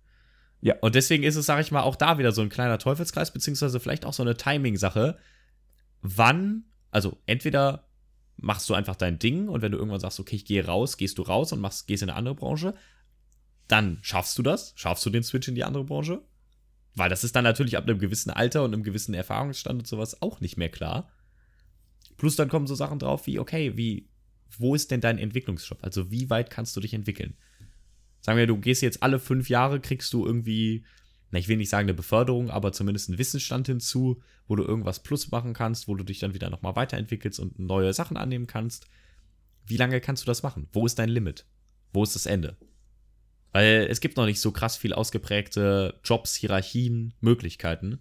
Ja. 0.61 0.76
Und 0.81 0.95
deswegen 0.95 1.22
ist 1.22 1.37
es, 1.37 1.47
sage 1.47 1.61
ich 1.61 1.70
mal, 1.70 1.83
auch 1.83 1.97
da 1.97 2.18
wieder 2.18 2.33
so 2.33 2.43
ein 2.43 2.49
kleiner 2.49 2.79
Teufelskreis, 2.79 3.33
beziehungsweise 3.33 3.81
vielleicht 3.81 4.05
auch 4.05 4.12
so 4.12 4.22
eine 4.22 4.37
Timing-Sache. 4.37 5.18
Wann, 6.03 6.64
also 6.91 7.18
entweder 7.26 7.89
machst 8.37 8.68
du 8.70 8.74
einfach 8.74 8.97
dein 8.97 9.18
Ding 9.18 9.49
und 9.49 9.62
wenn 9.62 9.72
du 9.72 9.79
irgendwann 9.79 10.01
sagst, 10.01 10.20
okay, 10.20 10.37
ich 10.37 10.45
gehe 10.45 10.64
raus, 10.64 10.97
gehst 10.97 11.18
du 11.18 11.22
raus 11.22 11.53
und 11.53 11.61
machst, 11.61 11.87
gehst 11.89 12.03
in 12.03 12.11
eine 12.11 12.16
andere 12.16 12.37
Branche, 12.37 12.74
dann 13.66 13.99
schaffst 14.03 14.39
du 14.39 14.43
das, 14.43 14.72
schaffst 14.76 15.05
du 15.05 15.11
den 15.11 15.22
Switch 15.22 15.49
in 15.49 15.55
die 15.55 15.64
andere 15.64 15.85
Branche. 15.85 16.22
Weil 16.99 17.11
das 17.11 17.22
ist 17.22 17.36
dann 17.36 17.44
natürlich 17.44 17.76
ab 17.76 17.84
einem 17.84 18.01
gewissen 18.01 18.30
Alter 18.30 18.64
und 18.64 18.74
einem 18.74 18.82
gewissen 18.82 19.14
Erfahrungsstand 19.14 19.78
und 19.78 19.86
sowas 19.86 20.20
auch 20.20 20.40
nicht 20.40 20.57
mehr 20.57 20.68
klar. 20.68 21.09
Plus 22.16 22.34
dann 22.34 22.49
kommen 22.49 22.66
so 22.66 22.74
Sachen 22.74 22.99
drauf 22.99 23.26
wie, 23.28 23.38
okay, 23.38 23.76
wie, 23.76 24.09
wo 24.59 24.74
ist 24.74 24.90
denn 24.90 25.01
dein 25.01 25.18
Entwicklungsstopp? 25.18 25.78
Also 25.82 26.11
wie 26.11 26.28
weit 26.28 26.51
kannst 26.51 26.76
du 26.76 26.80
dich 26.80 26.94
entwickeln? 26.94 27.36
Sagen 28.20 28.38
wir, 28.38 28.49
du 28.49 28.59
gehst 28.59 28.82
jetzt 28.82 29.03
alle 29.03 29.20
fünf 29.20 29.49
Jahre, 29.49 29.78
kriegst 29.78 30.12
du 30.12 30.26
irgendwie, 30.26 30.84
na, 31.30 31.38
ich 31.38 31.46
will 31.46 31.57
nicht 31.57 31.68
sagen 31.68 31.84
eine 31.84 31.94
Beförderung, 31.94 32.51
aber 32.51 32.72
zumindest 32.72 33.09
einen 33.09 33.18
Wissensstand 33.18 33.68
hinzu, 33.68 34.20
wo 34.49 34.57
du 34.57 34.64
irgendwas 34.64 35.01
plus 35.01 35.30
machen 35.30 35.55
kannst, 35.55 35.86
wo 35.86 35.94
du 35.94 36.03
dich 36.03 36.18
dann 36.18 36.34
wieder 36.34 36.51
nochmal 36.51 36.74
weiterentwickelst 36.74 37.38
und 37.38 37.61
neue 37.61 37.92
Sachen 37.92 38.16
annehmen 38.16 38.49
kannst. 38.49 38.88
Wie 39.64 39.76
lange 39.76 40.01
kannst 40.01 40.24
du 40.24 40.26
das 40.26 40.42
machen? 40.42 40.66
Wo 40.72 40.84
ist 40.84 40.99
dein 40.99 41.11
Limit? 41.11 41.46
Wo 41.92 42.03
ist 42.03 42.16
das 42.16 42.26
Ende? 42.26 42.57
Weil 43.53 43.86
es 43.90 44.01
gibt 44.01 44.16
noch 44.16 44.26
nicht 44.26 44.40
so 44.40 44.53
krass 44.53 44.76
viel 44.76 44.92
ausgeprägte 44.92 45.99
Jobs, 46.05 46.34
Hierarchien, 46.34 47.14
Möglichkeiten. 47.20 47.99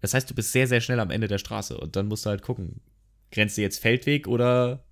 Das 0.00 0.14
heißt, 0.14 0.30
du 0.30 0.34
bist 0.34 0.52
sehr, 0.52 0.66
sehr 0.66 0.80
schnell 0.80 1.00
am 1.00 1.10
Ende 1.10 1.28
der 1.28 1.38
Straße 1.38 1.76
und 1.76 1.96
dann 1.96 2.08
musst 2.08 2.26
du 2.26 2.30
halt 2.30 2.42
gucken, 2.42 2.80
grenzt 3.32 3.56
du 3.58 3.62
jetzt 3.62 3.78
Feldweg 3.78 4.28
oder 4.28 4.84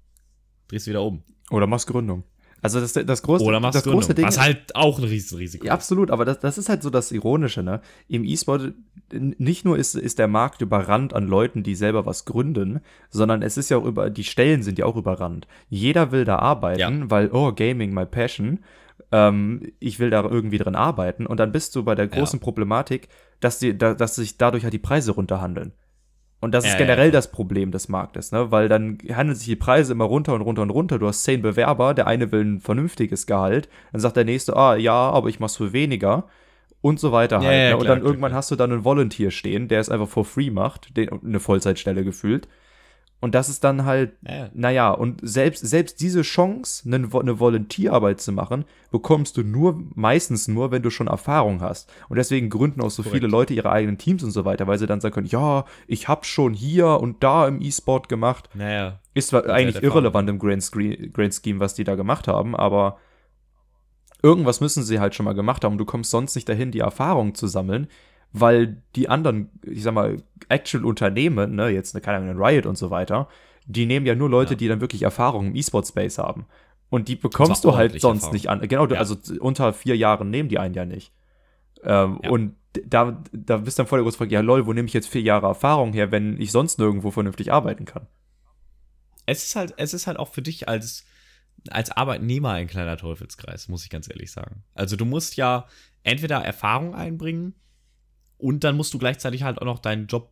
drehst 0.68 0.86
du 0.86 0.90
wieder 0.90 1.02
um? 1.02 1.22
Oder 1.50 1.66
machst 1.66 1.86
Gründung. 1.86 2.24
Also 2.60 2.80
das, 2.80 2.92
das, 2.92 3.22
große, 3.22 3.44
Oder 3.44 3.60
machst 3.60 3.76
das 3.76 3.84
Gründung, 3.84 4.00
große 4.00 4.14
Ding 4.14 4.26
was 4.26 4.38
halt 4.38 4.74
auch 4.74 4.98
ein 4.98 5.04
Riesenrisiko 5.04 5.66
Ja, 5.66 5.72
absolut, 5.72 6.10
aber 6.10 6.24
das, 6.24 6.40
das 6.40 6.58
ist 6.58 6.68
halt 6.68 6.82
so 6.82 6.90
das 6.90 7.12
Ironische, 7.12 7.62
ne? 7.62 7.80
Im 8.08 8.24
E-Sport, 8.24 8.72
nicht 9.12 9.64
nur 9.64 9.78
ist, 9.78 9.94
ist 9.94 10.18
der 10.18 10.26
Markt 10.26 10.60
überrannt 10.60 11.14
an 11.14 11.28
Leuten, 11.28 11.62
die 11.62 11.76
selber 11.76 12.04
was 12.04 12.24
gründen, 12.24 12.80
sondern 13.10 13.42
es 13.42 13.56
ist 13.56 13.68
ja 13.70 13.76
auch 13.76 13.84
über, 13.84 14.10
die 14.10 14.24
Stellen 14.24 14.64
sind 14.64 14.78
ja 14.78 14.86
auch 14.86 14.96
überrannt. 14.96 15.46
Jeder 15.68 16.10
will 16.10 16.24
da 16.24 16.40
arbeiten, 16.40 16.80
Ja. 16.80 17.10
weil, 17.10 17.30
oh, 17.32 17.52
Gaming, 17.52 17.94
my 17.94 18.04
passion. 18.06 18.58
Ähm, 19.12 19.72
ich 19.80 19.98
will 20.00 20.11
da 20.11 20.22
irgendwie 20.22 20.59
drin 20.59 20.74
arbeiten. 20.76 21.26
Und 21.26 21.40
dann 21.40 21.52
bist 21.52 21.74
du 21.76 21.84
bei 21.84 21.94
der 21.94 22.09
großen 22.09 22.40
Problematik, 22.40 23.09
dass, 23.40 23.59
die, 23.59 23.76
da, 23.76 23.94
dass 23.94 24.16
sich 24.16 24.36
dadurch 24.38 24.64
halt 24.64 24.74
die 24.74 24.78
Preise 24.78 25.12
runterhandeln. 25.12 25.72
Und 26.40 26.52
das 26.54 26.64
Ja, 26.64 26.70
ist 26.70 26.78
ja, 26.78 26.86
generell 26.86 27.06
ja. 27.06 27.12
das 27.12 27.32
Problem 27.32 27.72
des 27.72 27.88
Marktes, 27.88 28.30
ne? 28.32 28.50
Weil 28.52 28.68
dann 28.68 28.98
handeln 29.12 29.34
sich 29.36 29.46
die 29.46 29.56
Preise 29.56 29.92
immer 29.92 30.04
runter 30.04 30.34
und 30.34 30.42
runter 30.42 30.62
und 30.62 30.70
runter. 30.70 30.98
Du 30.98 31.09
hast 31.09 31.24
zehn 31.24 31.42
Bewerber, 31.42 31.94
der 31.94 32.06
eine 32.06 32.30
will 32.30 32.44
ein 32.44 32.61
vernünftiges 32.61 33.26
Gehalt, 33.26 33.68
dann 33.92 34.00
sagt 34.00 34.16
der 34.16 34.24
nächste, 34.24 34.56
ah 34.56 34.76
ja, 34.76 34.92
aber 35.11 35.28
ich 35.28 35.40
mach's 35.40 35.56
für 35.56 35.72
weniger 35.72 36.28
und 36.80 37.00
so 37.00 37.11
weiter 37.12 37.40
Ja, 37.40 37.48
halt. 37.48 37.64
ja, 37.64 37.70
ne? 37.70 37.76
und 37.76 37.82
klar, 37.82 37.96
dann 37.96 38.00
klar, 38.02 38.09
irgendwann 38.09 38.30
klar. 38.30 38.38
hast 38.38 38.50
du 38.52 38.56
dann 38.56 38.72
einen 38.72 38.84
Volunteer 38.84 39.30
stehen, 39.32 39.66
der 39.68 39.80
es 39.80 39.88
einfach 39.88 40.09
for 40.09 40.24
free 40.24 40.50
macht, 40.50 40.96
den, 40.96 41.09
eine 41.24 41.40
Vollzeitstelle 41.40 42.04
gefühlt. 42.04 42.48
Und 43.20 43.34
das 43.34 43.48
ist 43.48 43.64
dann 43.64 43.84
halt, 43.84 44.12
Ja, 44.22 44.34
ja. 44.34 44.50
naja, 44.54 44.90
und 44.92 45.20
selbst, 45.22 45.66
selbst 45.66 46.00
diese 46.00 46.22
Chance, 46.22 46.84
eine, 46.86 47.08
eine 47.12 47.40
Volunteerarbeit 47.40 48.20
zu 48.20 48.30
machen, 48.30 48.64
bekommst 48.92 49.36
du 49.36 49.42
nur, 49.42 49.82
meistens 49.94 50.46
nur, 50.46 50.70
wenn 50.70 50.82
du 50.82 50.90
schon 50.90 51.08
Erfahrung 51.08 51.60
hast. 51.60 51.92
Und 52.08 52.16
deswegen 52.16 52.48
gründen 52.48 52.80
auch 52.80 52.90
so 52.90 53.02
Korrekt. 53.02 53.16
viele 53.16 53.28
Leute 53.28 53.54
ihre 53.54 53.70
eigenen 53.72 53.98
Teams 53.98 54.22
und 54.22 54.30
so 54.30 54.44
weiter, 54.44 54.68
weil 54.68 54.78
sie 54.78 54.86
dann 54.86 55.00
sagen 55.00 55.14
können, 55.14 55.26
ja, 55.26 55.64
ich 55.88 56.06
hab 56.06 56.26
schon 56.26 56.54
hier 56.54 56.86
und 57.00 57.24
da 57.24 57.48
im 57.48 57.60
E-Sport 57.60 58.08
gemacht. 58.08 58.50
Naja. 58.54 59.00
Ist 59.14 59.28
zwar 59.28 59.46
eigentlich 59.46 59.82
irrelevant 59.82 60.30
im 60.30 60.38
Grand, 60.38 60.62
Screen, 60.62 61.12
Grand 61.12 61.34
Scheme, 61.34 61.58
was 61.58 61.74
die 61.74 61.84
da 61.84 61.96
gemacht 61.96 62.28
haben, 62.28 62.54
aber 62.54 62.98
irgendwas 64.22 64.60
müssen 64.60 64.84
sie 64.84 65.00
halt 65.00 65.16
schon 65.16 65.24
mal 65.24 65.34
gemacht 65.34 65.64
haben. 65.64 65.78
Du 65.78 65.84
kommst 65.84 66.10
sonst 66.10 66.36
nicht 66.36 66.48
dahin, 66.48 66.70
die 66.70 66.80
Erfahrung 66.80 67.34
zu 67.34 67.48
sammeln, 67.48 67.88
weil 68.32 68.82
die 68.96 69.08
anderen, 69.08 69.50
ich 69.62 69.82
sag 69.82 69.94
mal, 69.94 70.18
actual 70.48 70.84
Unternehmen, 70.84 71.54
ne, 71.54 71.68
jetzt 71.68 71.94
eine, 71.94 72.02
keine 72.02 72.18
Ahnung, 72.18 72.42
Riot 72.42 72.66
und 72.66 72.76
so 72.78 72.90
weiter, 72.90 73.28
die 73.66 73.86
nehmen 73.86 74.06
ja 74.06 74.14
nur 74.14 74.28
Leute, 74.30 74.52
Ja. 74.54 74.56
die 74.58 74.68
dann 74.68 74.80
wirklich 74.80 75.02
Erfahrung 75.02 75.48
im 75.48 75.54
E-Sport-Space 75.56 76.18
haben. 76.18 76.46
Und 76.90 77.08
die 77.08 77.16
bekommst 77.16 77.64
du 77.64 77.74
halt 77.76 78.00
sonst 78.00 78.20
Erfahrung. 78.22 78.32
nicht 78.34 78.48
an. 78.48 78.60
Genau, 78.66 78.86
Ja. 78.86 78.98
also 78.98 79.16
unter 79.40 79.72
vier 79.74 79.96
Jahren 79.96 80.30
nehmen 80.30 80.48
die 80.48 80.58
einen 80.58 80.74
ja 80.74 80.84
nicht. 80.86 81.12
Ähm, 81.84 82.18
Ja. 82.22 82.30
Und 82.30 82.54
da, 82.86 83.22
da 83.32 83.56
bist 83.58 83.78
dann 83.78 83.86
voll 83.86 83.98
der 83.98 84.04
große 84.04 84.16
Frage, 84.18 84.34
ja 84.34 84.40
lol, 84.40 84.66
wo 84.66 84.72
nehme 84.72 84.86
ich 84.86 84.94
jetzt 84.94 85.08
vier 85.08 85.20
Jahre 85.22 85.46
Erfahrung 85.46 85.92
her, 85.92 86.10
wenn 86.12 86.40
ich 86.40 86.50
sonst 86.52 86.78
nirgendwo 86.78 87.10
vernünftig 87.10 87.52
arbeiten 87.52 87.84
kann? 87.84 88.06
Es 89.26 89.44
ist 89.44 89.56
halt, 89.56 89.74
es 89.76 89.92
ist 89.94 90.06
halt 90.06 90.18
auch 90.18 90.32
für 90.32 90.42
dich 90.42 90.68
als, 90.68 91.04
als 91.70 91.90
Arbeitnehmer 91.90 92.52
ein 92.52 92.66
kleiner 92.66 92.96
Teufelskreis, 92.96 93.68
muss 93.68 93.84
ich 93.84 93.90
ganz 93.90 94.08
ehrlich 94.08 94.30
sagen. 94.30 94.62
Also 94.74 94.96
du 94.96 95.04
musst 95.04 95.36
ja 95.36 95.66
entweder 96.04 96.38
Erfahrung 96.42 96.94
einbringen 96.94 97.54
und 98.39 98.64
dann 98.64 98.76
musst 98.76 98.95
du 98.95 98.99
gleichzeitig 98.99 99.43
halt 99.43 99.61
auch 99.61 99.66
noch 99.66 99.78
deinen 99.80 100.07
Job 100.07 100.30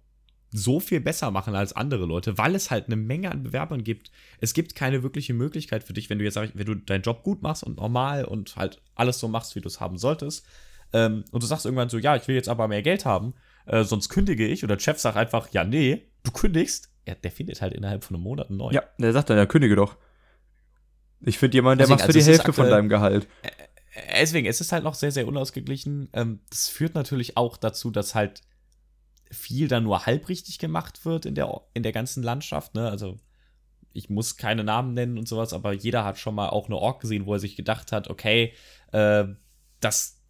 so 0.53 0.79
viel 0.81 1.01
besser 1.01 1.31
machen 1.33 1.55
als 1.55 1.75
andere 1.75 2.07
Leute, 2.07 2.39
weil 2.39 2.55
es 2.55 2.71
halt 2.71 2.87
eine 2.87 2.97
Menge 2.97 3.31
an 3.31 3.43
Bewerbern 3.43 3.83
gibt. 3.83 4.11
Es 4.41 4.55
gibt 4.55 4.75
keine 4.77 5.03
wirkliche 5.03 5.35
Möglichkeit 5.35 5.83
für 5.83 5.93
dich, 5.93 6.09
wenn 6.09 6.19
du 6.19 6.25
jetzt 6.25 6.35
sag 6.35 6.49
ich, 6.49 6.57
wenn 6.57 6.67
du 6.67 6.77
deinen 6.77 7.03
Job 7.03 7.25
gut 7.25 7.43
machst 7.43 7.65
und 7.65 7.77
normal 7.79 8.25
und 8.25 8.57
halt 8.57 8.81
alles 8.95 9.19
so 9.19 9.29
machst, 9.29 9.57
wie 9.57 9.61
du 9.61 9.67
es 9.69 9.81
haben 9.81 9.99
solltest, 9.99 10.47
ähm, 10.93 11.25
und 11.33 11.43
du 11.43 11.47
sagst 11.47 11.67
irgendwann 11.67 11.89
so, 11.89 11.99
ja, 11.99 12.15
ich 12.15 12.27
will 12.29 12.37
jetzt 12.37 12.49
aber 12.49 12.69
mehr 12.69 12.83
Geld 12.83 13.05
haben, 13.05 13.35
äh, 13.67 13.83
sonst 13.83 14.09
kündige 14.09 14.47
ich, 14.47 14.63
oder 14.63 14.77
der 14.77 14.83
Chef 14.83 14.99
sagt 14.99 15.17
einfach, 15.17 15.49
ja, 15.53 15.65
nee, 15.65 16.07
du 16.23 16.31
kündigst, 16.31 16.91
ja, 17.07 17.17
der 17.17 17.33
findet 17.33 17.61
halt 17.61 17.75
innerhalb 17.75 18.05
von 18.05 18.15
einem 18.15 18.23
Monat 18.23 18.49
einen 18.49 18.59
neuen. 18.59 18.75
Ja, 18.75 18.85
der 18.99 19.13
sagt 19.13 19.29
dann, 19.29 19.37
ja, 19.37 19.47
kündige 19.47 19.75
doch. 19.75 19.97
Ich 21.23 21.39
finde 21.39 21.57
jemanden, 21.57 21.79
der 21.79 21.87
Deswegen, 21.89 21.97
macht 21.99 22.03
für 22.13 22.17
also 22.17 22.19
die 22.21 22.25
Hälfte 22.25 22.53
von 22.53 22.65
aktuell- 22.65 22.71
deinem 22.71 22.89
Gehalt. 22.89 23.27
Äh, 23.97 24.20
Deswegen, 24.20 24.47
es 24.47 24.61
ist 24.61 24.72
halt 24.72 24.84
noch 24.84 24.94
sehr, 24.94 25.12
sehr 25.12 25.26
unausgeglichen. 25.26 26.09
Ähm, 26.12 26.40
das 26.51 26.68
führt 26.68 26.94
natürlich 26.94 27.36
auch 27.36 27.57
dazu, 27.57 27.90
dass 27.90 28.14
halt 28.14 28.42
viel 29.30 29.68
dann 29.68 29.84
nur 29.84 30.07
halbrichtig 30.07 30.59
gemacht 30.59 31.05
wird 31.05 31.26
in 31.26 31.34
der, 31.34 31.62
in 31.74 31.82
der 31.82 31.92
ganzen 31.92 32.22
Landschaft. 32.22 32.74
Ne? 32.74 32.88
Also, 32.88 33.16
ich 33.92 34.11
muss 34.11 34.36
keine 34.36 34.62
Namen 34.62 34.94
nennen 34.94 35.18
und 35.18 35.26
sowas, 35.26 35.53
aber 35.53 35.72
jeder 35.72 36.05
hat 36.05 36.18
schon 36.18 36.34
mal 36.34 36.51
auch 36.51 36.66
eine 36.66 36.76
Org 36.76 37.01
gesehen, 37.01 37.26
wo 37.26 37.32
er 37.32 37.40
sich 37.40 37.57
gedacht 37.57 37.92
hat, 37.92 38.09
okay, 38.09 38.53
äh, 38.92 39.24
das 39.80 40.20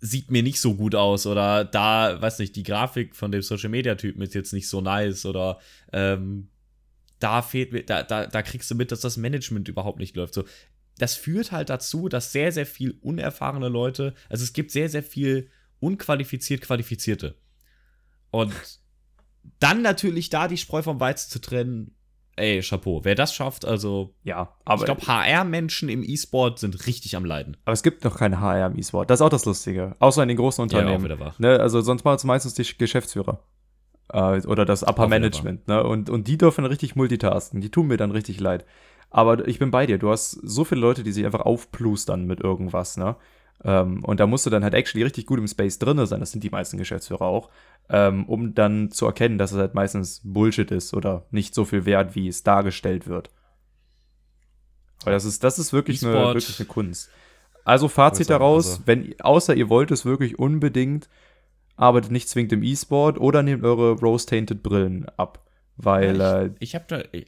sieht 0.00 0.30
mir 0.30 0.42
nicht 0.42 0.60
so 0.60 0.74
gut 0.74 0.94
aus 0.94 1.26
oder 1.26 1.64
da, 1.64 2.20
weiß 2.20 2.40
nicht, 2.40 2.56
die 2.56 2.62
Grafik 2.62 3.16
von 3.16 3.32
dem 3.32 3.40
Social 3.40 3.70
Media 3.70 3.94
Typen 3.94 4.20
ist 4.20 4.34
jetzt 4.34 4.52
nicht 4.52 4.68
so 4.68 4.80
nice 4.80 5.24
oder 5.24 5.58
ähm, 5.92 6.48
da 7.20 7.40
fehlt 7.40 7.72
mir, 7.72 7.84
da, 7.84 8.02
da, 8.02 8.26
da 8.26 8.42
kriegst 8.42 8.70
du 8.70 8.74
mit, 8.74 8.92
dass 8.92 9.00
das 9.00 9.16
Management 9.16 9.68
überhaupt 9.68 9.98
nicht 9.98 10.14
läuft. 10.16 10.34
So, 10.34 10.44
das 10.98 11.14
führt 11.16 11.52
halt 11.52 11.70
dazu, 11.70 12.08
dass 12.08 12.32
sehr, 12.32 12.52
sehr 12.52 12.66
viel 12.66 12.98
unerfahrene 13.02 13.68
Leute, 13.68 14.14
also 14.28 14.44
es 14.44 14.52
gibt 14.52 14.70
sehr, 14.70 14.88
sehr 14.88 15.02
viel 15.02 15.50
unqualifiziert 15.80 16.60
Qualifizierte. 16.62 17.34
Und 18.30 18.52
dann 19.60 19.82
natürlich 19.82 20.30
da 20.30 20.48
die 20.48 20.56
Spreu 20.56 20.82
vom 20.82 21.00
Weizen 21.00 21.30
zu 21.30 21.40
trennen, 21.40 21.94
ey, 22.36 22.60
Chapeau. 22.62 23.04
Wer 23.04 23.14
das 23.14 23.34
schafft, 23.34 23.64
also, 23.64 24.14
Ja, 24.24 24.56
ich 24.76 24.84
glaube, 24.84 25.06
HR-Menschen 25.06 25.88
im 25.88 26.02
E-Sport 26.02 26.58
sind 26.58 26.86
richtig 26.86 27.14
am 27.16 27.24
Leiden. 27.24 27.56
aber 27.64 27.72
es 27.74 27.82
gibt 27.82 28.02
noch 28.04 28.16
keine 28.16 28.40
HR 28.40 28.68
im 28.68 28.78
E-Sport. 28.78 29.08
Das 29.10 29.18
ist 29.20 29.22
auch 29.22 29.28
das 29.30 29.44
Lustige. 29.44 29.94
Außer 30.00 30.22
in 30.22 30.28
den 30.28 30.36
großen 30.36 30.60
Ja, 30.68 30.78
Unternehmen. 30.78 31.00
auch 31.00 31.04
wieder 31.04 31.20
wahr. 31.20 31.34
ne? 31.38 31.60
Also 31.60 31.80
sonst 31.80 32.04
machen 32.04 32.16
es 32.16 32.24
meistens 32.24 32.54
die 32.54 32.64
Geschäftsführer. 32.76 33.40
Äh, 34.12 34.40
oder 34.46 34.64
das 34.64 34.82
Upper 34.82 35.04
Auch 35.04 35.08
Management. 35.08 35.68
Ne? 35.68 35.82
Und, 35.84 36.10
und 36.10 36.26
die 36.28 36.36
dürfen 36.38 36.64
richtig 36.64 36.96
multitasken. 36.96 37.60
Die 37.60 37.70
tun 37.70 37.86
mir 37.86 37.96
dann 37.96 38.10
richtig 38.10 38.40
leid. 38.40 38.64
Aber 39.14 39.46
ich 39.46 39.60
bin 39.60 39.70
bei 39.70 39.86
dir. 39.86 39.98
Du 39.98 40.10
hast 40.10 40.32
so 40.32 40.64
viele 40.64 40.80
Leute, 40.80 41.04
die 41.04 41.12
sich 41.12 41.24
einfach 41.24 41.42
aufplustern 41.42 42.26
mit 42.26 42.40
irgendwas. 42.40 42.96
Ne? 42.96 43.14
Ähm, 43.62 44.04
und 44.04 44.18
da 44.18 44.26
musst 44.26 44.44
du 44.44 44.50
dann 44.50 44.64
halt 44.64 44.74
actually 44.74 45.04
richtig 45.04 45.26
gut 45.26 45.38
im 45.38 45.46
Space 45.46 45.78
drinne 45.78 46.08
sein. 46.08 46.18
Das 46.18 46.32
sind 46.32 46.42
die 46.42 46.50
meisten 46.50 46.78
Geschäftsführer 46.78 47.22
auch. 47.22 47.48
Ähm, 47.88 48.24
um 48.24 48.54
dann 48.56 48.90
zu 48.90 49.06
erkennen, 49.06 49.38
dass 49.38 49.52
es 49.52 49.58
halt 49.58 49.74
meistens 49.74 50.20
Bullshit 50.24 50.68
ist 50.72 50.94
oder 50.94 51.26
nicht 51.30 51.54
so 51.54 51.64
viel 51.64 51.84
wert, 51.86 52.16
wie 52.16 52.26
es 52.26 52.42
dargestellt 52.42 53.06
wird. 53.06 53.30
Aber 55.02 55.12
das 55.12 55.24
ist, 55.24 55.44
das 55.44 55.60
ist 55.60 55.72
wirklich, 55.72 56.04
eine, 56.04 56.12
wirklich 56.14 56.58
eine 56.58 56.66
Kunst. 56.66 57.08
Also 57.64 57.86
Fazit 57.86 58.22
Ich 58.22 58.26
daraus, 58.26 58.66
also- 58.66 58.82
wenn, 58.86 59.14
außer 59.20 59.54
ihr 59.54 59.68
wollt 59.68 59.92
es 59.92 60.04
wirklich 60.04 60.40
unbedingt, 60.40 61.08
arbeitet 61.76 62.10
nicht 62.10 62.28
zwingend 62.28 62.52
im 62.52 62.64
E-Sport 62.64 63.18
oder 63.20 63.44
nehmt 63.44 63.62
eure 63.64 63.92
Rose-Tainted 63.92 64.62
Brillen 64.62 65.06
ab. 65.16 65.44
Weil, 65.76 66.18
Ja, 66.18 66.42
äh, 66.42 66.50
Ich 66.58 66.74
habe 66.74 66.84
da, 66.88 67.02
ich, 67.12 67.26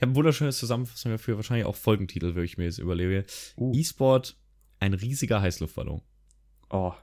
ich 0.00 0.02
habe 0.02 0.12
ein 0.12 0.16
wunderschönes 0.16 0.56
Zusammenfassung 0.56 1.12
dafür, 1.12 1.36
wahrscheinlich 1.36 1.66
auch 1.66 1.76
Folgentitel, 1.76 2.34
würde 2.34 2.46
ich 2.46 2.56
mir 2.56 2.64
jetzt 2.64 2.78
überlege. 2.78 3.26
Uh. 3.58 3.70
E-Sport, 3.74 4.34
ein 4.78 4.94
riesiger 4.94 5.42
Heißluftballon. 5.42 6.00
oh, 6.70 6.94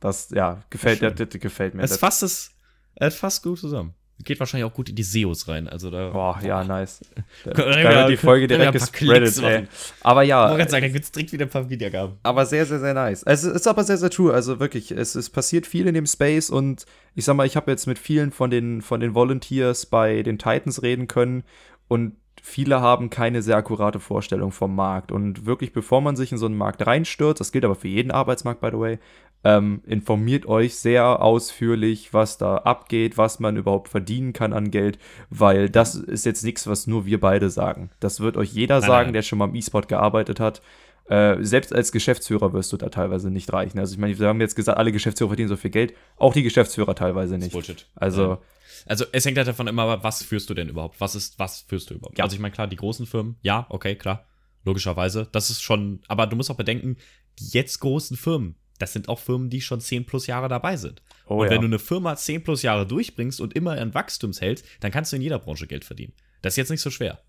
das, 0.00 0.30
ja, 0.30 0.64
gefällt, 0.68 1.00
das, 1.00 1.14
das 1.14 1.28
gefällt 1.40 1.74
mir. 1.74 1.84
Es 1.84 1.96
fasst 1.96 2.24
es, 2.24 2.50
es 2.96 3.14
fasst 3.14 3.44
gut 3.44 3.60
zusammen. 3.60 3.94
Geht 4.24 4.40
wahrscheinlich 4.40 4.64
auch 4.68 4.74
gut 4.74 4.88
in 4.88 4.96
die 4.96 5.04
SEOs 5.04 5.46
rein. 5.46 5.68
Also 5.68 5.92
da. 5.92 6.10
oh, 6.12 6.44
ja, 6.44 6.64
nice. 6.64 7.04
Da, 7.44 7.52
da 7.52 7.66
wird 7.66 8.08
die 8.08 8.16
Folge 8.16 8.48
direkt 8.48 8.72
gespreadet, 8.72 9.40
ey. 9.40 9.68
Aber 10.00 10.24
Ich 10.24 10.30
ja, 10.30 10.42
wollte 10.42 10.56
gerade 10.56 10.70
sagen, 10.72 10.82
da 10.86 10.88
gibt 10.88 11.04
es 11.04 11.12
direkt 11.12 11.32
wieder 11.32 11.46
ein 11.46 11.50
paar 11.50 11.70
Wiedergaben. 11.70 12.18
aber 12.24 12.46
sehr, 12.46 12.66
sehr, 12.66 12.80
sehr 12.80 12.94
nice. 12.94 13.22
Es 13.22 13.44
ist 13.44 13.68
aber 13.68 13.84
sehr, 13.84 13.98
sehr 13.98 14.10
true. 14.10 14.34
Also 14.34 14.58
wirklich, 14.58 14.90
es, 14.90 15.14
es 15.14 15.30
passiert 15.30 15.68
viel 15.68 15.86
in 15.86 15.94
dem 15.94 16.06
Space 16.06 16.50
und 16.50 16.84
ich 17.14 17.24
sag 17.24 17.36
mal, 17.36 17.46
ich 17.46 17.54
habe 17.54 17.70
jetzt 17.70 17.86
mit 17.86 18.00
vielen 18.00 18.32
von 18.32 18.50
den, 18.50 18.82
von 18.82 18.98
den 18.98 19.14
Volunteers 19.14 19.86
bei 19.86 20.24
den 20.24 20.36
Titans 20.36 20.82
reden 20.82 21.06
können 21.06 21.44
und 21.86 22.16
viele 22.46 22.80
haben 22.82 23.08
keine 23.08 23.40
sehr 23.42 23.56
akkurate 23.56 24.00
Vorstellung 24.00 24.52
vom 24.52 24.74
Markt. 24.76 25.10
Und 25.10 25.46
wirklich, 25.46 25.72
bevor 25.72 26.02
man 26.02 26.14
sich 26.14 26.30
in 26.30 26.36
so 26.38 26.44
einen 26.46 26.58
Markt 26.58 26.86
reinstürzt, 26.86 27.40
das 27.40 27.52
gilt 27.52 27.64
aber 27.64 27.74
für 27.74 27.88
jeden 27.88 28.10
Arbeitsmarkt, 28.10 28.60
by 28.60 28.68
the 28.70 28.78
way, 28.78 28.98
Ähm, 29.46 29.82
informiert 29.84 30.46
euch 30.46 30.74
sehr 30.76 31.20
ausführlich, 31.20 32.14
was 32.14 32.38
da 32.38 32.56
abgeht, 32.56 33.18
was 33.18 33.40
man 33.40 33.58
überhaupt 33.58 33.90
verdienen 33.90 34.32
kann 34.32 34.54
an 34.54 34.70
Geld, 34.70 34.98
weil 35.28 35.68
das 35.68 35.94
ist 35.96 36.24
jetzt 36.24 36.44
nichts, 36.44 36.66
was 36.66 36.86
nur 36.86 37.04
wir 37.04 37.20
beide 37.20 37.50
sagen. 37.50 37.90
Das 38.00 38.20
wird 38.20 38.38
euch 38.38 38.52
jeder 38.54 38.80
Nein, 38.80 38.88
sagen, 38.88 39.06
nein. 39.08 39.12
der 39.14 39.22
schon 39.22 39.38
mal 39.38 39.48
im 39.48 39.54
E-Sport 39.54 39.88
gearbeitet 39.88 40.40
hat. 40.40 40.62
Äh, 41.06 41.36
selbst 41.42 41.74
als 41.74 41.92
Geschäftsführer 41.92 42.52
wirst 42.52 42.72
du 42.72 42.76
da 42.76 42.88
teilweise 42.88 43.30
nicht 43.30 43.52
reichen. 43.52 43.78
Also 43.78 43.92
ich 43.92 43.98
meine, 43.98 44.18
wir 44.18 44.26
haben 44.26 44.40
jetzt 44.40 44.54
gesagt, 44.54 44.78
alle 44.78 44.90
Geschäftsführer 44.90 45.30
verdienen 45.30 45.48
so 45.48 45.56
viel 45.56 45.70
Geld, 45.70 45.94
auch 46.16 46.32
die 46.32 46.42
Geschäftsführer 46.42 46.94
teilweise 46.94 47.34
Das 47.34 47.38
ist 47.38 47.44
nicht. 47.44 47.52
Bullshit. 47.52 47.86
Also 47.94 48.22
Ja. 48.22 48.40
Also 48.86 49.04
es 49.12 49.24
hängt 49.24 49.36
halt 49.38 49.48
davon 49.48 49.66
immer, 49.66 49.84
ab, 49.84 50.00
was 50.02 50.22
führst 50.22 50.50
du 50.50 50.54
denn 50.54 50.68
überhaupt? 50.68 51.00
Was 51.00 51.14
ist, 51.14 51.38
was 51.38 51.62
führst 51.62 51.90
du 51.90 51.94
überhaupt? 51.94 52.18
Ja. 52.18 52.24
Also 52.24 52.34
ich 52.34 52.40
meine, 52.40 52.52
klar, 52.52 52.66
die 52.66 52.76
großen 52.76 53.06
Firmen, 53.06 53.36
ja, 53.42 53.66
okay, 53.70 53.96
klar. 53.96 54.26
Logischerweise. 54.64 55.28
Das 55.32 55.50
ist 55.50 55.62
schon, 55.62 56.00
aber 56.08 56.26
du 56.26 56.36
musst 56.36 56.50
auch 56.50 56.56
bedenken, 56.56 56.96
die 57.38 57.48
jetzt 57.48 57.80
großen 57.80 58.16
Firmen, 58.16 58.56
das 58.78 58.92
sind 58.92 59.08
auch 59.08 59.18
Firmen, 59.18 59.50
die 59.50 59.60
schon 59.60 59.80
10 59.80 60.06
plus 60.06 60.26
Jahre 60.26 60.48
dabei 60.48 60.76
sind. 60.76 61.02
Oh 61.26 61.40
und 61.40 61.44
ja. 61.44 61.50
wenn 61.50 61.60
du 61.60 61.66
eine 61.66 61.78
Firma 61.78 62.16
10 62.16 62.44
plus 62.44 62.62
Jahre 62.62 62.86
durchbringst 62.86 63.40
und 63.40 63.54
immer 63.54 63.76
in 63.78 63.94
Wachstums 63.94 64.40
hältst, 64.40 64.64
dann 64.80 64.90
kannst 64.90 65.12
du 65.12 65.16
in 65.16 65.22
jeder 65.22 65.38
Branche 65.38 65.66
Geld 65.66 65.84
verdienen. 65.84 66.14
Das 66.42 66.54
ist 66.54 66.58
jetzt 66.58 66.70
nicht 66.70 66.80
so 66.80 66.90
schwer. 66.90 67.20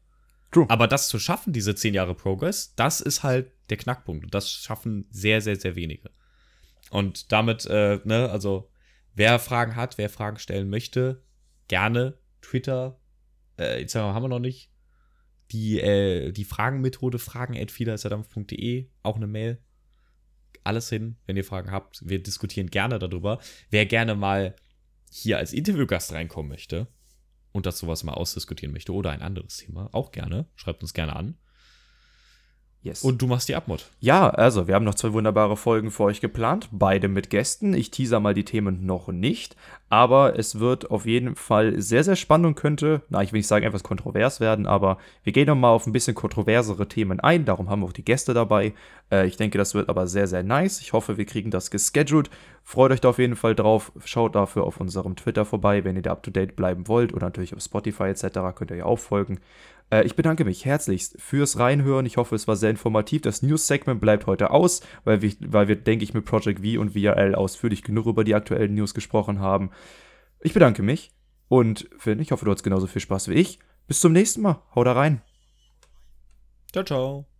True. 0.52 0.66
Aber 0.70 0.88
das 0.88 1.08
zu 1.08 1.20
schaffen, 1.20 1.54
diese 1.54 1.76
10 1.76 1.93
Jahre 1.93 2.16
Progress, 2.16 2.76
das 2.76 3.02
ist 3.02 3.24
halt 3.24 3.52
der 3.70 3.78
Knackpunkt. 3.78 4.26
Und 4.26 4.34
das 4.34 4.50
schaffen 4.50 5.06
sehr, 5.10 5.41
sehr, 5.41 5.56
sehr 5.56 5.76
wenige. 5.76 6.10
Und 6.91 7.32
damit, 7.32 7.66
äh, 7.66 8.00
ne, 8.04 8.30
also, 8.30 8.70
wer 9.14 9.39
Fragen 9.39 9.76
hat, 9.76 9.98
wer 9.98 10.10
Fragen 10.10 10.38
stellen 10.38 10.70
möchte, 10.70 11.24
gerne 11.68 12.18
Twitter, 12.41 13.00
äh, 13.58 13.82
Instagram 13.82 14.14
haben 14.14 14.24
wir 14.24 14.30
noch 14.30 14.39
nicht. 14.39 14.72
Die, 15.52 15.80
äh, 15.80 16.32
die 16.32 16.46
Fragenmethode, 16.46 17.20
fragen.fiedersaddam.de, 17.20 18.89
auch 19.04 19.16
eine 19.16 19.28
Mail. 19.28 19.62
Alles 20.64 20.89
hin, 20.89 21.18
wenn 21.28 21.38
ihr 21.38 21.43
Fragen 21.43 21.72
habt. 21.72 22.02
Wir 22.04 22.22
diskutieren 22.22 22.72
gerne 22.72 22.98
darüber. 22.98 23.39
Wer 23.70 23.86
gerne 23.86 24.16
mal 24.16 24.56
hier 25.12 25.38
als 25.38 25.54
Interviewgast 25.54 26.14
reinkommen 26.14 26.50
möchte 26.50 26.88
und 27.56 27.66
das 27.66 27.80
sowas 27.80 28.03
mal 28.03 28.14
ausdiskutieren 28.14 28.74
möchte 28.74 28.93
oder 28.93 29.12
ein 29.12 29.22
anderes 29.22 29.56
Thema, 29.56 29.88
auch 29.93 30.12
gerne. 30.12 30.45
Schreibt 30.56 30.84
uns 30.84 30.93
gerne 30.93 31.16
an. 31.16 31.38
Yes. 32.86 33.03
Und 33.03 33.21
du 33.21 33.27
machst 33.27 33.49
die 33.49 33.55
Abmod. 33.55 33.89
Ja, 33.99 34.29
also 34.29 34.67
wir 34.67 34.75
haben 34.75 34.86
noch 34.86 34.95
zwei 34.95 35.11
wunderbare 35.13 35.57
Folgen 35.57 35.91
für 35.91 36.03
euch 36.03 36.21
geplant, 36.21 36.69
beide 36.71 37.07
mit 37.07 37.29
Gästen. 37.29 37.73
Ich 37.73 37.91
teaser 37.91 38.19
mal 38.19 38.33
die 38.33 38.45
Themen 38.45 38.86
noch 38.86 39.07
nicht, 39.09 39.55
aber 39.89 40.38
es 40.38 40.59
wird 40.59 40.91
auf 40.91 41.05
jeden 41.05 41.36
Fall 41.36 41.81
sehr, 41.81 42.03
sehr 42.03 42.15
spannend 42.15 42.47
und 42.47 42.55
könnte, 42.55 43.01
na, 43.09 43.23
ich 43.23 43.33
will 43.33 43.39
nicht 43.39 43.47
sagen 43.47 43.65
etwas 43.65 43.83
kontrovers 43.83 44.39
werden, 44.39 44.65
aber 44.65 44.97
wir 45.23 45.33
gehen 45.33 45.47
noch 45.47 45.55
mal 45.55 45.69
auf 45.69 45.88
ein 45.88 45.93
bisschen 45.93 46.15
kontroversere 46.15 46.88
Themen 46.88 47.19
ein. 47.19 47.45
Darum 47.45 47.69
haben 47.69 47.81
wir 47.81 47.88
auch 47.88 47.93
die 47.93 48.05
Gäste 48.05 48.33
dabei. 48.33 48.73
Äh, 49.11 49.27
ich 49.27 49.38
denke, 49.38 49.57
das 49.57 49.73
wird 49.73 49.89
aber 49.89 50.07
sehr, 50.07 50.27
sehr 50.27 50.43
nice. 50.43 50.81
Ich 50.81 50.93
hoffe, 50.93 51.17
wir 51.17 51.25
kriegen 51.25 51.51
das 51.51 51.71
gescheduled. 51.71 52.29
Freut 52.63 52.91
euch 52.91 53.01
da 53.01 53.09
auf 53.09 53.19
jeden 53.19 53.36
Fall 53.36 53.55
drauf. 53.55 53.91
Schaut 54.05 54.36
dafür 54.36 54.63
auf 54.63 54.79
unserem 54.79 55.15
Twitter 55.15 55.45
vorbei, 55.45 55.83
wenn 55.83 55.95
ihr 55.95 56.01
da 56.01 56.11
up 56.11 56.23
to 56.23 56.31
date 56.31 56.55
bleiben 56.55 56.88
wollt 56.88 57.13
oder 57.13 57.27
natürlich 57.27 57.55
auf 57.55 57.61
Spotify 57.61 58.05
etc. 58.05 58.23
könnt 58.55 58.71
ihr 58.71 58.77
ja 58.77 58.86
auch 58.86 58.99
folgen. 58.99 59.39
Äh, 59.91 60.05
ich 60.05 60.15
bedanke 60.15 60.45
mich 60.45 60.65
herzlichst 60.65 61.15
fürs 61.19 61.59
Reinhören. 61.59 62.05
Ich 62.05 62.17
hoffe, 62.17 62.36
es 62.36 62.47
war 62.47 62.55
sehr 62.55 62.69
informativ. 62.69 63.21
Das 63.21 63.41
News-Segment 63.41 64.01
bleibt 64.01 64.27
heute 64.27 64.51
aus, 64.51 64.81
weil 65.03 65.21
wir, 65.21 65.33
weil 65.39 65.67
wir, 65.67 65.75
denke 65.75 66.03
ich, 66.03 66.13
mit 66.13 66.25
Project 66.25 66.65
V 66.65 66.79
und 66.79 66.91
VRL 66.91 67.36
ausführlich 67.36 67.83
genug 67.83 68.05
über 68.07 68.23
die 68.23 68.36
aktuellen 68.36 68.75
News 68.75 68.93
gesprochen 68.93 69.39
haben. 69.39 69.71
Ich 70.41 70.53
bedanke 70.53 70.83
mich 70.83 71.11
und 71.47 71.89
Finn, 71.97 72.19
ich 72.19 72.31
hoffe, 72.31 72.45
du 72.45 72.51
hattest 72.51 72.63
genauso 72.63 72.88
viel 72.88 73.01
Spaß 73.01 73.29
wie 73.29 73.36
ich. 73.36 73.59
Bis 73.88 73.99
zum 73.99 74.13
nächsten 74.13 74.41
Mal. 74.41 74.61
Hau 74.73 74.83
da 74.83 74.93
rein. 74.93 75.21
Ciao, 76.71 76.83
ciao. 76.83 77.34